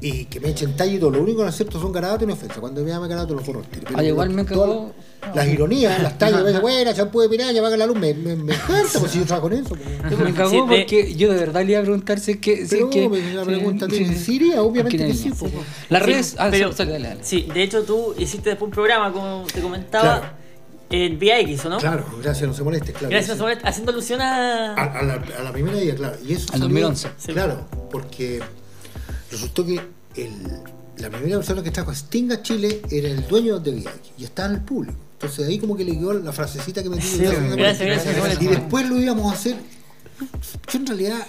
[0.00, 1.10] y que me echen todo.
[1.10, 2.58] Lo único que no acepto son garabatos y ofensas.
[2.58, 3.62] Cuando me llama garabato los tiro.
[3.70, 4.92] Pero Ah, igual me cagó.
[5.34, 8.36] Las ironías, las tallas, a veces, buena, champú de piraña, paga la luz, me, me,
[8.36, 9.70] me encanta, pues si yo trabajo con eso.
[9.74, 10.18] pues.
[10.18, 12.66] Me cagó Sí, porque yo de verdad le iba a preguntar si es que.
[12.66, 14.62] Si Pero es que me la sí, pregunta, sí, ¿sí iría?
[14.62, 15.50] Obviamente que sí, pues.
[15.88, 16.36] Las Sí, redes.
[16.38, 17.20] Ah, pero- sí, dale, dale.
[17.24, 20.43] Sí, de hecho tú hiciste después un programa, como te comentaba, Claro.
[20.94, 21.78] En VX, ¿o no?
[21.78, 23.10] Claro, gracias, no se moleste, claro.
[23.10, 23.38] Gracias, sí.
[23.38, 24.74] Sobret, haciendo alusión a...
[24.74, 26.16] a, a la, a la primera día, claro.
[26.26, 27.08] Y eso Al salió- 2011.
[27.18, 27.32] Sí.
[27.32, 28.40] Claro, porque
[29.30, 29.80] resultó que
[30.16, 30.30] el,
[30.98, 34.24] la primera persona que trajo a Sting a Chile era el dueño de VIX y
[34.24, 34.96] estaba en el público.
[35.14, 37.32] Entonces ahí como que le quedó la frasecita que me Sí, dijo.
[37.56, 38.42] gracias, gracias, gracias.
[38.42, 39.56] Y después lo íbamos a hacer.
[40.72, 41.26] Yo en realidad,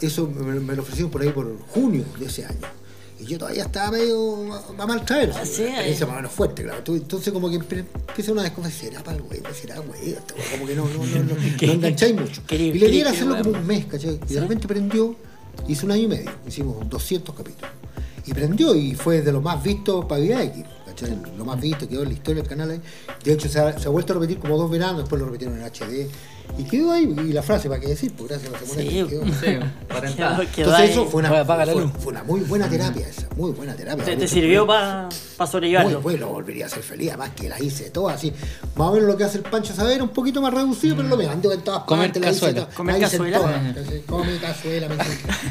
[0.00, 2.58] eso me, me lo ofrecieron por ahí por junio de ese año.
[3.20, 5.32] Y yo todavía estaba medio a, mal traer.
[5.34, 6.10] Ah, sí, experiencia ahí.
[6.10, 6.82] más o menos fuerte, claro.
[6.86, 10.16] Entonces como que empieza una desconfianza, será para el güey, será güey,
[10.52, 11.34] como que no, no, no, no,
[11.66, 12.42] no engancháis mucho.
[12.50, 14.18] Y le diera hacerlo como un mes, ¿cachai?
[14.28, 15.14] Y de repente prendió,
[15.68, 17.70] hizo un año y medio, hicimos 200 capítulos.
[18.26, 20.64] Y prendió y fue de los más vistos para ¿cachai?
[20.86, 21.18] ¿cachai?
[21.36, 22.80] Lo más visto, quedó en la historia del canal.
[23.22, 25.58] De hecho, se ha, se ha vuelto a repetir como dos veranos, después lo repitieron
[25.58, 26.08] en HD.
[26.58, 28.12] Y quedó ahí, y la frase, ¿para qué decir?
[28.16, 29.24] Pues gracias a la semana Sí, que quedó.
[29.26, 29.32] Sí.
[30.16, 33.74] Quedó- quedó Entonces eso fue una, fue, fue una muy buena terapia esa, muy buena
[33.74, 34.04] terapia.
[34.04, 35.08] Te, sirvió para
[35.46, 35.92] sobrellevarlo.
[36.00, 38.32] Muy bueno, volvería a ser feliz, además que la hice toda así.
[38.76, 41.16] Más o menos lo que hace el Pancho Saber, un poquito más reducido, pero lo
[41.16, 41.32] mismo.
[41.32, 42.60] Ando en todas Comer partes, la hice cazuela.
[42.64, 43.38] toda- ¿Comer la hice cazuela?
[43.38, 44.00] toda, ¿cachai?
[44.02, 44.96] Come cazuela, me.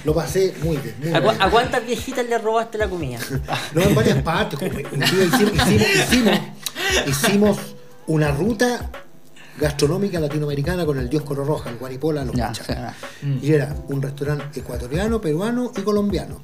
[0.06, 0.96] Lo pasé muy bien.
[1.02, 1.42] Muy ¿A, cu- bien.
[1.42, 3.20] a cuántas viejitas le robaste la comida?
[3.74, 4.60] No, en varias partes.
[4.60, 6.40] como hicimos, hicimos, hicimos,
[7.08, 7.58] hicimos
[8.08, 8.90] una ruta
[9.60, 12.96] gastronómica latinoamericana con el Dios Coro Roja, el Guaripola, los Ya, Pachacas.
[13.22, 13.40] sí.
[13.44, 16.40] Y era un restaurante ecuatoriano, peruano y colombiano.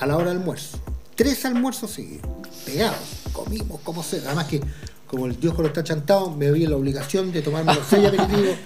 [0.00, 0.78] A la hora del almuerzo.
[1.14, 2.26] Tres almuerzos seguidos.
[2.66, 2.98] Pegados.
[3.32, 4.20] Comimos como sea.
[4.26, 4.60] Además que,
[5.06, 8.04] como el Dios Coro está chantado, me vi en la obligación de tomarme los seis
[8.08, 8.56] aperitivos,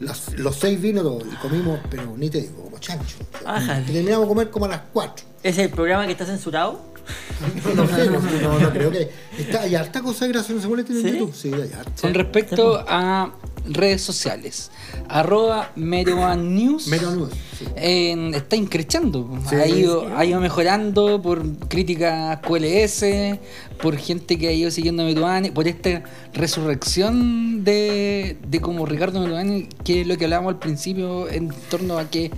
[0.00, 3.16] los, los seis vinos y comimos, pero ni te digo, como chancho.
[3.40, 3.82] O sea, Ajá.
[3.86, 5.24] terminamos de comer como a las cuatro.
[5.42, 6.80] ¿Es el programa que está censurado?
[7.74, 9.10] No sé, no, no, no creo que.
[9.38, 11.02] Está, hay harta cosa graciosa en ¿Sí?
[11.10, 11.34] YouTube.
[11.34, 11.92] Sí, hay harta.
[12.02, 13.32] Con respecto a
[13.66, 14.70] redes sociales,
[15.08, 16.84] arroba Meruan News.
[16.84, 17.64] Sí.
[17.76, 19.38] en- está increchando.
[19.48, 23.38] Sí, ha, ido, ha ido mejorando por críticas QLS,
[23.80, 26.02] por gente que ha ido siguiendo a Meruane, por esta
[26.32, 31.98] resurrección de, de como Ricardo Meruane, que es lo que hablábamos al principio en torno
[31.98, 32.30] a que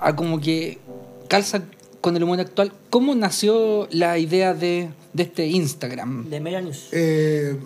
[0.00, 0.78] a como que
[1.28, 1.62] calza
[2.06, 2.72] con el humor actual.
[2.88, 6.30] ¿Cómo nació la idea de, de este Instagram?
[6.30, 6.86] De News.
[6.92, 7.56] Eh,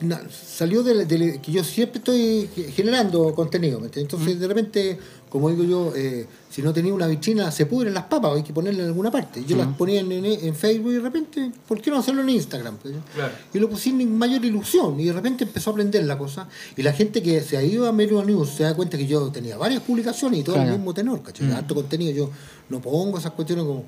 [0.00, 3.78] na- salió de, de- que yo siempre estoy generando contenido.
[3.78, 4.10] ¿me entiendes?
[4.14, 4.98] Entonces, de repente,
[5.36, 8.52] como digo yo, eh, si no tenía una vitrina, se pudren las papas, hay que
[8.52, 9.44] ponerla en alguna parte.
[9.46, 12.30] Yo las ponía en, en- en Facebook y de repente, ¿por qué no hacerlo en
[12.30, 12.76] Instagram?
[12.78, 13.32] Pues, Claro.
[13.52, 16.48] Y lo puse sin mayor ilusión y de repente empezó a aprender la cosa.
[16.76, 19.30] Y la gente que se ha ido a Medio News se da cuenta que yo
[19.30, 20.70] tenía varias publicaciones y todo Claro.
[20.70, 21.52] el mismo tenor, ¿cachai?
[21.52, 22.12] Harto contenido.
[22.12, 22.30] Yo
[22.70, 23.84] no pongo esas cuestiones como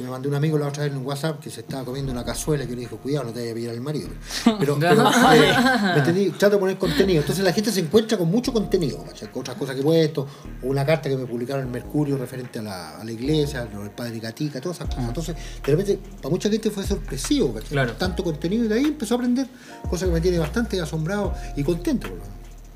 [0.00, 2.10] que me mandé un amigo la otra vez en un WhatsApp que se estaba comiendo
[2.10, 4.08] una cazuela que yo le dije, cuidado, no te vaya a pillar el marido.
[4.58, 5.52] Pero, pero, eh,
[5.94, 6.30] ¿me entendí?
[6.30, 7.20] Trato de poner contenido.
[7.20, 9.28] Entonces la gente se encuentra con mucho contenido, ¿cachai?
[9.34, 10.26] Otras cosas que he puesto,
[10.62, 13.90] o una carta que me publicaron en Mercurio referente a la, a la iglesia, del
[13.90, 15.08] padre Gatica, todas esas cosas.
[15.08, 17.70] Entonces, de repente, para mucha gente fue sorpresivo, ¿cachai?
[17.70, 17.92] Claro.
[17.94, 19.46] Tanto contenido y de ahí empezó a aprender,
[19.88, 22.08] cosa que me tiene bastante asombrado y contento.
[22.08, 22.24] por lo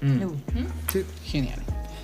[0.08, 0.32] menos.
[0.32, 0.92] Mm.
[0.92, 1.04] Sí.
[1.24, 1.58] Genial.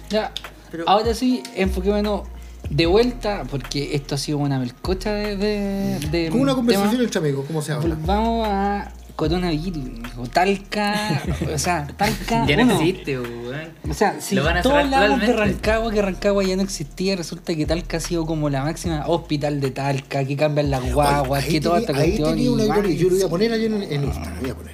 [0.08, 0.32] Ya,
[0.70, 2.22] Pero- ahora sí, enfoquémonos
[2.70, 5.36] de vuelta, porque esto ha sido una melcocha de.
[5.36, 7.04] de, de Con una conversación tema.
[7.04, 7.96] entre amigos, ¿cómo se habla?
[8.06, 9.82] Vamos a coronavirus,
[10.16, 11.22] o Talca,
[11.54, 12.46] o sea, Talca.
[12.46, 13.68] Ya no existe, weón.
[13.90, 15.32] O sea, si Lo van a todos hablamos de.
[15.34, 19.60] Rancagua, que Rancagua ya no existía, resulta que Talca ha sido como la máxima hospital
[19.60, 22.34] de Talca, que cambian las guaguas, que toda esta tenía- ahí cuestión.
[22.36, 24.72] tenía una yo lo voy a poner ahí en, en Instagram, voy a poner.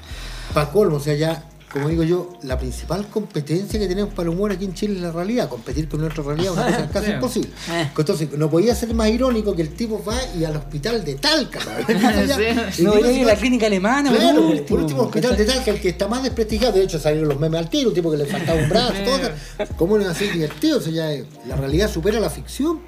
[0.54, 1.42] Para colmo, o sea, ya,
[1.76, 5.02] como digo yo, la principal competencia que tenemos para el humor aquí en Chile es
[5.02, 5.46] la realidad.
[5.46, 7.50] Competir con nuestra realidad es una cosa casi imposible.
[7.70, 7.90] Eh.
[7.98, 11.60] Entonces, no podía ser más irónico que el tipo va y al hospital de Talca.
[12.72, 12.82] Sí.
[12.82, 15.44] No, voy a ir a la clínica alemana, Claro, por por último, último, hospital de
[15.44, 16.72] Talca, el que está más desprestigiado.
[16.72, 19.66] De hecho, salieron los memes al tiro, un tipo que le faltaba un brazo, todo.
[19.76, 20.78] ¿Cómo no iba a ser divertido?
[20.78, 22.80] O sea, ya, eh, la realidad supera la ficción.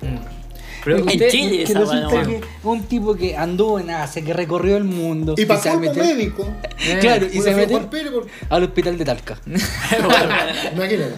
[0.84, 4.84] Pero En Chile que resulta que un tipo que anduvo en Asia, que recorrió el
[4.84, 5.34] mundo.
[5.36, 6.48] Y colmo metió- médico.
[7.00, 7.78] Claro, y Una se metió
[8.50, 9.38] al hospital de Talca.
[10.74, 11.14] Imagínate.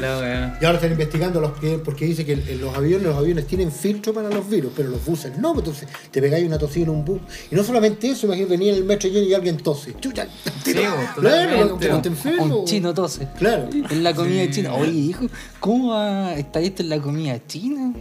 [0.00, 0.58] La.
[0.60, 4.12] Y ahora están investigando los que, porque dice que los aviones, los aviones tienen filtro
[4.12, 7.04] para los virus, pero los buses no, pues entonces te pegáis una tosida en un
[7.04, 7.20] bus.
[7.50, 9.94] Y no solamente eso, imagínate venir en el metro lleno y alguien tose.
[10.00, 10.26] Chucha,
[10.64, 11.88] Sí, claro, totalmente.
[11.88, 12.56] como te enfermo.
[12.60, 13.28] Un chino tose.
[13.38, 13.68] Claro.
[13.72, 14.74] En la comida china.
[14.74, 15.26] Oye, hijo,
[15.58, 17.92] ¿cómo va- está esto en la comida china?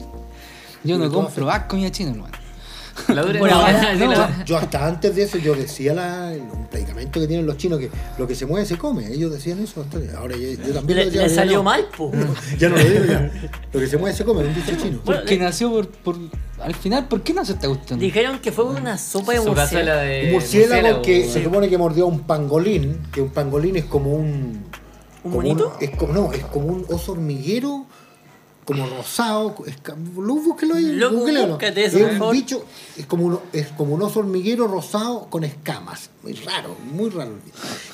[0.83, 2.33] Yo no compro más comida china, hermano.
[3.07, 6.31] La dura Bueno, no, ahora- no, la- Yo hasta antes de eso yo decía la,
[6.51, 9.07] un predicamento que tienen los chinos que lo que se mueve se come.
[9.11, 9.81] Ellos decían eso.
[9.81, 11.63] hasta- Ahora yo, yo también Le, lo decía, le ya salió no.
[11.63, 12.11] mal, po.
[12.59, 13.31] Ya no lo digo ya.
[13.73, 14.99] Lo que se mueve se come, un dicho chino.
[15.03, 16.15] Bueno, Porque le- nació por, por.
[16.61, 17.99] Al final, ¿por qué nació esta cuestión?
[17.99, 20.01] Dijeron que fue una sopa de murciélago.
[20.01, 23.85] de Un murciélago que se supone que mordió a un pangolín, que un pangolín es
[23.85, 24.65] como un.
[25.21, 25.75] ¿Un como monito?
[25.81, 27.85] es como, no, es como un oso hormiguero,
[28.69, 29.55] como rosado.
[29.65, 29.75] Es,
[30.15, 31.47] lo búsquelo ahí, googlealo.
[31.53, 32.35] búscate eso, es un favor.
[32.35, 32.63] bicho,
[32.97, 36.09] es como, un, es como un oso hormiguero rosado con escamas.
[36.21, 37.31] Muy raro, muy raro.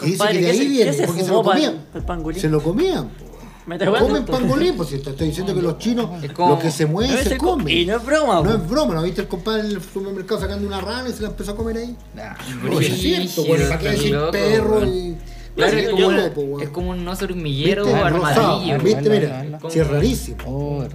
[0.02, 1.86] Y dice que de ¿qué ahí se- viene, se porque se lo comían.
[1.94, 2.42] el pangolín?
[2.42, 3.08] Se lo comían.
[3.08, 3.26] po.
[3.68, 4.32] Me jugando Comen esto.
[4.34, 7.38] pangolín, pues si te estoy diciendo que los chinos, lo que se mueve No, se
[7.38, 7.72] come.
[7.74, 10.68] y no es broma, No es broma, ¿no viste el compadre en el supermercado sacando
[10.68, 11.96] una rana y se la empezó a comer ahí?
[12.14, 12.36] Nah.
[12.76, 15.18] Oye, es cierto, bueno, ¿para qué decir perro y.
[15.56, 16.62] Claro, es como, weón.
[16.62, 17.99] es como un oso hormiguero ¿Viste?
[17.99, 18.78] armadillo.
[18.80, 19.10] ¿Viste?
[19.10, 20.86] Mira, sí, es rarísimo.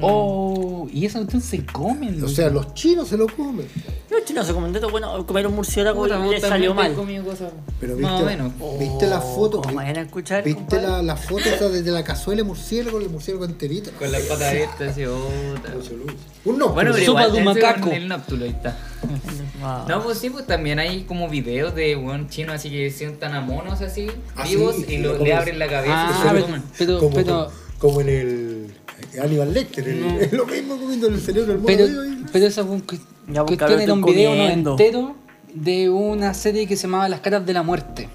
[0.00, 2.22] Oh, Como- Oh, y esa cuestión se comen.
[2.22, 3.66] O sea, los chinos se lo comen.
[4.10, 6.90] Los chinos se comen de todo, bueno, comer un murciélago y le también salió mal.
[6.92, 8.52] has comido cosas Pero viste, o menos.
[8.78, 9.60] ¿viste la foto?
[9.62, 10.86] Como vayan a escuchar, ¿Viste compadre.
[10.86, 13.90] la, la foto esa desde la cazuela de murciélago, el murciélago enterito?
[13.98, 15.72] Con las patas abiertas, así, puta.
[16.44, 17.90] Un no, Bueno, pero Sopa de un macaco.
[17.90, 18.76] El nóptulo, ahí está.
[19.88, 23.40] No, pues sí, pues también hay como videos de buen chinos así que sientan a
[23.40, 26.30] monos así, Ah, vivos, sí, y lo- le abren la cabeza Ah, y se lo
[26.34, 26.62] pero, comen.
[26.78, 28.63] pero, como, pero, como en el
[29.22, 30.20] Aníbal Lecter, No.
[30.20, 32.24] es lo mismo comiendo el cerebro del mono pero, ahí.
[32.32, 35.16] pero esa Ya, pues, cuestión era un video entero
[35.52, 38.08] de una serie que se llamaba Las caras de la muerte.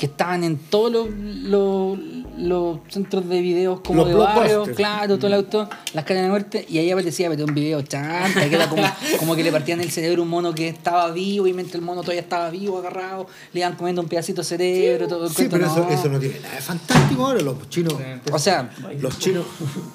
[0.00, 1.98] Que estaban en todos los, los,
[2.38, 6.28] los centros de videos como Los de barrio, claro, todo el auto, las caras de
[6.28, 8.82] la muerte, y ahí aparecía pero un video chanta, que era como,
[9.18, 11.82] como que le partían el cerebro a un mono que estaba vivo, y mientras el
[11.82, 15.48] mono todavía estaba vivo, agarrado, le iban comiendo un pedacito de cerebro, todo el Sí,
[15.48, 15.90] cuento, pero eso, no.
[15.90, 17.40] eso no tiene nada de fantástico ahora.
[17.42, 17.94] Los chinos,
[18.32, 19.44] O sea, los chinos,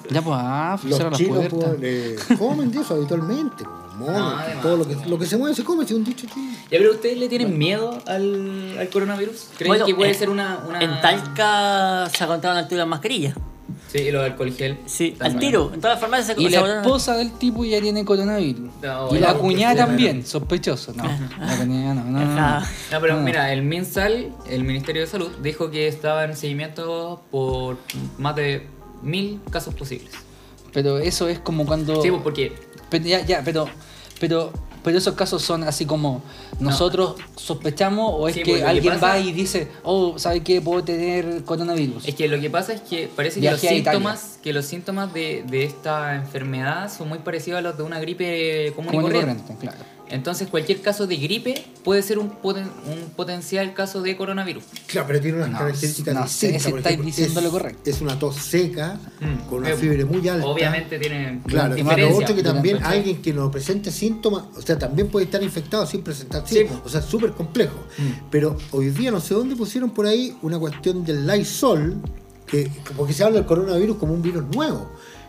[0.08, 1.50] ya pues, ah, los las puertas.
[1.50, 3.64] pues, eh, comen de eso habitualmente.
[3.96, 6.26] Mono, No, además, todo lo que, lo que se mueve se come, si un dicho
[6.32, 6.50] chino.
[6.70, 9.48] Ya, pero ustedes le tienen miedo al, al coronavirus?
[9.56, 12.88] ¿Creen Bueno, que puede en- ser una, una- En Talca se aguantaban al tiro las
[12.88, 13.34] mascarillas.
[13.90, 14.78] Sí, y lo del alcohol gel.
[14.86, 15.70] Sí, al tiro.
[15.72, 18.68] En todas las farmacias se Y se la esposa del tipo ya tiene coronavirus.
[18.82, 20.92] No, y la cuñada también, sospechoso.
[20.94, 22.66] No, la cuñada no, no, no, no.
[23.00, 23.22] Pero No.
[23.22, 27.78] mira, el MinSal, el Ministerio de Salud, dijo que estaba en seguimiento por
[28.18, 28.66] más de
[29.02, 30.12] mil casos posibles.
[30.76, 32.02] Pero eso es como cuando.
[32.02, 32.52] Sí, pues porque
[32.90, 33.66] Pero ya, ya, pero,
[34.20, 34.52] pero,
[34.84, 36.22] pero esos casos son así como
[36.60, 40.42] nosotros sospechamos o es Sí, que pues, que alguien pasa- va y dice, oh, ¿sabe
[40.42, 40.60] qué?
[40.60, 42.06] Puedo tener coronavirus.
[42.06, 45.14] Es que lo que pasa es que parece que los Viajé síntomas, que los síntomas
[45.14, 49.14] de, de esta enfermedad son muy parecidos a los de una gripe común Común y
[49.14, 49.42] corriente.
[49.44, 49.95] corriente, claro.
[50.08, 54.62] Entonces cualquier caso de gripe puede ser un, poten- un potencial caso de coronavirus.
[54.86, 56.62] Claro, pero tiene unas No, características no sé distintas.
[56.62, 57.90] si por estáis ejemplo, diciendo es, lo correcto.
[57.90, 59.48] Es una tos seca, Mm.
[59.48, 60.46] con una Eh, fiebre muy alta.
[60.46, 64.78] Obviamente tiene Claro, y lo otro que también alguien que no presente síntomas, o sea,
[64.78, 66.56] también puede estar infectado sin presentar Sí.
[66.58, 66.82] síntomas.
[66.84, 67.78] O sea, es súper complejo.
[67.98, 68.28] Mm.
[68.30, 71.96] Pero hoy día no sé dónde pusieron por ahí una cuestión del Lysol,
[72.46, 74.88] que, porque se habla del coronavirus como un virus nuevo.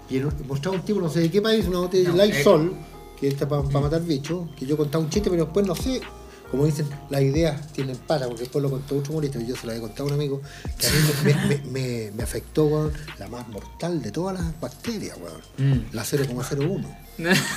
[0.09, 2.73] Y mostraba un tipo, no sé de qué país, una botella No, de Lysol,
[3.19, 6.01] que está para matar bichos, que yo contaba un chiste, pero después no sé.
[6.49, 9.65] Como dicen, las ideas tienen pata, porque después lo contó otro humorista, y yo se
[9.65, 10.41] lo había contado a un amigo,
[10.79, 14.57] que a mí me, me- me- me afectó weón, la más mortal de todas las
[14.61, 15.41] bacterias, weón.
[15.81, 15.87] Mm.
[15.91, 16.85] La 0,01.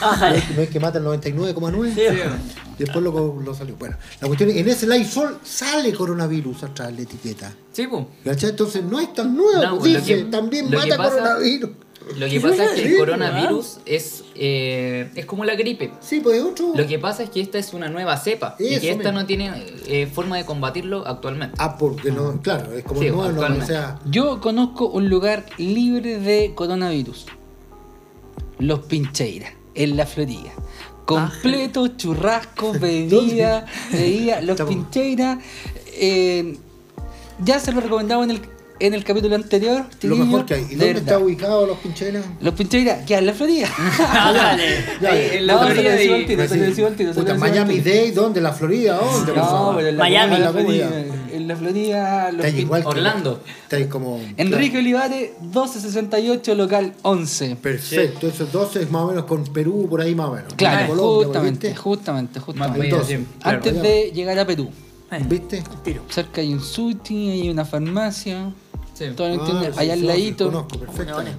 [0.00, 0.32] Ajá.
[0.56, 1.94] ¿No es que- mata el 99,9?
[1.94, 2.00] Sí.
[2.80, 3.76] Después lo, lo salió.
[3.76, 7.52] Bueno, la cuestión es, en ese Lysol sale coronavirus atrás de la etiqueta.
[7.72, 8.42] Sí, pues.
[8.42, 11.70] Entonces no es tan nuevo, No, pues, lo dice, que- también mata pasa- coronavirus.
[12.16, 15.92] Lo que pasa es que el coronavirus es, eh, es como la gripe.
[16.00, 16.72] Sí, pues es otro.
[16.74, 19.12] Lo que pasa es que esta es una nueva cepa y que esta mismo.
[19.12, 19.52] no tiene
[19.86, 21.56] eh, forma de combatirlo actualmente.
[21.58, 25.46] Ah, porque no, claro, es como Sí, nuevo, no, o sea, Yo conozco un lugar
[25.58, 27.26] libre de coronavirus.
[28.58, 30.52] Los Pincheiras, en la Florida.
[31.04, 34.40] Completo, churrascos, bebida, bebida.
[34.40, 35.38] Los Pincheiras.
[35.94, 36.56] eh,
[37.42, 38.40] ya se lo recomendaba en el,
[38.80, 39.84] en el capítulo anterior.
[40.02, 40.62] lo mejor que hay.
[40.62, 41.02] ¿Y de dónde verdad.
[41.02, 42.24] está ubicado los pincheras?
[42.40, 43.68] Los Pincheiras, que en la Florida.
[44.12, 45.38] Ah, dale.
[45.38, 45.96] En la Florida
[47.38, 47.78] Miami.
[47.78, 48.40] Dade, ¿dónde?
[48.40, 48.98] ¿La Florida?
[48.98, 49.32] ¿Dónde?
[49.34, 50.34] No, pero en la, Miami.
[50.36, 52.32] en la Florida.
[52.32, 53.42] los igual Orlando.
[53.62, 54.20] Está ahí como.
[54.36, 57.56] Enrique Olivares, 1268, local 11.
[57.56, 60.54] Perfecto, esos dos es más o menos con Perú, por ahí más o menos.
[60.54, 61.80] Claro, justamente, ¿viste?
[61.80, 63.20] justamente, justamente.
[63.42, 64.70] Antes de llegar a Perú,
[65.28, 65.62] ¿Viste?
[65.82, 66.02] Tiro.
[66.08, 68.52] cerca hay un sushi, hay una farmacia,
[69.08, 69.14] Sí.
[69.16, 70.78] todo lo Ah, sí, allá al sí, ladito, Conozco,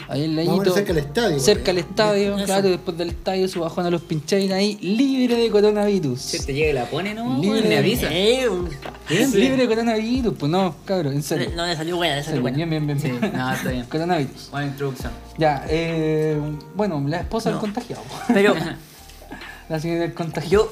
[0.09, 1.39] ahí al ladito, cerca del estadio.
[1.39, 2.45] cerca del estadio, Eso.
[2.45, 6.19] claro, después del estadio su bajón a los pincheiras ahí, libre de coronavirus.
[6.19, 8.07] Si te llega y la pone, no, Libre me de- avisa.
[8.11, 8.67] Eh, un-
[9.09, 11.49] Libre de coronavirus, pues no, cabrón, en serio.
[11.55, 12.57] No le salió buena, le En salió buena.
[12.57, 12.99] Bien, bien, bien.
[12.99, 13.31] Sí, bien.
[13.33, 13.85] no, está bien.
[13.85, 14.49] Coronavirus.
[14.51, 15.11] Buena introducción.
[15.37, 16.39] Ya, eh,
[16.75, 17.61] bueno, la esposa del No.
[17.61, 18.01] contagiado.
[18.33, 18.55] Pero
[19.69, 20.69] La señora del contagiado.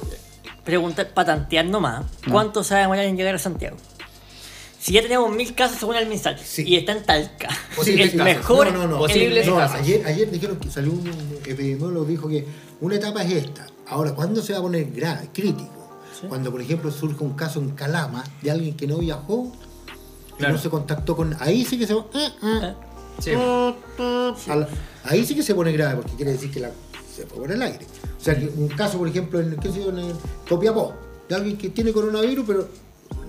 [0.64, 3.76] pregunté, para tantear nomás, ¿cuánto se va a demorar en llegar a Santiago?
[4.80, 6.64] Si ya tenemos mil casos según el MinSal Sí.
[6.66, 8.34] y está en Talca, Posibles el casos.
[8.36, 8.98] mejor, No, no, no.
[8.98, 9.76] Posibles No, casos.
[9.80, 11.06] Ayer, ayer dijeron que salió un
[11.44, 12.46] epidemiólogo dijo que
[12.80, 13.66] una etapa es esta.
[13.86, 16.00] Ahora, ¿cuándo se va a poner grave, crítico?
[16.28, 19.52] Cuando, por ejemplo, surge un caso en Calama de alguien que no viajó,
[20.30, 20.54] que Claro.
[20.54, 21.36] no se contactó con.
[21.40, 22.04] Ahí sí que se va.
[23.22, 23.32] Sí.
[23.34, 24.68] a la-
[25.04, 26.70] ahí sí que se pone grave, porque quiere decir que la,
[27.14, 27.84] se fue por el aire.
[28.18, 30.14] O sea, que un caso, por ejemplo, en, ¿qué sé yo, en el
[30.48, 30.94] Copiapó,
[31.28, 32.68] de alguien que tiene coronavirus, pero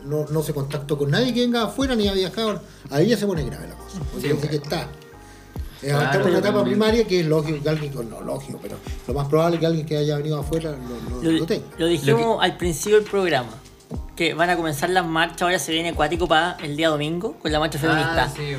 [0.06, 2.62] no, no se contactó con nadie que venga afuera ni ha viajado.
[2.90, 4.00] Ahí ya se pone grave la cosa.
[4.12, 4.82] Porque Sí, que está.
[5.84, 6.78] Eh, Claro, estamos en una etapa también.
[6.80, 9.86] primaria que es lógico que alguien, no lógico, pero lo más probable es que alguien
[9.88, 11.66] que haya venido afuera no, no- lo, lo tenga.
[11.80, 13.50] lo dijimos al principio del programa,
[14.16, 17.52] que van a comenzar las marchas, ahora se viene acuático para el día domingo, con
[17.52, 18.26] la marcha feminista.
[18.26, 18.54] Ah, sí.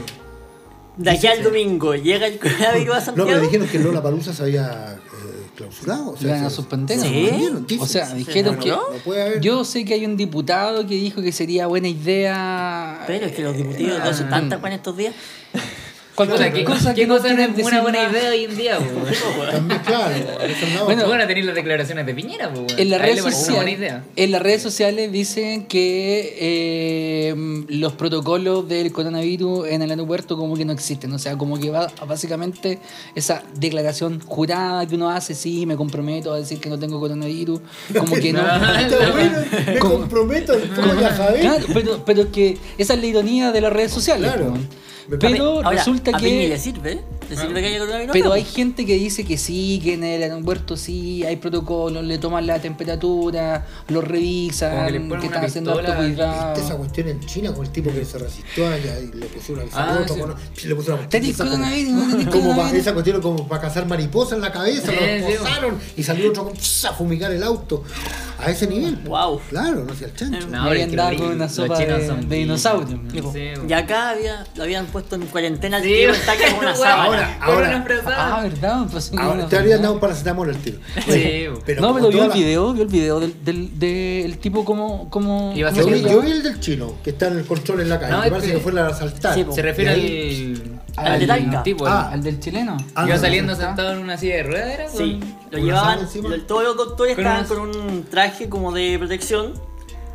[0.96, 3.28] de aquí al domingo llega el coronavirus a No, Santiago.
[3.30, 6.10] pero dijeron que Lola Palusa se había eh, clausurado.
[6.10, 6.98] O sea, van a suspender.
[6.98, 7.78] ¿Sí?
[7.78, 8.70] O sea, dijeron que.
[8.70, 8.80] no.
[9.40, 13.04] Yo sé que hay un diputado que dijo que sería buena idea.
[13.06, 15.14] Pero es que los diputados Ah, no hacen tanta buena estos días.
[16.14, 18.56] Cualquier Puta, ¿Qué cosa qué que no cosa no es una buena idea hoy en
[18.56, 18.78] día?
[19.50, 20.14] También, claro.
[20.14, 21.06] la Bueno.
[21.06, 22.52] Bueno, tener las declaraciones de Piñera.
[22.76, 29.68] En las redes sociales, en las redes sociales dicen que eh, los protocolos del coronavirus
[29.68, 32.78] en el aeropuerto como que no existen, o sea, como que va básicamente
[33.14, 37.60] esa declaración jurada que uno hace, sí, me comprometo a decir que no tengo coronavirus,
[37.98, 38.42] como que no.
[38.80, 41.40] Está bueno, me comprometo, después ya sabés.
[41.40, 44.30] Claro, pero, pero que esa es la ironía de las redes sociales.
[44.30, 44.54] Claro.
[45.20, 46.48] Pero Ahora, resulta a que ¿eh?
[46.48, 47.00] le sirve
[47.36, 48.12] que haya coronavirus.
[48.12, 52.18] pero hay gente que dice que sí, que en el aeropuerto sí hay protocolos, le
[52.18, 56.52] toman la temperatura, lo Como revisan, que que, están haciendo y- cuidado.
[56.54, 59.64] ¿Viste esa cuestión en China con el tipo que se resistió allá y le pusieron
[59.64, 60.14] al Ah, sí.
[60.18, 60.34] bueno,
[60.64, 63.86] le pusieron Tenés esa como- coronavirus, no tenés como para, esa cuestión como para cazar
[63.86, 65.34] mariposas en la cabeza, Sí, lo sí.
[65.38, 67.84] posaron y salió otro con- a fumigar el auto.
[68.38, 68.96] A ese nivel.
[69.04, 69.40] Wow.
[69.50, 70.48] Claro, no sé el chancho.
[70.48, 72.98] No, los- con una sopa de, son de dinosaurio.
[73.12, 73.20] Sí.
[73.32, 77.21] Sí, y acá había, lo habían puesto en cuarentena al Sí, está que una sábana.
[77.40, 77.68] Ahora, ahora.
[77.76, 78.36] una frazada.
[78.38, 78.86] Ah, ¿verdad?
[78.90, 80.78] Pues, Ahora, no, te habrían dado un paracetamol al tiro.
[81.06, 81.80] Sí, po.
[81.80, 85.08] no, pero vio el la- video, vio el video del, del, del tipo como...
[85.10, 86.10] como Iba a como Yo vi, iba.
[86.10, 88.30] yo vi el del chino, que está en el control en la calle, No, que
[88.30, 89.34] parece que fue a asaltar.
[89.34, 89.46] Sí.
[89.52, 89.90] Se refiere
[90.96, 91.86] al, al de tipo.
[91.86, 92.10] Ah.
[92.12, 92.76] ¿Al del chileno?
[92.94, 94.88] Ah, Iba no, saliendo no, sentado en una silla de ruedas, ¿era?
[94.88, 95.98] Sí, Con- lo ¿Con llevaban,
[96.76, 99.52] doctores Con estaban con un traje como de protección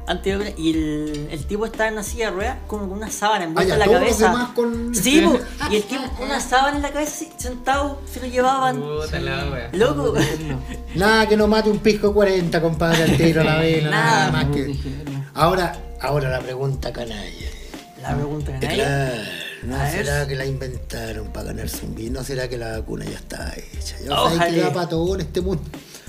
[0.08, 3.44] anti y el, el tipo estaba en una silla de ruedas como con una sábana
[3.46, 4.28] envuelta Ah, en ya, la cabeza.
[4.28, 5.38] demás con- Sí, po,
[5.70, 8.80] y el tipo con una sábana en la cabeza sentado, se lo llevaban.
[8.80, 9.70] Puta la wea.
[9.74, 10.14] Loco,
[10.96, 14.32] Nada que no mate un pisco 40, compadre, al tiro a la vela, nada, Nada,
[14.32, 14.76] más que.
[15.34, 17.48] Ahora, ahora la pregunta canalla.
[18.02, 18.76] la pregunta nadie.
[18.76, 19.22] Claro,
[19.64, 19.92] ¿no A ver.
[19.92, 22.20] será que la inventaron para ganarse un vino?
[22.20, 23.96] ¿No será que la vacuna ya está hecha?
[24.04, 25.64] Ya sabes que da para todo en este mundo.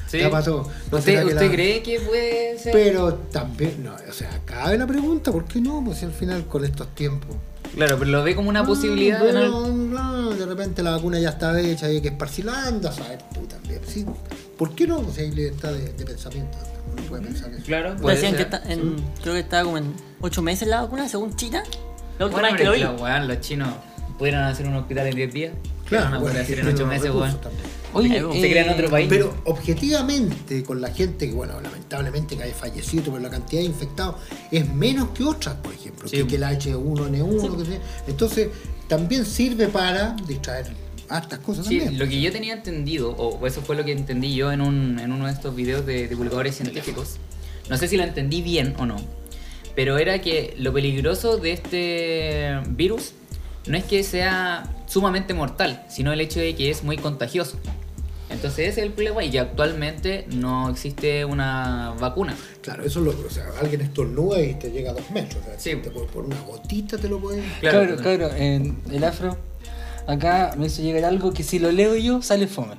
[0.08, 0.18] Sí.
[0.44, 0.68] Todo.
[0.90, 2.72] ¿No ¿Usted, que usted la- cree que puede ser?
[2.72, 5.82] Pero también, no, o sea, cabe la pregunta, ¿por qué no?
[5.84, 7.36] Pues si al final con estos tiempos.
[7.74, 9.20] Claro, pero lo ve como una posibilidad.
[9.20, 9.62] Ah, ¿no?
[9.64, 13.18] pero, no, de repente la vacuna ya está hecha y hay que esparcirla, anda, ¿sabes?
[13.34, 13.80] Tú también.
[13.86, 14.06] Sí.
[14.56, 14.98] ¿Por qué no?
[15.00, 16.56] O sea, hay libertad de, de pensamiento.
[16.92, 17.62] Uno puede pensar eso.
[17.66, 18.54] Claro, puede Decían que ser.
[18.54, 21.62] está en, creo que estaba como en 8 meses la vacuna, según China.
[22.18, 22.78] La última Bueno, vez que lo vi.
[22.78, 23.68] que los, weón, los chinos
[24.18, 25.52] pudieron hacer un hospital en 10 días.
[25.84, 27.40] Claro, no bueno, que hacer en 8 tienen meses, weón.
[27.40, 27.62] también.
[27.98, 29.06] Oye, Se crea en otro país.
[29.08, 33.66] Pero objetivamente, con la gente que, bueno, lamentablemente que hay fallecido, pero la cantidad de
[33.68, 34.16] infectados
[34.50, 36.18] es menos que otras, por ejemplo, Sí.
[36.18, 37.80] que, que la H1N1, que sea.
[38.06, 38.48] Entonces,
[38.88, 40.66] también sirve para distraer
[41.08, 41.98] hartas cosas Sí, también.
[41.98, 45.10] lo que yo tenía entendido, o eso fue lo que entendí yo en, un, en
[45.12, 47.16] uno de estos videos de divulgadores científicos,
[47.70, 48.96] no sé si lo entendí bien o no,
[49.74, 53.12] pero era que lo peligroso de este virus
[53.66, 57.58] no es que sea sumamente mortal, sino el hecho de que es muy contagioso.
[58.38, 62.36] Entonces ese es el problema y que actualmente no existe una vacuna.
[62.62, 65.42] Claro, eso lo, o sea, alguien estornuda y te llega a dos metros.
[65.42, 65.74] O sea, Sí.
[65.82, 67.42] te puede- por una gotita te lo puede.
[67.60, 69.36] Claro, claro, en el afro,
[70.06, 72.76] acá me hizo llegar algo que si lo leo yo sale fome.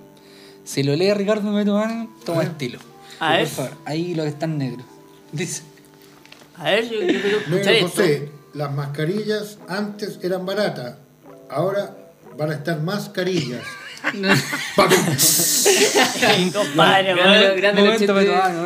[0.63, 2.45] Si lo lee Ricardo Metuán, toma Ah.
[2.45, 2.79] estilo.
[3.19, 3.39] A ver.
[3.47, 4.83] Por favor, ahí lo que está en negro.
[5.33, 5.63] Dice.
[6.55, 8.01] A ver, yo, yo quiero escuchar Negro esto.
[8.01, 10.95] José, las mascarillas antes eran baratas,
[11.49, 11.97] ahora
[12.37, 13.59] van a estar más carillas.
[13.61, 13.88] Papi,
[16.53, 17.11] Compadre,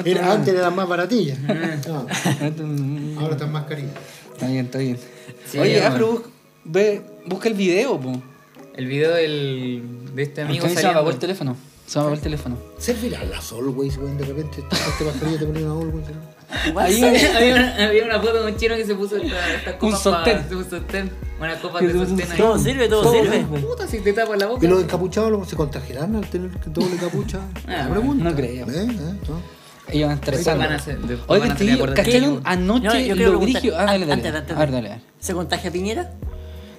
[0.05, 1.37] era- antes eran más baratillas.
[1.39, 2.05] Está
[3.19, 3.93] ahora están más carillas.
[4.47, 4.97] bien, está bien.
[5.49, 5.87] Sí, Oye, bueno.
[5.95, 6.21] Afro, bus-
[6.65, 8.21] ve, busca el video, po.
[8.75, 9.83] El video del,
[10.15, 11.55] de este amigo Porque a mí se el teléfono.
[11.85, 12.57] Se me apagó el teléfono.
[12.79, 14.17] ¿Servirá las Always, weón?
[14.17, 16.07] De repente, este mascarilla te ponía una Always.
[16.07, 16.33] ¿no?
[16.77, 19.97] Ahí había, una, había una foto de un chino que se puso esta, esta copa
[19.97, 20.43] sostén.
[20.47, 22.37] pa- un sostén, una copa de un sostén ahí.
[22.37, 23.39] Todo sirve, todo sirve.
[23.59, 24.65] Puta, si te tapas la boca.
[24.65, 27.39] ¿Y los encapuchados luego se contagiarán al tener doble capucha?
[27.67, 28.23] Ah, La pregunta.
[28.23, 28.67] no creo.
[28.69, 28.87] ¿Eh?
[28.89, 29.13] ¿Eh?
[29.27, 29.63] ¿No?
[29.89, 33.73] Ellos van este video, acordes ¿cacharon anoche No, lo brigio?
[33.77, 34.13] Ah, dale, dale.
[34.13, 34.55] antes, antes.
[34.55, 35.01] A ver, dale, dale.
[35.19, 36.11] ¿Se contagia Piñera?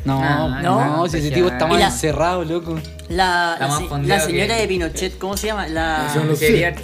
[0.07, 2.79] No, Ah, no, no, si ese tipo más la- encerrado, loco.
[3.09, 5.67] La, la, fondeado la señora que- de Pinochet, ¿cómo se llama?
[5.69, 6.75] La Lucía.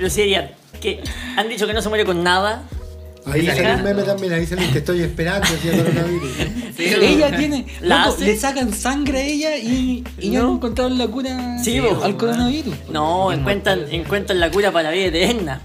[0.00, 1.00] Lucía que
[1.36, 2.62] han dicho que no se muere con nada.
[3.26, 3.76] Ahí sale acá.
[3.78, 6.30] un meme también, ahí sale te estoy esperando, decía coronavirus.
[6.76, 7.66] Sí, ella tiene.
[7.80, 8.24] ¿La loco, hace?
[8.24, 10.42] le sacan sangre a ella y, y No.
[10.44, 12.74] no encontraron la cura Sí, al coronavirus.
[12.90, 15.60] No, encuentran, encuentran la cura para la vida eterna.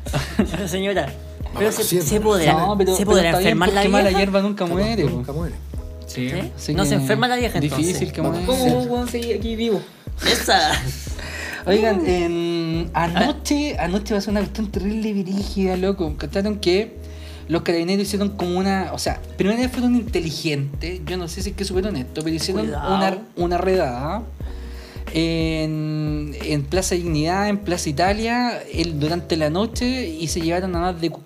[0.65, 1.07] Señora.
[1.55, 2.09] Pero se, siempre.
[2.09, 4.19] se podrá, No, pero, se pero podrá enfermar la porque mala vieja.
[4.19, 5.03] hierba nunca muere.
[5.03, 5.53] Nunca muere.
[6.07, 6.29] Sí.
[6.29, 6.51] ¿Sí?
[6.57, 7.87] Así No se enferma la vieja entonces.
[7.87, 8.43] Difícil que muera.
[8.45, 9.81] ¿Cómo puedo seguir aquí vivo?
[10.25, 10.71] Esa.
[11.65, 16.15] Oigan, en- anoche, anoche pasó una cuestión terrible virígida, loco.
[16.19, 16.95] Contaron que
[17.47, 18.91] los carabineros hicieron como una.
[18.93, 21.01] O sea, primero fueron inteligentes.
[21.05, 22.95] Yo no sé si es que supieron esto, pero hicieron Cuidado.
[22.95, 24.23] una, una redada
[25.13, 30.79] en, en Plaza Dignidad, en Plaza Italia, el- durante la noche y se llevaron a
[30.79, 31.21] más de cu-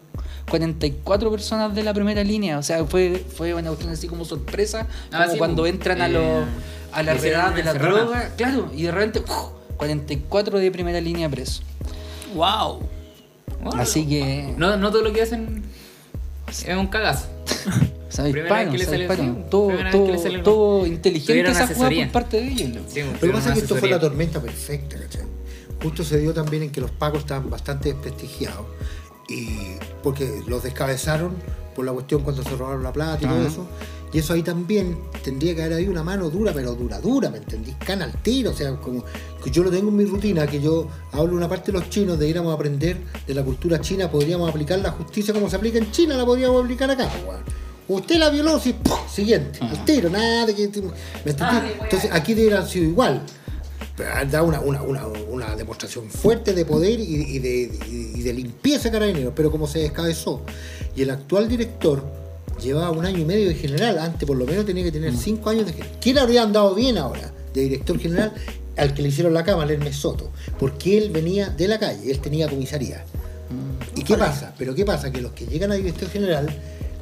[0.49, 2.57] 44 personas de la primera línea.
[2.59, 6.01] O sea, fue, fue una cuestión así como sorpresa, Ah, como sí, cuando pues, entran
[6.01, 6.45] a, eh, los
[6.91, 8.31] a la redada de la droga.
[8.37, 9.54] Claro, y de repente, ¡uf!
[9.77, 11.63] 44 de primera línea presos.
[12.33, 12.81] ¡Wow!
[13.73, 14.53] Así que.
[14.57, 15.63] No, no todo lo que hacen
[16.47, 17.27] es un cagazo.
[18.09, 19.49] Se disparan, se disparan.
[19.49, 22.83] Todo, todo, todo inteligente esa jugada por parte de ellos.
[22.87, 25.23] Sí, Lo que pasa es que esto fue la tormenta perfecta, ¿cachai?
[25.81, 28.65] Justo se dio también en que los pagos estaban bastante desprestigiados.
[29.27, 31.33] Y porque los descabezaron
[31.75, 33.67] por la cuestión cuando se robaron la plata y todo eso.
[34.15, 37.39] Y eso ahí también tendría que haber habido una mano dura, pero dura, dura, ¿me
[37.39, 37.75] entendís?
[37.85, 39.03] Cana al tiro, o sea, como
[39.43, 42.17] que yo lo tengo en mi rutina, que yo hablo una parte de los chinos
[42.17, 42.95] de ir a aprender
[43.27, 46.63] de la cultura china, podríamos aplicar la justicia como se aplica en China, la podríamos
[46.63, 47.43] aplicar acá, pues, weón.
[47.89, 48.95] Usted la violó, sí, ¡pum!
[49.11, 50.69] siguiente, al tiro, nada de que.
[51.25, 51.73] ¿Me entendís?
[51.81, 53.21] Entonces aquí debería haber sido igual.
[54.31, 57.79] Dado una, una, una, una demostración fuerte de poder y, y de,
[58.15, 60.41] y de limpieza carabineros, pero como se descabezó.
[60.95, 62.24] Y el actual director
[62.61, 65.49] llevaba un año y medio de general, antes por lo menos tenía que tener cinco
[65.49, 65.97] años de general.
[66.01, 68.33] ¿Quién habría andado bien ahora de director general?
[68.77, 72.19] Al que le hicieron la cama, Hermes Soto, porque él venía de la calle, él
[72.19, 73.05] tenía comisaría.
[73.95, 74.53] ¿Y qué pasa?
[74.57, 75.11] Pero ¿qué pasa?
[75.11, 76.47] Que los que llegan a director general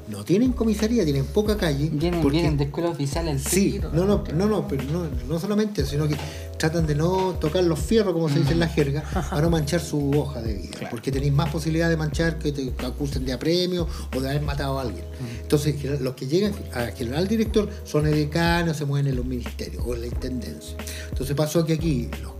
[0.07, 1.89] no tienen comisaría, tienen poca calle.
[1.91, 5.39] Vienen, porque- vienen de escuela oficial al Sí, no, no, no, no, pero no, no
[5.39, 6.15] solamente, sino que
[6.57, 9.79] tratan de no tocar los fierros, como se dice en la jerga, para no manchar
[9.81, 10.87] su hoja de vida.
[10.89, 14.77] Porque tenéis más posibilidad de manchar que te acusen de apremio o de haber matado
[14.79, 15.05] a alguien.
[15.41, 19.83] Entonces, gener- los que llegan a general director son edecanos, se mueven en los ministerios
[19.85, 20.75] o en la intendencia.
[21.09, 22.32] Entonces pasó que aquí los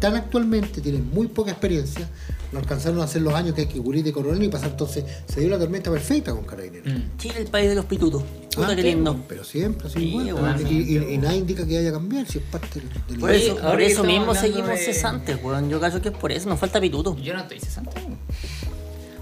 [0.00, 2.08] están actualmente tienen muy poca experiencia,
[2.52, 5.04] no alcanzaron a hacer los años que hay que cubrir de coronel y pasar, entonces
[5.26, 6.90] se dio la tormenta perfecta con carabineros.
[6.90, 7.18] Mm.
[7.18, 8.22] Chile, el país de los pitutos.
[8.56, 9.22] Ah, qué lindo.
[9.28, 10.32] Pero siempre, así Sí, igual.
[10.54, 13.18] bueno, y, y- y nada indica que vaya a cambiar si es parte del.
[13.20, 15.68] Por eso, por eso mismo seguimos de- cesantes, weón.
[15.68, 17.14] Yo cacho que es por eso, nos falta pituto.
[17.18, 18.00] Yo no estoy cesante.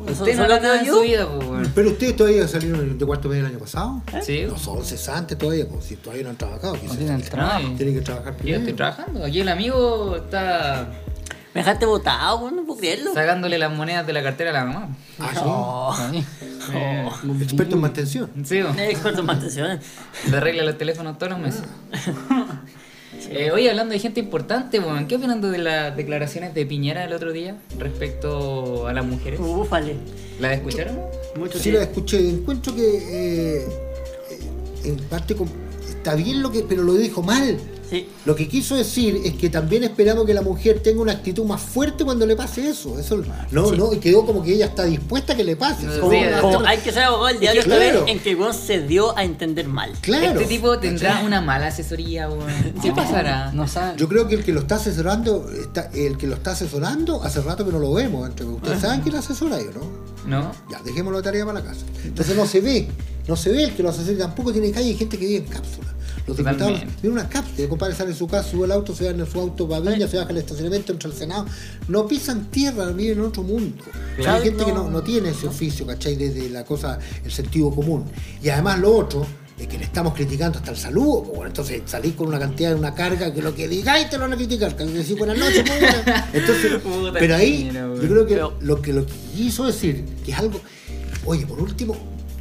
[0.07, 0.95] Usted no lo en yo.
[0.97, 1.69] su vida, pues.
[1.75, 4.03] Pero ustedes todavía salieron de cuarto medio el año pasado.
[4.23, 4.45] Sí.
[4.49, 6.75] No son cesantes todavía, pues si todavía no han trabajado.
[6.75, 6.97] No quizás.
[6.99, 7.69] tienen el trabajo.
[7.77, 8.59] Tienen que trabajar Yo primero.
[8.61, 9.25] estoy trabajando.
[9.25, 10.89] Aquí el amigo está
[11.55, 13.13] Me dejaste botado, no puedo creerlo.
[13.15, 14.89] sacándole las monedas de la cartera a la mamá.
[15.19, 15.41] Ah, sí.
[15.45, 15.97] Oh.
[16.75, 17.09] Eh,
[17.43, 18.31] Experto en mantención.
[18.45, 19.81] sí, experto en mantenciones.
[20.31, 21.63] le arregla los teléfonos todos los meses.
[23.31, 27.13] Eh, oye, hablando de gente importante, weón, ¿qué opinan de las declaraciones de Piñera el
[27.13, 29.41] otro día respecto a las mujeres?
[29.41, 29.97] Ufale.
[30.41, 30.99] ¿La escucharon?
[31.37, 31.93] Mucho Sí la tiempo.
[32.01, 32.29] escuché.
[32.29, 33.67] Encuentro que eh,
[34.31, 34.39] eh,
[34.85, 35.49] en parte com-
[35.89, 37.59] está bien lo que, pero lo dijo mal.
[37.89, 38.09] Sí.
[38.27, 41.61] Lo que quiso decir es que también esperamos que la mujer tenga una actitud más
[41.61, 42.99] fuerte cuando le pase eso.
[42.99, 45.83] Eso no, no, y quedó como que ella está dispuesta a que le pase.
[45.93, 48.05] Sí, Como sí, una- Como hay que ser abogado del diario esta Claro.
[48.05, 49.93] vez en que weón se dio a entender mal.
[50.03, 50.39] Claro.
[50.41, 52.29] Este tipo tendrá una mala asesoría.
[52.83, 53.53] ¿Qué pasará?
[53.53, 53.97] No saben.
[53.97, 57.41] Yo creo que el que lo está asesorando, está, el que lo está asesorando, hace
[57.41, 58.29] rato que no lo vemos.
[58.29, 60.09] entre- Ustedes saben quién lo asesora yo, ¿no?
[60.43, 60.53] ¿No?
[60.71, 61.87] Ya, dejémoslo de tarea para la casa.
[62.05, 62.89] Entonces no se ve,
[63.27, 65.51] no se ve el que lo asesora, tampoco tiene calle, hay gente que vive en
[65.53, 65.87] cápsula.
[66.29, 67.03] Los diputados Totalmente.
[67.03, 69.11] viven en una cápsula, el compadre sale en su casa, sube el auto, se va
[69.11, 71.47] en su auto, va a Villa, se baja al estacionamiento, entra al Senado.
[71.89, 73.83] No pisan tierra, viven en otro mundo.
[74.17, 74.91] Claro, hay gente que no.
[74.91, 76.17] no, tiene ese oficio, ¿cachai?
[76.17, 78.05] Desde la cosa, el sentido común.
[78.43, 79.27] Y además lo otro,
[79.59, 81.23] es que le estamos criticando hasta el saludo.
[81.23, 84.17] pues, bueno, entonces salís con una cantidad de una carga que lo que digáis te
[84.17, 84.77] lo van a criticar.
[84.77, 85.65] Que decís buenas noches.
[86.33, 86.73] Entonces,
[87.15, 90.61] pero ahí yo creo que lo que lo que quiso decir, que es algo,
[91.25, 91.97] oye, por último,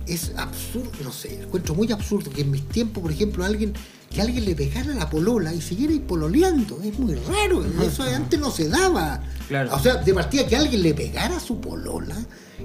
[0.08, 3.74] es absurdo, no sé, encuentro muy absurdo que en mis tiempos, por ejemplo, alguien
[4.10, 8.50] que alguien le pegara la polola y siguiera pololeando, es muy raro, eso antes no
[8.52, 9.22] se daba.
[9.48, 9.76] Claro.
[9.76, 12.16] O sea, de partida que alguien le pegara a su polola,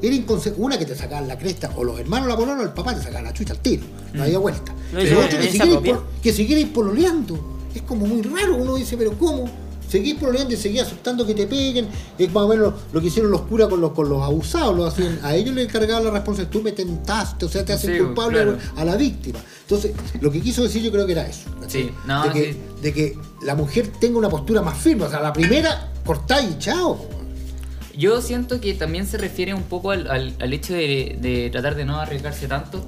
[0.01, 0.17] era
[0.57, 3.03] una que te sacaban la cresta, o los hermanos la polola o el papá te
[3.03, 3.83] sacaban la chucha al tiro,
[4.13, 4.73] no había vuelta.
[4.93, 7.59] Pero otro que siguiera, que pololeando.
[7.75, 9.51] Es como muy raro, uno dice, pero ¿cómo?
[9.93, 10.17] Seguís
[10.49, 11.87] y seguís aceptando que te peguen.
[12.19, 14.75] Es más o menos lo que hicieron los curas con los, con los abusados.
[14.75, 16.51] Lo hacían, a ellos les cargaban la responsabilidad.
[16.51, 18.59] Tú me tentaste, o sea, te hacen Sí, culpable claro.
[18.77, 19.39] a la víctima.
[19.61, 21.51] Entonces, lo que quiso decir yo creo que era eso.
[21.69, 22.59] Sí, no, de, que, sí.
[22.81, 25.05] de que la mujer tenga una postura más firme.
[25.05, 27.07] O sea, la primera, cortáis y chao.
[27.95, 31.75] Yo siento que también se refiere un poco al, al- al hecho de, de tratar
[31.75, 32.83] de no arriesgarse tanto.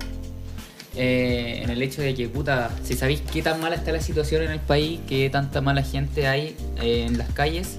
[0.97, 4.43] Eh, en el hecho de que, puta, si sabéis qué tan mala está la situación
[4.43, 7.77] en el país, qué tanta mala gente hay eh, en las calles,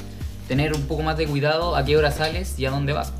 [0.48, 3.12] tener un poco más de cuidado a qué hora sales y a dónde vas.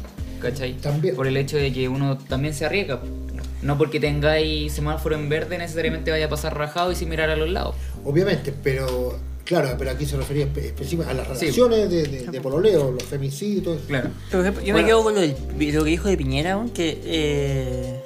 [0.42, 0.74] ¿Cachai?
[0.74, 1.16] También.
[1.16, 3.00] Por el hecho de que uno también se arriesga.
[3.62, 7.36] No porque tengáis semáforo en verde necesariamente vaya a pasar rajado y sin mirar a
[7.36, 7.76] los lados.
[8.04, 11.46] Obviamente, pero claro, pero aquí se refería espe- específicamente a las Sí.
[11.46, 13.86] relaciones de, de- de pololeo, los femicidios y todo eso.
[13.88, 14.10] Claro.
[14.30, 14.86] Por ejemplo, yo Bueno.
[14.86, 15.36] me quedo con lo, del-
[15.74, 18.00] lo que dijo de Piñera, que eh,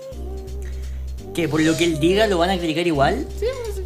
[1.34, 3.28] que por lo que él diga lo van a criticar igual.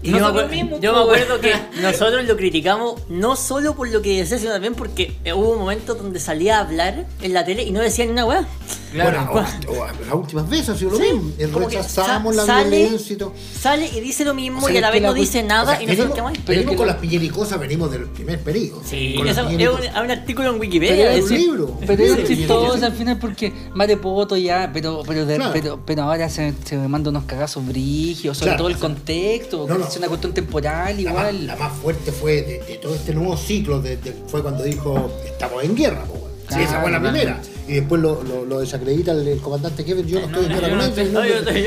[0.01, 1.03] Y yo, me nosotros acuer- mismos, yo me po.
[1.05, 5.55] acuerdo que nosotros lo criticamos no solo por lo que decía, sino también porque hubo
[5.55, 8.45] momentos donde salía a hablar en la tele y no decía ni una weá.
[8.93, 9.29] Claro.
[9.31, 11.59] Bueno, o- o las últimas veces ha sido lo Sí, mismo.
[11.59, 13.33] Rechazamos sa- la sale- violencia y todo.
[13.59, 15.65] Sale y dice lo mismo O sea, y a la vez no dice nada O
[15.75, 16.43] sea, y nosotros venimos, quedamos ahí.
[16.47, 18.81] venimos que con la- las pillericosas, venimos del primer periodo.
[18.85, 19.61] Sí, Con eso- es un,
[19.95, 21.13] hay un artículo en Pero Wikipedia.
[21.13, 21.79] es, un libro.
[21.85, 25.51] pero es chistoso al final porque Marepoto ya, pero pero, de- Claro.
[25.53, 28.77] pero pero ahora se, se me manda unos cagazos brígidos, sobre Claro, todo el o
[28.79, 29.87] sea, contexto, no, no.
[29.87, 31.47] es una cuestión temporal La más, igual.
[31.47, 35.11] la más fuerte fue de, de todo este nuevo ciclo, de- de- fue cuando dijo
[35.25, 36.03] estamos en guerra.
[36.49, 37.41] Sí, esa fue la primera.
[37.67, 40.05] Y después lo, lo, lo desacredita el, el comandante Kevin.
[40.05, 40.89] Yo no estoy en guerra con él.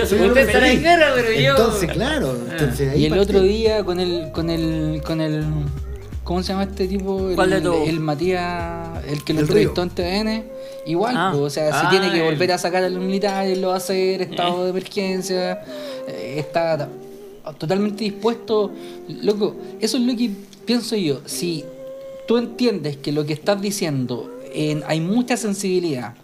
[0.02, 2.36] Usted en guerra, pero yo- Entonces, claro.
[2.50, 5.44] Entonces, ahí Y el parte- otro día con el con el con el
[6.22, 7.30] ¿cómo se llama este tipo?
[7.30, 7.88] El, ¿Cuál de todos?
[7.88, 10.44] el Matías, el que lo entrevistó en TVN.
[10.86, 11.30] Igual, Ah.
[11.32, 13.68] pues, o sea, si Ah, tiene que el- volver a sacar a los militares, lo
[13.68, 15.62] va a hacer, estado de emergencia,
[16.08, 16.88] eh, está ta-
[17.58, 18.70] totalmente dispuesto.
[19.22, 20.30] Loco, eso es lo que
[20.64, 21.20] pienso yo.
[21.24, 21.64] Si
[22.28, 24.30] tú entiendes que lo que estás diciendo
[24.86, 26.14] hay mucha sensibilidad,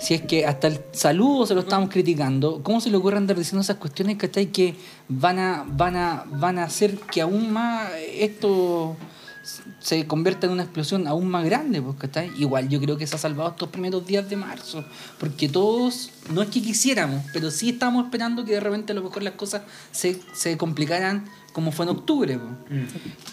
[0.00, 3.36] si es que hasta el saludo se lo estamos criticando, ¿cómo se le ocurre andar
[3.36, 4.46] diciendo esas cuestiones ¿cachai?
[4.46, 4.74] que
[5.08, 8.96] van a, van a, van a hacer que aún más esto
[9.78, 11.82] se convierta en una explosión aún más grande?
[11.82, 12.30] Pues, ¿cachai?
[12.38, 14.84] Igual yo creo que se ha salvado estos primeros días de marzo,
[15.18, 19.02] porque todos, no es que quisiéramos, pero sí estamos esperando que de repente a lo
[19.02, 21.26] mejor las cosas se, se complicaran
[21.60, 22.38] como fue en octubre.
[22.38, 22.80] pues.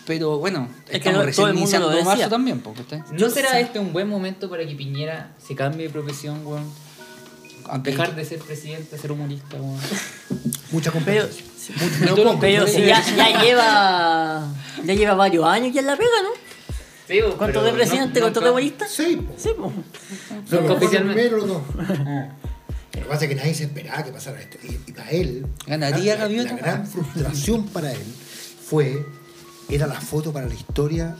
[0.06, 2.06] Pero bueno, Es que estamos no- recién todo el mundo iniciando lo decía.
[2.16, 3.04] marzo también, ¿cachai?
[3.18, 6.64] ¿No será este un buen momento para que Piñera se cambie de profesión, weón?
[7.70, 9.80] Aunque- Dejar de ser presidente, ser humorista, weón.
[10.72, 11.28] Mucha Pero,
[12.24, 12.36] competencia.
[12.40, 16.30] Pero si ya, ya lleva ya lleva varios años ya en la pega, ¿no?
[17.08, 18.86] Sí, weón, ¿Cuánto pero de no- presidente, cuánto de humorista?
[18.88, 19.34] Sí, po.
[19.38, 19.72] Sí, pues.
[20.50, 21.22] Pero Nunca oficialmente.
[21.30, 21.62] primero los dos.
[22.98, 24.58] Lo que pasa es que nadie se esperaba que pasara esto.
[24.64, 28.04] Y, y para él, ¿Ganaría la, la- la gran frustración para él
[28.66, 29.06] fue,
[29.70, 31.16] era la foto para la historia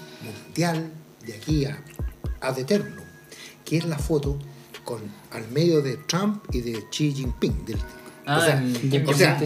[0.46, 0.92] mundial
[1.26, 1.82] de aquí a,
[2.42, 3.02] ad eterno,
[3.66, 4.38] que es la foto
[4.84, 5.02] con
[5.32, 7.66] al medio de Trump y de Xi Jinping.
[7.66, 7.78] Del,
[8.30, 9.40] Ah, o sea, el- o sea,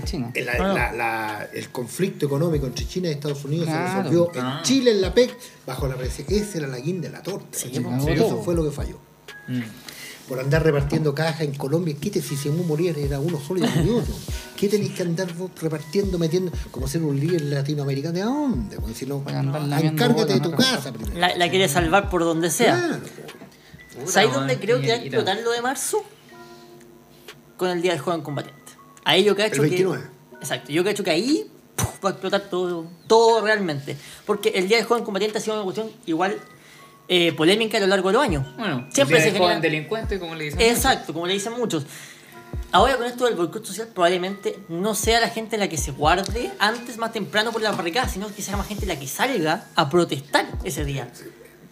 [0.57, 3.87] la- la- el conflicto económico entre China y Estados Unidos Claro.
[3.87, 4.59] se resolvió en Ah.
[4.63, 5.37] Chile, en la PEC,
[5.67, 6.35] bajo la presidencia.
[6.47, 7.55] Ese era la guinda de la torta.
[7.59, 8.97] Eso fue lo que falló
[9.47, 9.61] Mm.
[10.31, 14.13] Por andar repartiendo cajas en Colombia, qué si Simón Muriel era uno solo y otro.
[14.55, 18.13] ¿Qué tenéis que andar vos repartiendo, metiendo, como ser un líder latinoamericano?
[18.13, 18.79] ¿De dónde?
[18.79, 20.55] Pues, si no, encárgate de tu ¿no?
[20.55, 21.19] casa primero.
[21.19, 22.77] La, la quiere salvar por donde sea.
[22.77, 26.01] Claro, ¿Sabes dónde creo que va a explotar lo de marzo?
[27.57, 28.71] Con el Día del Joven Combatiente.
[29.03, 30.01] Ahí yo cacho El 29.
[30.01, 30.35] que.
[30.37, 33.97] Exacto, yo cacho que ahí puf, va a explotar todo, todo realmente.
[34.25, 36.37] Porque el Día del Joven Combatiente ha sido una cuestión igual
[37.13, 38.45] eh, polémica a lo largo de los años.
[38.57, 40.61] Bueno, Siempre se genera- delincuente, como le dicen.
[40.61, 41.85] Exacto, como le dicen muchos.
[42.71, 46.51] Ahora con esto del boicot social probablemente no sea la gente la que se guarde
[46.57, 49.89] antes más temprano por la barricada, sino que sea más gente la que salga a
[49.89, 51.11] protestar ese día.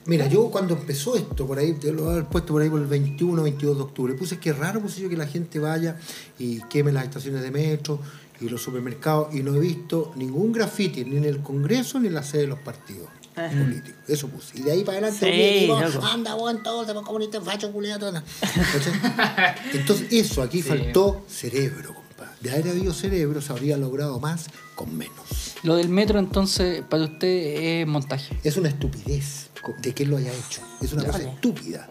[0.08, 2.70] Mira, yo cuando empezó esto, por ahí, te lo voy a haber puesto por ahí
[2.70, 5.96] por el 21 22 de octubre, puse que raro puse yo que la gente vaya
[6.38, 8.02] y queme las estaciones de metro
[8.42, 12.14] y los supermercados y no he visto ningún graffiti ni en el Congreso ni en
[12.16, 13.08] la sede de los partidos
[13.48, 14.00] Políticos.
[14.08, 14.58] Eso puse.
[14.60, 18.24] Y de ahí para adelante, Sí, digo, anda, todos somos comunistas, fachos, culiados, todos.
[18.42, 19.56] ¿Cachai?
[19.74, 20.68] Entonces, eso, aquí Sí.
[20.70, 22.34] faltó cerebro, compadre.
[22.42, 25.56] De haber habido cerebro, se habría logrado más con menos.
[25.64, 28.38] Lo del metro, entonces, para usted es montaje.
[28.44, 29.50] Es una estupidez
[29.82, 30.62] de que él lo haya hecho.
[30.82, 31.90] Es una Ya, cosa estúpida.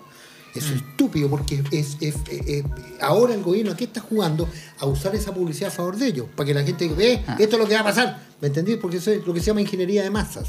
[0.54, 2.64] Es estúpido porque es, es- es- es-
[3.00, 4.48] ahora el gobierno aquí está jugando
[4.78, 7.62] a usar esa publicidad a favor de ellos, para que la gente ve, esto es
[7.62, 8.26] lo que va a pasar.
[8.40, 8.76] ¿Me entendí?
[8.76, 10.48] Porque eso es lo que se llama ingeniería de masas.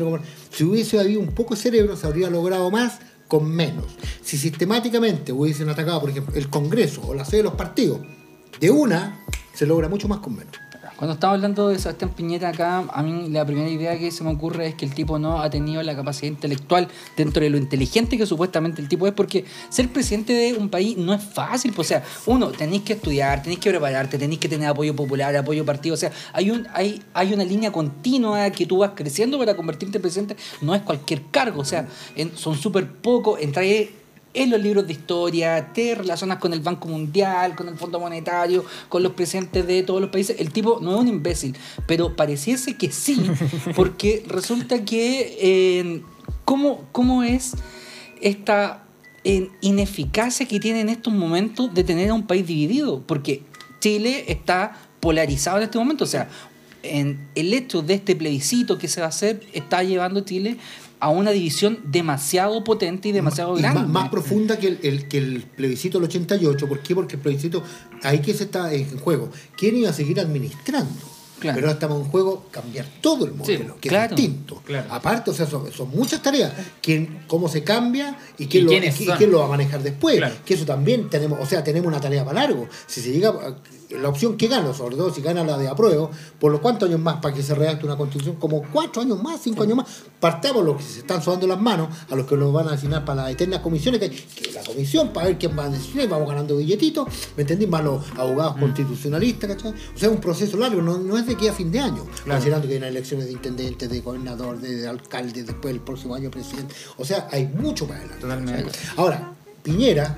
[0.00, 0.18] como-
[0.50, 2.98] si hubiese habido un poco de cerebro, se habría logrado más
[3.28, 3.86] con menos.
[4.22, 8.00] Si sistemáticamente hubiesen atacado, por ejemplo, el Congreso o la sede de los partidos,
[8.60, 9.20] de una,
[9.54, 10.54] se logra mucho más con menos.
[10.96, 14.30] Cuando estamos hablando de Sebastián Piñera acá, a mí la primera idea que se me
[14.30, 18.16] ocurre es que el tipo no ha tenido la capacidad intelectual dentro de lo inteligente
[18.16, 21.74] que supuestamente el tipo es, porque ser presidente de un país no es fácil.
[21.74, 25.36] pues, o sea, uno, tenéis que estudiar, tenéis que prepararte, tenéis que tener apoyo popular,
[25.36, 25.92] apoyo partido.
[25.94, 29.98] O sea, hay, un, hay, hay una línea continua que tú vas creciendo para convertirte
[29.98, 30.36] en presidente.
[30.62, 33.38] No es cualquier cargo, o sea, en- son súper pocos.
[33.38, 33.66] Entrar
[34.36, 38.64] en los libros de historia, te relacionas con el Banco Mundial, con el Fondo Monetario,
[38.88, 40.36] con los presidentes de todos los países.
[40.38, 41.56] El tipo no es un imbécil,
[41.86, 43.20] pero pareciese que sí,
[43.76, 46.02] porque resulta que eh,
[46.44, 47.54] ¿cómo, cómo es
[48.20, 48.84] esta
[49.24, 53.42] eh, ineficacia que tiene en estos momentos de tener a un país dividido, porque
[53.80, 56.28] Chile está polarizado en este momento, o sea,
[56.82, 60.58] en el hecho de este plebiscito que se va a hacer está llevando a Chile
[61.00, 63.80] a una división demasiado potente y demasiado Y grande.
[63.80, 66.68] Más, más profunda que el, el- que el plebiscito del 88.
[66.68, 66.94] ¿Por qué?
[66.94, 67.62] Porque el plebiscito,
[68.02, 69.30] ahí que se está en juego.
[69.56, 70.90] ¿Quién iba a seguir administrando?
[71.38, 71.56] Claro.
[71.56, 74.14] Pero ahora estamos en juego cambiar todo el modelo, que claro.
[74.14, 74.62] es distinto.
[74.64, 74.86] Claro.
[74.90, 76.50] Aparte, o sea, son, son muchas tareas.
[76.80, 80.16] ¿Quién, ¿Cómo se cambia y quién, ¿Y lo, y quién lo va a manejar después?
[80.16, 80.34] Claro.
[80.46, 82.66] Que eso también tenemos, o sea, tenemos una tarea para largo.
[82.86, 83.54] Si se llega, a-
[83.90, 86.10] la opción que gana, sobre todo si gana la de apruebo,
[86.40, 89.40] por los cuántos años más para que se redacte una constitución, como cuatro años más,
[89.40, 89.86] cinco años más,
[90.18, 93.04] partamos los que se están sudando las manos, a los que nos van a asignar
[93.04, 96.02] para las eternas comisiones, que, hay, que la comisión para ver quién va a decidir,
[96.02, 97.66] y vamos ganando billetitos, ¿me entendí?
[97.66, 99.70] Más los abogados constitucionalistas, ¿cachai?
[99.70, 102.06] O sea, es un proceso largo, no, no es de aquí a fin de año,
[102.26, 106.14] considerando que hay unas elecciones de intendente, de gobernador, de, de alcalde, después el próximo
[106.14, 106.74] año presidente.
[106.96, 108.22] O sea, hay mucho para adelante.
[108.22, 108.78] Totalmente.
[108.96, 109.32] Ahora,
[109.62, 110.16] Piñera,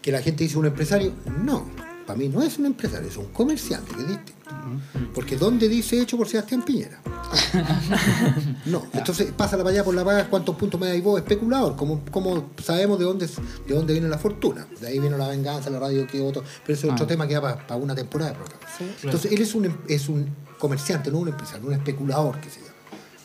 [0.00, 1.12] que la gente dice un empresario,
[1.44, 1.66] no,
[2.10, 4.32] para mí no es un empresario, es un comerciante, que es distinto.
[5.14, 7.00] Porque ¿dónde dice hecho por Sebastián Piñera?
[8.66, 11.18] No, entonces pásala para allá por la paga, ¿cuántos puntos me dais vos?
[11.20, 14.66] Especulador, como, como sabemos de dónde, de dónde viene la fortuna.
[14.80, 17.38] De ahí vino la venganza, la radio que otro, pero ese es otro tema que
[17.38, 18.60] va para, una temporada de programa.
[19.04, 20.28] Entonces él es un, em- es un
[20.58, 22.69] comerciante, no un empresario, un especulador que se llama.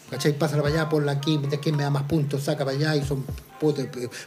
[0.10, 0.38] ¿Cachai?
[0.38, 3.04] Pásala para allá, ponla aquí, mientras que me da más puntos, saca para allá y
[3.06, 3.24] son
[3.60, 3.84] puta,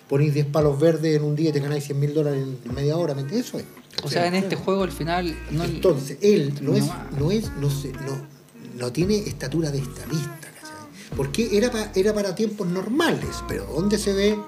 [0.09, 2.97] ponéis 10 palos verdes en un día y te ganáis 100 mil dólares en media
[2.97, 3.49] hora, ¿me entiendes?
[3.49, 3.65] Eso es.
[4.03, 6.85] O sea, en este juego al final no Entonces, él no, No es,
[7.19, 8.21] no es, no sé, no,
[8.77, 11.17] no tiene estatura de estadista, ¿cachai?
[11.17, 14.39] Porque era, pa- era para tiempos normales, pero ¿dónde se ve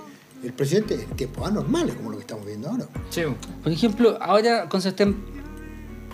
[0.44, 0.94] el presidente?
[0.94, 2.86] En tiempos anormales, como lo que estamos viendo ahora.
[3.10, 3.22] Sí.
[3.62, 5.16] Por ejemplo, ahora con Sebastián,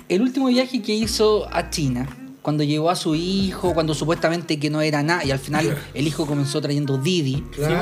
[0.09, 2.09] el último viaje que hizo a China,
[2.47, 6.07] cuando llegó a su hijo, cuando supuestamente que no era nada, y al final el
[6.07, 7.41] hijo comenzó trayendo Didi.
[7.51, 7.75] Claro.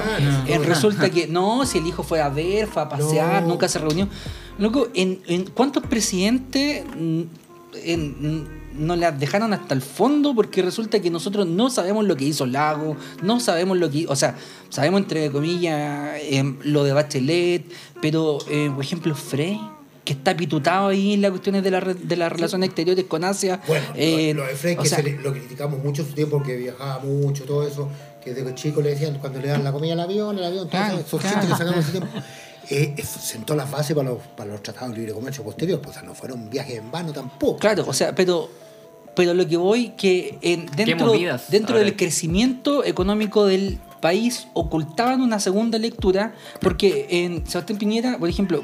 [0.46, 3.48] Eh, resulta que no, si el hijo fue a ver, fue a pasear, No.
[3.50, 4.08] nunca se reunió.
[4.56, 7.20] Loco, ¿en, en cuántos presidentes mm,
[7.84, 10.34] en- mm, nos las dejaron hasta el fondo?
[10.34, 14.16] Porque resulta que nosotros no sabemos lo que hizo Lago, no sabemos lo que O
[14.16, 14.34] sea,
[14.70, 17.64] sabemos entre comillas em, lo de Bachelet,
[18.00, 19.60] pero, eh, por ejemplo, Frey,
[20.04, 23.60] que está pitutado ahí en las cuestiones de, la de las relaciones exteriores con Asia.
[23.66, 26.08] Bueno, eh, lo, lo de Frey, o que sea, se le- lo criticamos mucho en
[26.08, 27.88] su tiempo porque viajaba mucho, todo eso,
[28.22, 30.98] que de chico le decían cuando le dan la comida al avión, el avión, Claro,
[30.98, 31.36] todo eso, esos claro.
[31.40, 32.08] chistes que sacamos ese tiempo.
[32.70, 35.90] eh, eh, sentó las bases para los, para los tratados de libre comercio posterior, pues,
[35.96, 37.58] o sea, no fueron viajes en vano tampoco.
[37.58, 38.50] Claro, o sea, pero,
[39.14, 41.12] pero lo que voy que en, dentro,
[41.48, 48.28] dentro del crecimiento económico del país ocultaban una segunda lectura, porque en Sebastián Piñera, por
[48.28, 48.62] ejemplo,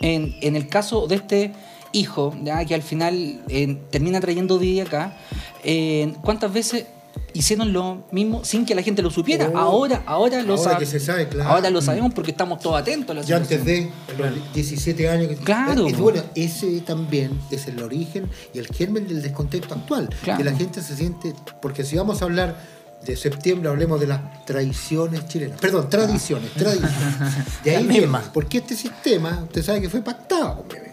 [0.00, 1.52] en, en el caso de este
[1.92, 5.16] hijo, ya, que al final eh, termina trayendo Didi acá,
[5.64, 6.86] eh, ¿cuántas veces
[7.32, 9.50] hicieron lo mismo sin que la gente lo supiera?
[9.52, 11.50] Oh, ahora, ahora lo ahora que se sabe, claro.
[11.50, 13.90] Ahora lo sabemos porque estamos todos atentos a la Ya antes situación.
[14.16, 15.86] de los 17 años que Claro.
[15.86, 20.08] Es- bueno, ese también es el origen y el germen del descontento actual.
[20.22, 20.38] Claro.
[20.38, 21.34] Que la gente se siente.
[21.60, 22.56] Porque si vamos a hablar
[23.02, 25.60] de septiembre, hablemos de las traiciones chilenas.
[25.60, 27.64] Perdón, tradiciones, tradiciones.
[27.64, 28.26] De ahí mismas.
[28.32, 30.90] Porque este sistema, usted sabe que fue pactado, bebé.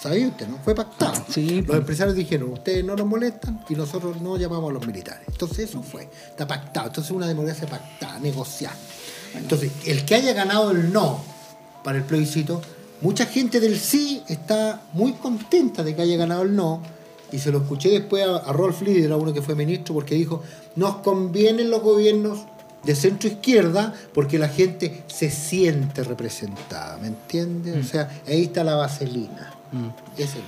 [0.00, 0.58] ¿Sabía usted, no?
[0.58, 1.24] Fue pactado.
[1.28, 5.22] Sí, Los empresarios dijeron, ustedes no nos molestan y nosotros no llamamos a los militares.
[5.26, 6.86] Entonces eso fue, está pactado.
[6.86, 8.76] Entonces una democracia pactada, negociada.
[9.34, 11.22] Entonces, el que haya ganado el no
[11.82, 12.62] para el plebiscito,
[13.00, 16.80] mucha gente del sí está muy contenta de que haya ganado el no.
[17.32, 20.14] Y se lo escuché después a, a Rolf Lieder, a uno que fue ministro, porque
[20.14, 20.42] dijo,
[20.76, 22.40] nos convienen los gobiernos
[22.84, 27.84] de centro izquierda porque la gente se siente representada, ¿me entiendes?
[27.84, 29.52] O sea, ahí está la vaselina.
[30.16, 30.42] Es el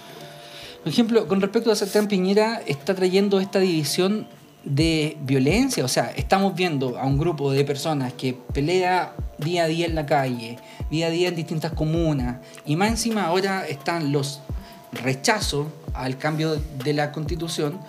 [0.83, 4.27] Por ejemplo, con respecto a Sebastián Piñera, está trayendo esta división
[4.65, 5.85] de violencia.
[5.85, 9.95] O sea, estamos viendo a un grupo de personas que pelea día a día en
[9.95, 10.59] la calle,
[10.91, 14.41] día a día en distintas comunas, y más encima ahora están los
[14.93, 17.81] rechazos al cambio de la constitución,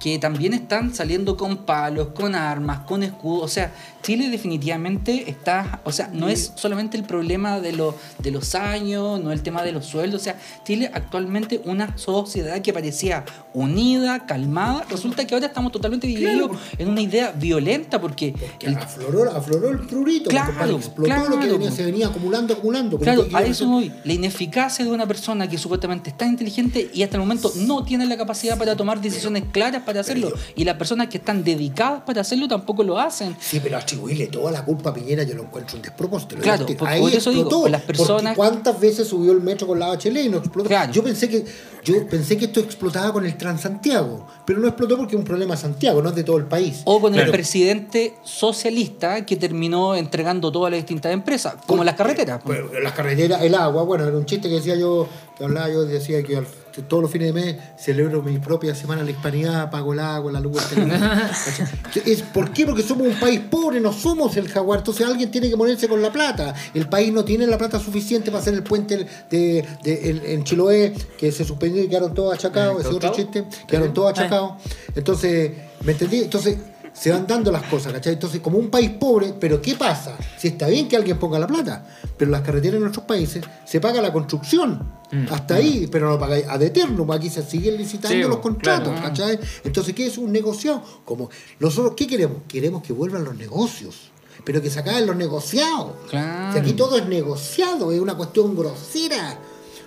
[0.00, 3.44] que también están saliendo con palos, con armas, con escudos.
[3.44, 3.72] O sea,
[4.02, 9.20] Chile definitivamente está, o sea, no es solamente el problema de, lo- de los años,
[9.20, 10.22] no el tema de los sueldos.
[10.22, 16.06] O sea, Chile actualmente una sociedad que parecía unida, calmada, resulta que ahora estamos totalmente
[16.06, 18.34] divididos en una idea violenta porque...
[18.60, 21.52] El- afloró, afloró el prurito, Claro, compadre, explotó lo que claro.
[21.52, 22.98] venía, se venía acumulando, acumulando.
[22.98, 23.92] Claro, a eso voy.
[24.04, 28.06] La ineficacia de una persona que supuestamente está inteligente y hasta el momento no tiene
[28.06, 30.32] la capacidad para tomar decisiones claras para hacerlo.
[30.54, 33.36] Y las personas que están dedicadas para hacerlo tampoco lo hacen.
[33.40, 36.36] Sí, pero atribuirle toda la culpa a Piñera yo lo encuentro un despropósito.
[36.36, 39.78] Claro, por- ahí por eso digo, explotó, las personas- ¿Cuántas veces subió el metro con
[39.78, 40.68] la HL y no explotó?
[40.68, 40.92] Claro.
[40.92, 41.44] Yo pensé que
[41.82, 45.54] yo pensé que esto explotaba con el Transantiago, pero no explotó porque es un problema
[45.54, 46.82] de Santiago, no es de todo el país.
[46.84, 52.42] O con el presidente socialista que terminó entregando todas las distintas empresas, como las carreteras.
[52.44, 55.06] Bueno, las carreteras, el agua, bueno, era un chiste que decía yo,
[55.38, 56.46] que hablaba yo, decía que al-
[56.88, 60.32] todos los fines de mes celebro mi propia semana de la hispanidad, pago el agua,
[60.32, 60.62] la luz,
[62.06, 62.66] es, ¿Por qué?
[62.66, 64.80] Porque somos un país pobre, no somos el jaguar.
[64.80, 66.54] Entonces alguien tiene que ponerse con la plata.
[66.74, 70.44] El país no tiene la plata suficiente para hacer el puente de, de- en, en
[70.44, 72.80] Chiloé, que se suspendió y quedaron todos achacados.
[72.80, 73.44] Ese es otro chiste.
[73.66, 74.52] Quedaron todos achacados.
[74.94, 75.52] Entonces,
[75.84, 76.18] ¿me entendí?
[76.22, 76.56] Entonces
[76.92, 78.14] se van dando las cosas, ¿cachai?
[78.14, 80.16] Entonces, como un país pobre, pero ¿qué pasa?
[80.38, 81.86] Si está bien que alguien ponga la plata,
[82.16, 85.00] pero las carreteras en nuestros países se paga la construcción.
[85.30, 87.10] Hasta ahí, pero no lo pagáis ad eternum.
[87.10, 88.40] Aquí se siguen licitando Sí, los claro.
[88.42, 89.40] contratos, ¿cachai?
[89.64, 90.82] Entonces, ¿qué es un negociado?
[91.04, 92.42] Como nosotros, ¿qué queremos?
[92.46, 94.10] Queremos que vuelvan los negocios,
[94.44, 95.92] pero que se acaben los negociados.
[96.08, 96.52] Claro.
[96.52, 99.38] Si aquí todo es negociado, es una cuestión grosera.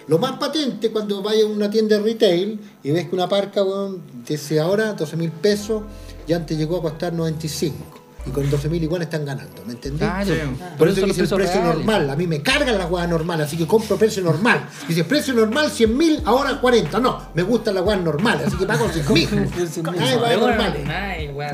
[0.07, 3.63] Lo más patente cuando vayas a una tienda de retail y ves que una parca,
[3.63, 5.83] weón, dice ahora 12 mil pesos
[6.27, 7.75] y antes llegó a costar 95.
[8.25, 9.97] Y con 12 mil igual están ganando, ¿me entendí?
[9.99, 10.33] Claro.
[10.77, 11.75] Por eso dice el precio reales.
[11.75, 12.09] normal.
[12.09, 14.65] A mí me cargan las huevas normales, así que compro precio normal.
[14.87, 16.99] Dice precio normal 100 mil, ahora 40.
[17.01, 19.29] No, me gustan las huevas normales, así que pago 100 mil.
[19.83, 20.85] Nada de huevas normales.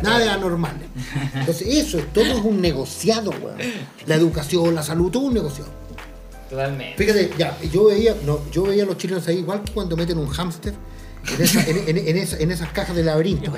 [0.04, 0.88] Nada de anormales.
[1.34, 3.58] Entonces, eso es todo es un negociado, weón.
[4.06, 5.72] La educación, la salud, todo un negociado.
[6.52, 7.04] Totalmente.
[7.04, 10.20] Fíjate, ya, yo veía, no, yo veía a los chilenos ahí igual que cuando meten
[10.20, 10.74] un hámster
[11.28, 13.52] en, esa- en, en- en esa- en esas cajas de laberinto.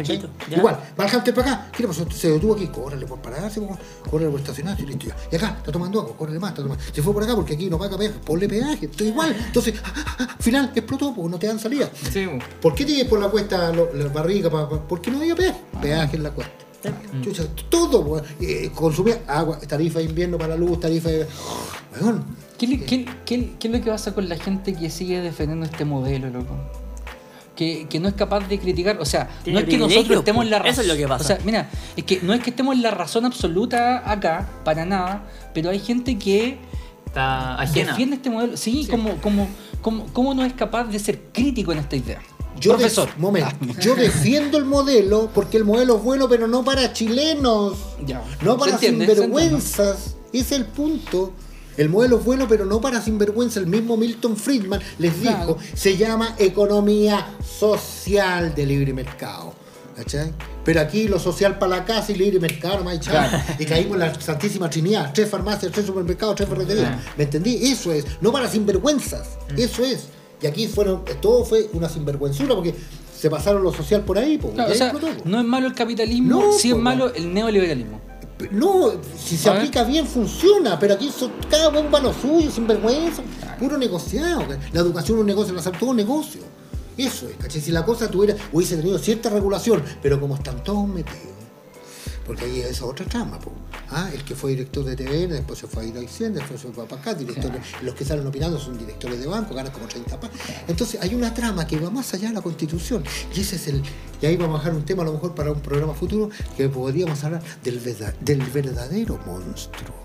[0.57, 2.09] Igual, va el hámster para acá, ¿qué le pasó?
[2.11, 3.77] Se detuvo aquí, córrele por pararse, po,
[4.09, 5.15] córrele por estacionarse y listo ya.
[5.31, 6.83] Y acá, está tomando agua, córrele más, está tomando.
[6.91, 9.35] Se fue por acá porque aquí no paga peaje, ponle peaje, esto igual.
[9.47, 9.75] Entonces,
[10.17, 11.89] al final explotó porque no te dan salida.
[12.11, 12.27] Sí.
[12.61, 14.49] ¿Por qué tienes por la cuesta lo- la barriga?
[14.49, 15.59] Pa, pa- porque no había peaje.
[15.81, 16.53] Peaje en la cuesta.
[17.21, 18.23] Chucha, todo.
[18.39, 21.27] Eh, consumía agua, tarifa de invierno para la luz, tarifa de.
[22.57, 25.85] ¿Qué, qué- qué- qué es lo que pasa con la gente que sigue defendiendo este
[25.85, 26.55] modelo, loco?
[27.61, 30.49] Que, que no es capaz de criticar, o sea, no es que nosotros estemos en
[30.49, 30.71] la razón.
[30.71, 31.23] Eso es lo que pasa.
[31.23, 34.83] O sea, mira, es que no es que estemos en la razón absoluta acá, para
[34.83, 36.57] nada, pero hay gente que
[37.05, 37.91] Está ajena.
[37.91, 38.57] defiende este modelo.
[38.57, 39.47] Sí, Como, como,
[39.83, 42.19] como, ¿cómo no es capaz de ser crítico en esta idea?
[42.59, 43.09] Yo Profesor.
[43.09, 47.77] def- momento, yo defiendo el modelo porque el modelo es bueno, pero no para chilenos,
[48.07, 48.23] Ya.
[48.41, 50.15] no para entiende, sinvergüenzas.
[50.33, 51.31] Ese es el punto.
[51.81, 53.59] El modelo es bueno, pero no para sinvergüenza.
[53.59, 55.37] El mismo Milton Friedman les Claro.
[55.39, 59.53] dijo, se llama economía social de libre mercado.
[59.95, 60.31] ¿Cachai?
[60.63, 63.35] Pero aquí lo social para la casa y libre mercado, no chavo.
[63.57, 65.11] Y caímos en la Santísima Trinidad.
[65.11, 66.97] Tres farmacias, tres supermercados, tres ferreterías.
[67.17, 67.55] ¿Me entendí?
[67.71, 68.05] Eso es.
[68.21, 69.27] No para sinvergüenzas.
[69.57, 70.05] Eso es.
[70.39, 72.75] Y aquí fueron, todo fue una sinvergüenzura porque
[73.17, 74.37] se pasaron lo social por ahí.
[74.37, 75.29] po, y Claro, ahí o sea, explotó, po.
[75.29, 78.01] no es malo el capitalismo, No, sí es malo el neoliberalismo.
[78.51, 82.49] No, si se aplica bien funciona, pero aquí son, cada uno va a lo suyo,
[82.49, 83.22] sin vergüenza,
[83.59, 84.45] puro negociado.
[84.73, 86.41] La educación es un negocio, la salud todo un negocio.
[86.97, 87.61] Eso es, ¿cachai?
[87.61, 91.30] Si la cosa tuviera, hubiese tenido cierta regulación, pero como están todos metidos,
[92.26, 93.52] porque ahí es otra trama, po.
[93.89, 96.61] Ah, el que fue director de TVN, después se fue a ir a Hacienda, después
[96.61, 99.88] se fue para acá, directores, los que salen opinando son directores de banco, ganan como
[99.88, 100.30] 30 pa.
[100.68, 103.03] Entonces hay una trama que va más allá de la constitución.
[103.35, 103.81] Y ese es el.
[104.22, 106.69] Y ahí vamos a bajar un tema a lo mejor para un programa futuro que
[106.69, 109.95] podríamos hablar del, verda- del verdadero monstruo.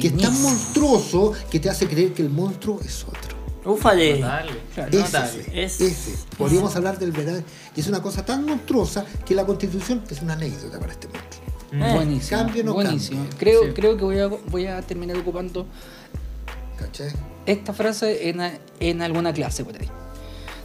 [0.00, 3.32] Que es tan monstruoso que te hace creer que el monstruo es otro.
[3.64, 4.20] Ufale.
[4.20, 4.52] Notable.
[4.76, 5.64] Ese, Notable.
[5.64, 6.14] Es- ese.
[6.36, 7.44] Podríamos hablar del verdadero.
[7.76, 11.41] Y es una cosa tan monstruosa que la constitución es una anécdota para este monstruo.
[11.72, 12.38] Eh, buenísimo.
[12.42, 13.20] cambio no buenísimo.
[13.20, 13.38] cambio.
[13.38, 13.70] Creo, Sí.
[13.74, 15.66] creo que voy a, voy a terminar ocupando
[16.78, 17.10] ¿Cachai?
[17.46, 19.88] esta frase en, a- en alguna clase por ahí.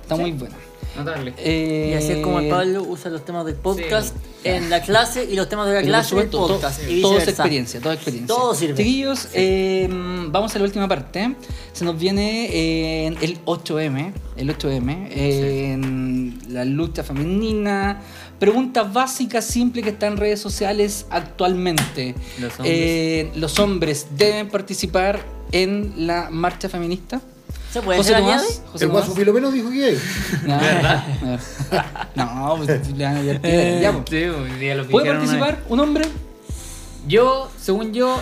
[0.02, 0.56] Está muy buena.
[0.96, 1.34] Notable.
[1.38, 5.26] Eh, Y así es como el Pablo usa los temas del podcast en la clase
[5.26, 6.80] y los temas de la clase en el podcast.
[6.82, 8.36] todo, y todo es experiencia, todo es experiencia.
[8.36, 8.76] Todo sirve.
[8.76, 9.88] Chiquillos, eh,
[10.32, 11.36] vamos a la última parte.
[11.74, 18.02] Se nos viene eh, el 8M, el 8M, en la lucha femenina.
[18.40, 22.14] Preguntas básicas, simples que están en redes sociales actualmente.
[22.40, 22.74] Los hombres.
[22.76, 25.20] Eh, ¿Los hombres deben participar
[25.52, 27.20] en la marcha feminista?
[27.72, 28.62] ¿Se puede José Tomás?
[28.72, 29.14] José El guaso.
[29.14, 30.00] Filomeno dijo que hay.
[32.16, 33.24] No, no, pues le van a
[33.82, 34.10] ya, pues.
[34.10, 36.06] Sí, lo ¿Puede participar un hombre?
[37.08, 38.20] Yo, según yo,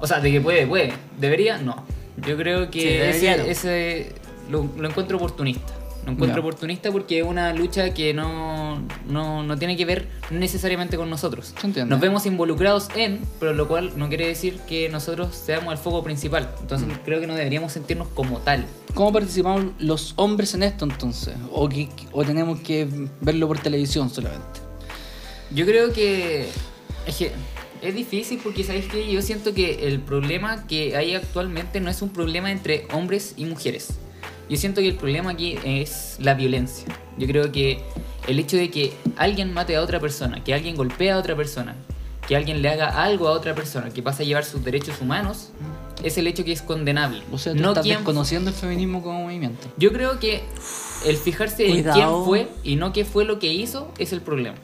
[0.00, 0.94] o sea, de que puede, puede.
[1.18, 1.58] ¿Debería?
[1.58, 1.84] No.
[2.26, 4.12] Yo creo que Sí, ese
[4.50, 5.74] lo, lo encuentro oportunista.
[6.04, 10.96] Lo encuentro oportunista porque es una lucha que no, no, no tiene que ver necesariamente
[10.96, 11.54] con nosotros.
[11.86, 16.02] Nos vemos involucrados en, pero lo cual no quiere decir que nosotros seamos el foco
[16.02, 16.50] principal.
[16.60, 18.66] Entonces creo que no deberíamos sentirnos como tal.
[18.94, 21.34] ¿Cómo participamos los hombres en esto entonces?
[21.50, 22.86] ¿O, que, o tenemos que
[23.20, 24.60] verlo por televisión solamente?
[25.54, 26.48] Yo creo que
[27.06, 27.32] es que
[27.82, 32.00] es difícil porque sabéis que yo siento que el problema que hay actualmente no es
[32.02, 33.94] un problema entre hombres y mujeres.
[34.48, 36.86] Yo siento que el problema aquí es la violencia.
[37.18, 37.80] Yo creo que
[38.28, 41.74] el hecho de que alguien mate a otra persona, que alguien golpee a otra persona,
[42.28, 45.50] que alguien le haga algo a otra persona, que pasa a llevar sus derechos humanos,
[46.02, 47.22] es el hecho que es condenable.
[47.32, 49.68] O sea, tú no estás quién desconociendo el feminismo como movimiento.
[49.76, 50.42] Yo creo que
[51.06, 54.56] el fijarse en quién fue y no qué fue lo que hizo es el problema.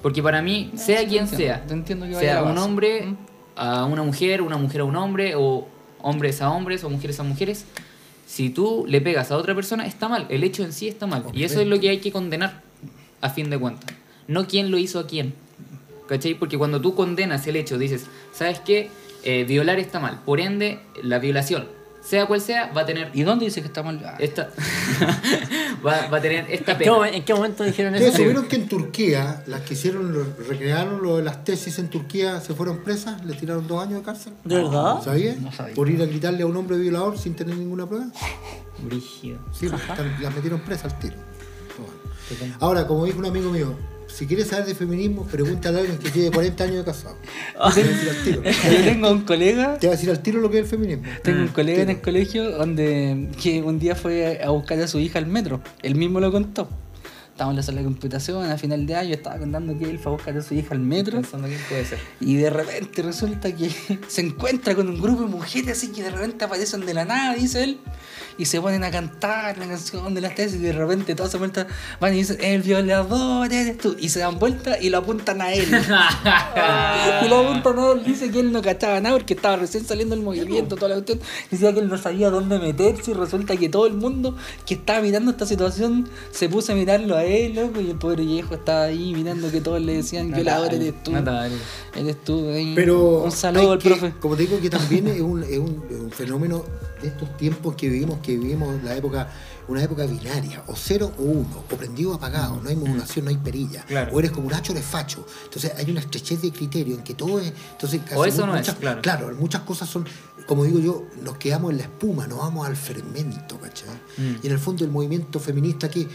[0.00, 1.36] Porque para mí, sea sí, quien entiendo.
[1.54, 3.16] sea, Te entiendo que vaya sea un hombre Mm.
[3.56, 5.66] a una mujer, una mujer a un hombre, o
[6.00, 7.64] hombres a hombres, o mujeres a mujeres,
[8.32, 10.24] si tú le pegas a otra persona, está mal.
[10.30, 11.22] El hecho en sí está mal.
[11.34, 12.62] Y eso es lo que hay que condenar,
[13.20, 13.94] a fin de cuentas.
[14.26, 15.34] No quién lo hizo a quién.
[16.08, 16.32] ¿Cachai?
[16.32, 18.88] Porque cuando tú condenas el hecho, dices, ¿sabes qué?
[19.22, 20.22] Eh, violar está mal.
[20.24, 21.68] Por ende, la violación,
[22.04, 24.02] sea cual sea, va a tener ¿Y dónde dice que está mal?
[24.04, 24.50] Ah, esta
[25.86, 27.08] va, va a tener esta ¿En qué, pena.
[27.08, 28.22] en qué momento dijeron ¿Ustedes eso?
[28.22, 32.40] supieron que en Turquía, las que hicieron, lo- recrearon lo de las tesis en Turquía,
[32.40, 34.32] se fueron presas, le tiraron dos años de cárcel?
[34.44, 35.02] ¿De verdad?
[35.02, 35.38] ¿Sabías?
[35.38, 35.74] No sabía.
[35.74, 38.06] Por ir a gritarle a un hombre violador sin tener ninguna prueba.
[38.82, 39.38] Brígido.
[39.52, 39.82] Sí, pues,
[40.20, 41.14] las metieron presas al tiro.
[42.60, 43.74] Ahora, como dijo un amigo mío,
[44.12, 47.16] si quieres saber de feminismo, pregúntale a alguien que lleve 40 años de casado.
[47.52, 48.42] Te va a decir al tiro.
[48.78, 51.04] Yo tengo un colega Te va a decir al tiro lo que es el feminismo.
[51.22, 54.88] Tengo un Mm, colega en el colegio donde que un día fue a buscar a
[54.88, 55.60] su hija al metro.
[55.82, 56.68] Él mismo lo contó.
[57.30, 60.12] Estábamos en la sala de computación a final de año, estaba contando que él fue
[60.12, 61.20] a buscar a su hija al metro.
[61.20, 61.98] Pensando quién puede ser.
[62.20, 63.70] Y de repente resulta que
[64.08, 67.34] se encuentra con un grupo de mujeres así que de repente aparecen de la nada,
[67.34, 67.78] dice él,
[68.38, 71.38] y se ponen a cantar la canción de las tesis y de repente todas se
[71.38, 71.66] vuelta
[72.00, 73.96] van y dicen, el violador eres tú.
[73.98, 75.68] Y se dan vuelta y lo apuntan a él.
[77.24, 80.14] y lo apuntan a él, dice que él no cachaba nada porque estaba recién saliendo
[80.14, 81.20] el movimiento, toda la cuestión.
[81.50, 84.36] Decía que él no sabía dónde meterse y resulta que todo el mundo
[84.66, 88.24] que estaba mirando esta situación se puso a mirarlo a él, loco, y el pobre
[88.24, 91.12] viejo estaba ahí mirando que todos le decían, violador eres tú.
[91.94, 92.72] Eres tú, ahí.
[92.74, 94.14] Pero un saludo al que- profe.
[94.20, 96.64] Como te digo que también es un, es un- es un fenómeno
[97.04, 99.28] estos tiempos que vivimos, que vivimos la época,
[99.68, 103.30] una época binaria, o cero o uno, o prendido o apagado, no hay modulación, no
[103.30, 104.12] hay perilla, Claro.
[104.12, 105.26] o eres como un hacho o eres facho.
[105.44, 107.52] Entonces hay una estrechez de criterio en que todo es.
[107.72, 109.02] Entonces, casi O eso no muchas, es, claro.
[109.02, 110.04] Claro, muchas cosas son,
[110.46, 113.88] como digo yo, nos quedamos en la espuma, nos vamos al fermento, ¿cachai?
[114.18, 114.36] Mm.
[114.42, 116.08] Y en el fondo el movimiento feminista que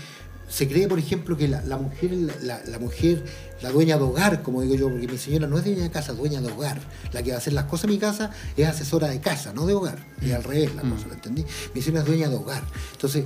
[0.50, 2.12] se cree, por ejemplo, que la, la mujer,
[2.42, 3.26] la- la mujer,
[3.62, 6.12] la dueña de hogar, como digo yo, porque mi señora no es dueña de casa,
[6.12, 6.80] es dueña de hogar.
[7.14, 9.66] La que va a hacer las cosas en mi casa es asesora de casa, no
[9.66, 10.00] de hogar.
[10.22, 11.46] Y al revés la cosa, ¿lo entendí?
[11.74, 12.64] Mi señora es dueña de hogar.
[12.94, 13.26] Entonces,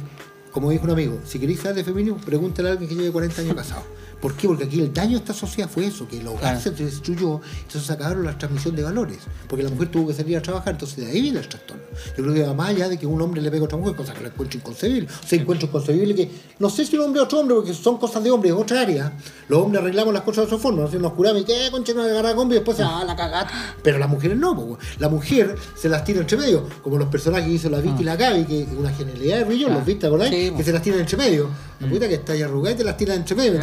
[0.52, 3.42] como dijo un amigo, si queréis saber de feminismo, pregúntale a alguien que lleve 40
[3.42, 3.84] años casado.
[4.22, 4.48] ¿Por qué?
[4.48, 6.62] Porque aquí el daño de esta sociedad fue eso, que el hogar Claro.
[6.62, 9.18] se destruyó, entonces se acabaron la transmisión de valores,
[9.48, 11.82] porque la mujer tuvo que salir a trabajar, entonces de ahí viene el trastorno.
[12.18, 13.96] Yo creo que va más allá de que un hombre le pegue a otra mujer,
[13.96, 15.08] cosa que lo encuentro inconcebible.
[15.24, 17.98] O sea, encuentro inconcebible que, no sé si un hombre o otro hombre, porque son
[17.98, 19.12] cosas de hombre, es otra área.
[19.50, 22.36] Los hombres arreglamos las cosas de otra forma, nos curamos y que, concha, no agarra
[22.36, 23.48] combi y después se va a la cagada.
[23.84, 27.48] Pero las mujeres no, po, la mujer se las tira entre medio, como los personajes
[27.48, 29.76] que hizo la Vicky y la Gaby, que es una genialidad de Rillón, Ah.
[29.76, 30.28] los viste, ¿verdad?
[30.30, 31.50] Sí, que se las tiran entre medio.
[31.80, 33.54] La puta que está ahí arrugada y te las tiran entre medio,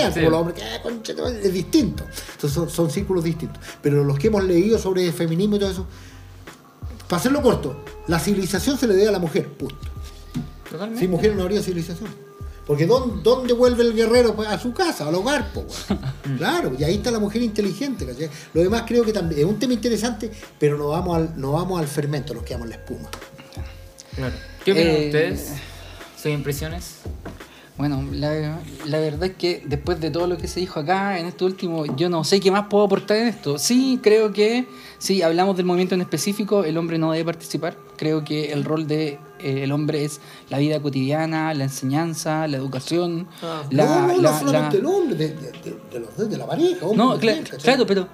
[0.00, 0.18] Ah, No pelean sí.
[0.20, 2.04] como los hombres, que, "Ah, concha, tu madre", es distinto.
[2.32, 3.62] Entonces son, son círculos distintos.
[3.82, 5.86] Pero los que hemos leído sobre feminismo y todo eso,
[7.08, 9.76] para hacerlo corto, la civilización se le debe a la mujer, punto.
[10.70, 11.00] Totalmente.
[11.00, 12.08] Sin mujer no habría civilización.
[12.66, 14.34] Porque ¿dónde, dónde vuelve el guerrero?
[14.36, 15.66] Pues a su casa, al hogar, po.
[16.38, 18.30] Claro, y ahí está la mujer inteligente, ¿cachai?
[18.54, 21.80] Lo demás creo que también es un tema interesante, pero no vamos al, no vamos
[21.80, 23.08] al fermento, nos quedamos en la espuma.
[24.14, 24.34] Claro.
[24.64, 25.48] ¿Qué opinan Eh, ustedes?
[26.16, 26.84] ¿Sus impresiones?
[27.78, 31.26] Bueno, la, la verdad es que después de todo lo que se dijo acá, en
[31.26, 33.58] este último, yo no sé qué más puedo aportar en esto.
[33.58, 34.66] Sí, creo que,
[34.98, 37.76] si hablamos del movimiento en específico, el hombre no debe participar.
[37.96, 40.20] Creo que el rol de eh, el hombre es
[40.50, 43.26] la vida cotidiana, la enseñanza, la educación.
[43.42, 43.62] Ah.
[43.70, 46.28] la, no, no, la- no solamente la- el hombre, de, de- de- de los dos,
[46.30, 47.58] de la pareja, hombre, No, ¿cachai?
[47.58, 48.06] claro, pero,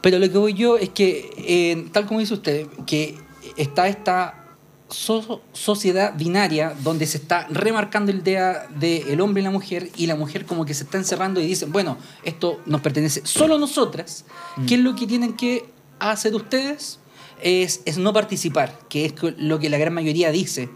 [0.00, 3.16] pero lo que voy yo es que, eh, tal como dice usted, que
[3.56, 4.43] está esta
[4.88, 10.06] so- sociedad binaria donde se está remarcando el idea del hombre y la mujer y
[10.06, 13.58] la mujer como que se está encerrando y dicen, bueno, esto nos pertenece solo a
[13.58, 14.24] nosotras.
[14.66, 15.66] ¿Qué es lo que tienen que
[15.98, 16.98] hacer ustedes?
[17.42, 20.70] Es, es no participar, que es lo que la gran mayoría dice.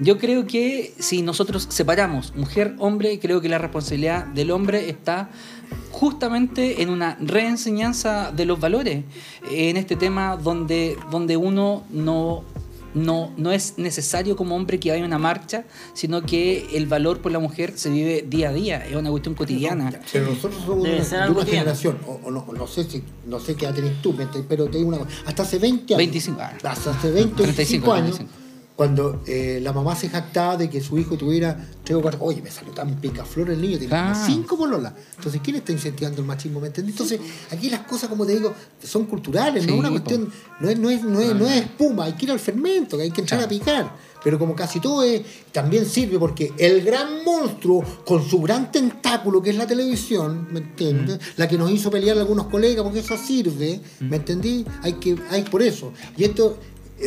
[0.00, 5.30] Yo creo que si nosotros separamos mujer-hombre, creo que la responsabilidad del hombre está
[5.90, 9.04] justamente en una reenseñanza de los valores,
[9.50, 12.42] en este tema donde, donde uno no,
[12.94, 15.64] no, no es necesario como hombre que vaya a una marcha,
[15.94, 19.34] sino que el valor por la mujer se vive día a día, es una cuestión
[19.34, 19.92] cotidiana.
[20.12, 23.40] Pero nosotros somos Debe una, de una generación, o, o no, no sé si, no
[23.40, 24.14] sé qué edad tenés tú,
[24.48, 25.98] pero te digo una cosa, hasta hace 20 años.
[25.98, 26.52] 25, ah.
[26.62, 28.41] Hasta hace 20, 35, 25 años, 35.
[28.82, 32.42] Cuando eh, la mamá se jactaba de que su hijo tuviera tres o cuatro, oye,
[32.42, 34.18] me salió tan picaflor el niño, tiene Claro.
[34.26, 34.92] cinco pololas.
[35.16, 36.58] Entonces, ¿quién está incentivando el machismo?
[36.58, 36.90] ¿Me entendí?
[36.90, 37.20] Entonces,
[37.52, 38.52] aquí las cosas, como te digo,
[38.82, 42.06] son culturales, no es una cuestión, no es, no, es, no, es, no es espuma,
[42.06, 43.94] hay que ir al fermento, que hay que entrar a picar.
[44.24, 45.22] Pero como casi todo es,
[45.52, 50.58] también sirve porque el gran monstruo, con su gran tentáculo que es la televisión, ¿me
[50.60, 51.20] entiendes?
[51.36, 54.64] La que nos hizo pelear a algunos colegas, porque eso sirve, ¿me entendí?
[54.82, 55.92] Hay que, hay por eso.
[56.16, 56.56] Y esto,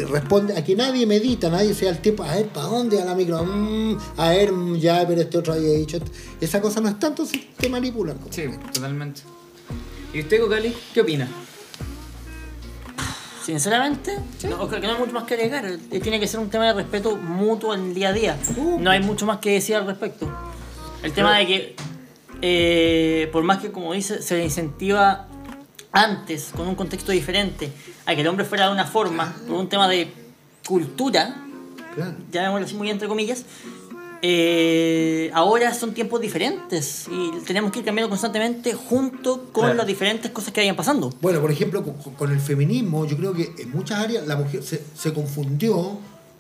[0.04, 3.16] responde a que nadie medita, nadie sea el tiempo, a ver, ¿para dónde va la
[3.16, 3.44] micro?
[3.44, 6.00] Mm, a ver, mm, ya, pero este otro había dicho.
[6.42, 8.18] Esa cosa no es tanto si te manipulan.
[8.18, 8.44] como Sí,
[8.74, 9.22] totalmente.
[10.14, 11.28] ¿Y usted, Cocali, qué opina?
[13.46, 14.18] Sinceramente,
[14.50, 15.66] no, creo que no hay mucho más que agregar.
[15.66, 18.40] Eh, Tiene que ser un tema de respeto mutuo en el día a día.
[18.80, 20.28] No hay mucho más que decir al respecto.
[21.04, 21.76] El tema de que,
[22.42, 25.28] eh, por más que, como dice, se le incentiva
[25.92, 27.72] antes, con un contexto diferente,
[28.06, 30.12] a que el hombre fuera de una forma, por un tema de
[30.68, 31.42] cultura,
[31.96, 32.14] Claro.
[32.32, 33.46] llamémoslo así muy entre comillas,
[34.22, 39.76] eh, ahora son tiempos diferentes y tenemos que ir cambiando constantemente junto con Claro.
[39.76, 41.12] las diferentes cosas que vayan pasando.
[41.22, 44.64] Bueno, por ejemplo, con, con el feminismo, yo creo que en muchas áreas la mujer
[44.64, 45.98] se, se confundió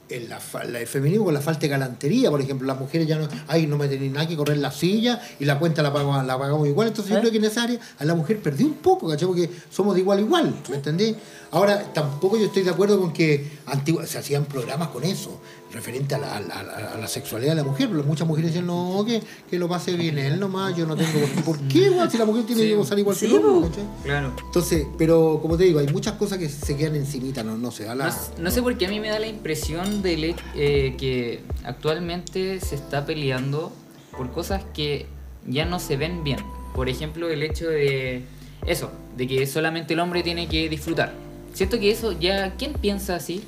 [0.09, 0.39] en la,
[0.79, 2.29] el feminismo con la falta de galantería.
[2.29, 5.21] Por ejemplo, las mujeres ya no, ay, no me tienen nada que correr la silla
[5.39, 6.89] y la cuenta la pagamos, la pagamos igual.
[6.89, 7.21] Entonces yo ¿Eh?
[7.21, 9.27] creo que en esa área a la mujer perdió un poco, ¿cachai?
[9.27, 11.15] Porque somos de igual a igual, ¿me entendí?
[11.51, 15.39] Ahora, tampoco yo estoy de acuerdo con que antigua, se hacían programas con eso,
[15.75, 16.59] referente a la, a la-
[16.93, 17.89] a la- sexualidad de la mujer.
[17.89, 21.19] Muchas mujeres decían, no, que, que lo pase bien él nomás, yo no tengo...
[21.45, 22.09] ¿Por qué, weón?
[22.09, 22.67] Si la mujer tiene Sí.
[22.69, 23.69] que gozar igual Sí, que el hombre.
[24.03, 24.33] Claro.
[24.45, 27.83] Entonces, pero como te digo, hay muchas cosas que se quedan encimita, no, no se
[27.83, 28.07] da la...
[28.07, 32.59] No, no sé por qué a mí me da la impresión de eh, que actualmente
[32.61, 33.71] se está peleando
[34.17, 35.05] por cosas que
[35.47, 36.39] ya no se ven bien.
[36.73, 38.23] Por ejemplo, el hecho de
[38.65, 41.13] eso, de que solamente el hombre tiene que disfrutar.
[41.53, 43.43] Siento que eso ya, ¿quién piensa así?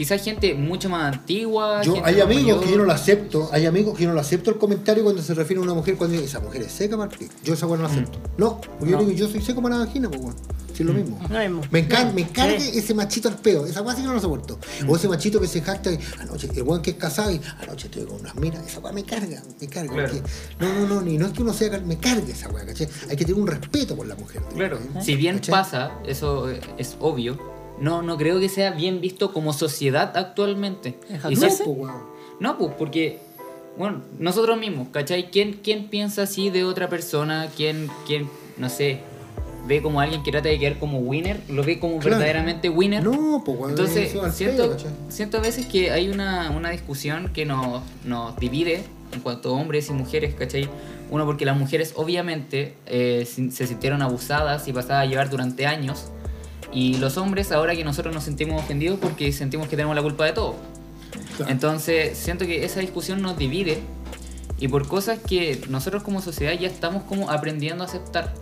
[0.00, 1.82] Quizás gente mucho más antigua.
[1.82, 2.64] Yo, hay amigos mayor.
[2.64, 5.20] que yo no lo acepto, hay amigos que yo no lo acepto el comentario cuando
[5.20, 7.30] se refiere a una mujer cuando dice, esa mujer es seca pico".
[7.44, 8.18] Yo esa weá no la acepto.
[8.38, 9.04] No, porque yo No.
[9.04, 10.36] digo, yo soy seco para la vagina, pues weón.
[10.72, 11.20] Sí, es lo mismo.
[11.28, 11.60] Lo mismo.
[11.70, 12.78] Me encarga, me encarga Sí.
[12.78, 14.58] ese machito al peo, esa weá sí que no lo soporto.
[14.88, 17.88] O ese machito que se jacta, y, anoche, el weón que es casado y anoche
[17.88, 19.92] estoy con unas miras, esa weá me carga, me carga.
[19.92, 20.12] Claro.
[20.14, 22.88] porque- no, no, no, ni no es que uno sea, me cargue esa weá, ¿cachai?
[23.10, 24.40] Hay que tener un respeto por la mujer.
[24.54, 25.02] Claro, ¿eh?
[25.02, 25.52] si bien ¿Cachai?
[25.52, 26.48] pasa, eso
[26.78, 27.38] es obvio,
[27.80, 30.98] no, no creo que sea bien visto como sociedad actualmente.
[31.28, 31.90] Y No, pues.
[32.38, 33.18] No, pues porque,
[33.76, 35.30] bueno, nosotros mismos, ¿cachai?
[35.30, 37.48] ¿Quién, quién piensa así de otra persona?
[37.56, 39.00] ¿Quién, quién, no sé,
[39.66, 41.40] ve como alguien que trata de quedar como winner?
[41.48, 42.16] ¿Lo ve como Claro.
[42.18, 43.04] verdaderamente winner?
[43.04, 43.70] No, pues weón.
[43.70, 44.90] Entonces, al siento, ¿cachai?
[45.08, 49.52] siento a veces que hay una, una discusión que nos, nos divide en cuanto a
[49.52, 50.68] hombres y mujeres, ¿cachai?
[51.10, 56.10] Uno, porque las mujeres obviamente eh, se sintieron abusadas y pasadas a llevar durante años.
[56.72, 60.24] Y los hombres, ahora que nosotros nos sentimos ofendidos porque sentimos que tenemos la culpa
[60.24, 60.56] de todo.
[61.48, 63.82] Entonces, siento que esa discusión nos divide
[64.58, 68.34] y por cosas que nosotros como sociedad ya estamos como aprendiendo a aceptar.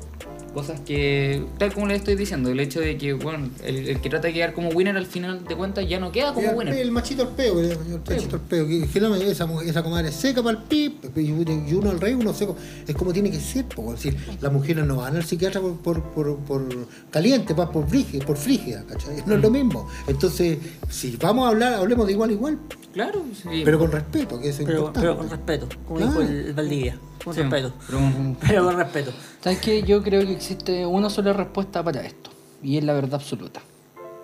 [0.55, 4.09] Cosas que, tal como le estoy diciendo, el hecho de que, bueno, el, el que
[4.11, 6.75] trata de quedar como winner al final de cuentas ya no queda como el, winner.
[6.75, 7.77] el machito al peo, el
[8.09, 8.67] machito al peo.
[8.67, 11.91] Que, que no me- esa, esa comadre es seca para el pip, y, y uno
[11.91, 12.57] al rey, uno seco.
[12.87, 15.77] Es como tiene que ser, po, es decir, las mujeres no van al psiquiatra por,
[15.77, 16.67] por, por, por
[17.11, 19.23] caliente, va por frígida, por frígida, ¿cachai?
[19.27, 19.87] No es lo mismo.
[20.09, 20.59] Entonces,
[20.89, 22.59] si vamos a hablar, hablemos de igual a igual,
[22.95, 23.63] Claro, sí.
[23.65, 25.01] pero con respeto, que eso es Pero, importante.
[25.07, 26.99] pero con respeto, como dijo el, el Valdivia.
[27.29, 27.73] Con Sí, respeto.
[27.87, 28.01] pero-
[28.47, 29.13] Pero con respeto.
[29.43, 29.83] ¿Sabes qué?
[29.83, 32.31] Yo creo que existe una sola respuesta para esto.
[32.63, 33.61] Y es la verdad absoluta.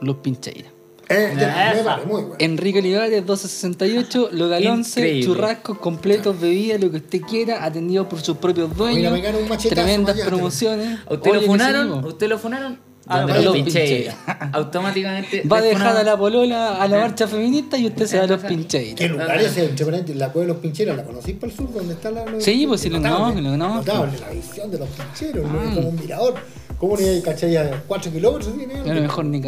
[0.01, 0.73] Los pincheiras.
[1.09, 2.37] Eh, me vale, muy bueno.
[2.39, 5.27] Enrique Olivares, 1268, Local 11, Increíble.
[5.27, 8.97] churrascos completos, bebidas, lo que usted quiera, atendido por sus propios dueños.
[8.99, 10.31] Mira, me gano un machetazo tremendas mañana.
[10.31, 10.99] promociones.
[11.07, 12.05] ¿A usted Oye, lo ¿qué funaron?
[12.07, 12.79] usted lo funaron?
[13.07, 14.15] Ah, Donde pincheiras.
[14.17, 14.17] pincheiras.
[14.55, 15.43] Automáticamente.
[15.47, 18.27] Va a dejar a la polola a la marcha feminista y usted se va a
[18.27, 19.67] los ¿Qué ¿Qué lugar es ese?
[19.67, 21.73] Entre paréntesis, La cueva de los pincheros, ¿la conocís por el sur?
[21.73, 22.25] ¿Dónde está la.?
[22.39, 23.77] Sí, pues sí, lo Notable, conozco, lo conozco.
[23.93, 25.47] Notable, la visión de los pincheros.
[25.51, 25.73] Ah.
[25.75, 26.35] Como un mirador.
[26.79, 28.53] ¿Cómo ni hay, cachai, a 4 kilómetros?
[28.53, 29.41] a lo mejor ni,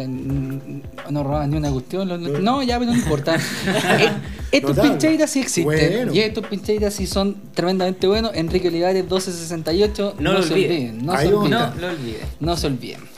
[1.09, 2.07] no roban ni una cuestión.
[2.07, 3.37] lo- No, ya, pero no importa.
[4.51, 5.65] Estos pincheiras sí existen.
[5.65, 6.13] Bueno.
[6.13, 8.31] Y estos pincheiras sí son tremendamente buenos.
[8.33, 10.15] Enrique Olivares 1268.
[10.19, 11.05] No lo olviden.
[11.05, 11.49] No se olviden.
[11.51, 12.19] No lo olvide.
[12.39, 13.16] No se olviden.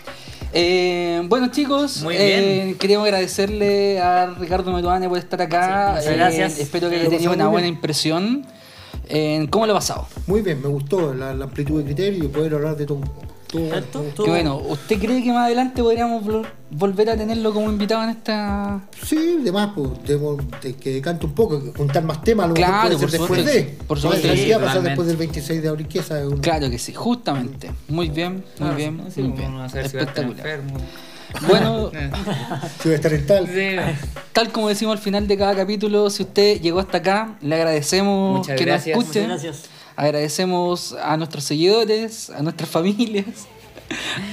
[0.51, 2.77] Eh, bueno chicos, Muy eh, bien.
[2.77, 6.01] queremos agradecerle a Ricardo Metuane por estar acá.
[6.01, 6.59] Sí, Eh, gracias.
[6.59, 7.75] espero que haya tenido una buena bien.
[7.75, 8.45] impresión.
[9.07, 10.07] Eh, ¿Cómo lo ha pasado?
[10.27, 13.01] Muy bien, me gustó la, la amplitud de criterio y poder hablar de todo.
[13.51, 13.83] Que
[14.27, 18.79] bueno, ¿usted cree que más adelante podríamos vol- volver a tenerlo como invitado en esta...
[19.03, 22.69] Sí, demás, pues, de que decante un poco, que juntar más temas, a lo mejor
[22.69, 23.63] Claro, puede ser por después supuesto de.
[23.71, 26.27] sí, por No, supuesto que sí, pasar después del 26 de abril, que esa es
[26.27, 27.71] una- Claro que sí, justamente.
[27.87, 29.57] Muy bien, muy bien, sí, muy bien.
[29.57, 30.61] va a estar Espectacular.
[31.47, 31.91] Bueno,
[32.81, 33.47] Si voy a estar en tal.
[33.47, 33.75] sí.
[34.33, 38.39] tal como decimos al final de cada capítulo, si usted llegó hasta acá, le agradecemos
[38.39, 38.95] Muchas que gracias.
[38.95, 39.21] nos escuche.
[39.27, 39.69] Muchas gracias.
[39.99, 43.25] Agradecemos a nuestros seguidores, a nuestras familias,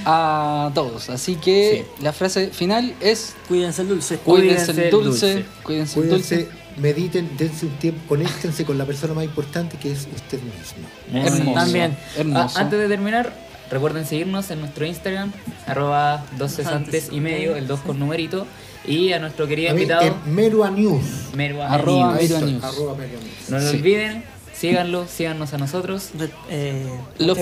[0.05, 1.09] a todos.
[1.09, 4.17] Así que la frase final es Cuídense el dulce.
[4.19, 5.45] cuídense el el dulce, dulce.
[5.63, 6.49] cuídense el Cuídense, dulce.
[6.77, 10.87] mediten, dense un tiempo, conéctense con la persona más importante que es usted mismo.
[11.27, 11.53] Hermoso.
[11.53, 11.97] También.
[12.15, 12.57] Hermoso.
[12.57, 13.33] Ah, antes de terminar,
[13.69, 15.33] recuerden seguirnos en nuestro Instagram,
[15.65, 18.47] arroba dos cesantes y medio, el 2 con numerito.
[18.85, 21.03] Y a nuestro querido A mí, invitado, Merua News.
[21.35, 22.63] Merua Arroba News.
[22.63, 23.49] Arroba Merua News.
[23.49, 23.75] No lo Sí.
[23.75, 24.23] olviden,
[24.57, 26.09] síganlo, síganos a nosotros.
[26.49, 26.85] Eh,
[27.19, 27.37] Los.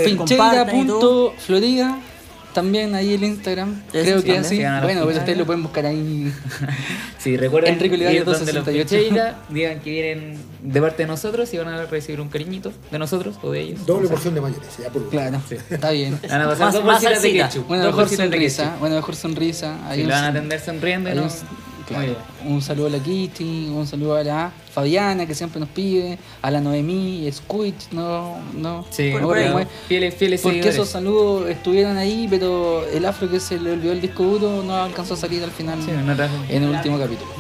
[1.37, 1.97] Florida
[2.53, 3.81] También ahí el Instagram.
[3.91, 4.63] Eso Creo que así.
[4.63, 5.17] A Bueno, pero pincheiras.
[5.19, 6.31] ustedes lo pueden buscar ahí.
[7.19, 8.87] Sí, recuerden Enrique Olivares ir donde los 268.
[9.09, 12.99] Pincheira, digan que vienen de parte de nosotros y van a recibir un cariñito de
[12.99, 13.83] nosotros o de ellos.
[13.85, 15.21] Doble porción de mayonesa, ya por último.
[15.21, 16.19] Claro, está bien.
[16.29, 17.49] Van a pasar Más- dos más bolsitas de salsita.
[17.49, 17.67] ketchup.
[17.67, 18.75] Bueno, mejor sonrisa.
[18.79, 19.89] Bueno, mejor sonrisa.
[19.89, 21.29] Ahí Si un- lo van a atender sonriendo, un,
[21.87, 22.15] claro,
[22.45, 26.51] un saludo a la Kitty, un saludo a la Fabiana que siempre nos pide, a
[26.51, 29.29] la Noemí, Squid, no, no, Sí, no
[29.87, 30.73] fieles, fieles Porque seguidores.
[30.75, 34.75] esos saludos estuvieron ahí, pero el afro que se le olvidó el disco duro no
[34.75, 36.35] alcanzó a salir al final Sí, no trajo.
[36.49, 37.31] en el último capítulo.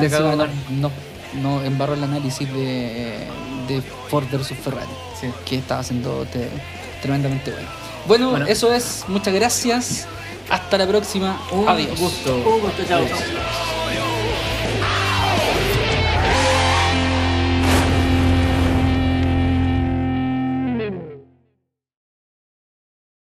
[0.00, 0.90] Se acabó no, no,
[1.42, 3.18] no embarró el análisis de,
[3.68, 4.88] de Ford versus Ferrari,
[5.20, 5.26] Sí.
[5.44, 6.48] que estaba haciendo te-
[7.02, 7.68] tremendamente bueno.
[8.06, 8.30] bueno.
[8.30, 8.46] Bueno.
[8.46, 10.06] eso es, muchas gracias.
[10.48, 11.38] Hasta la próxima.
[11.52, 11.98] Un Adiós.
[12.00, 12.34] gusto.
[12.36, 13.02] Un gusto, chao.
[13.04, 13.18] Adiós.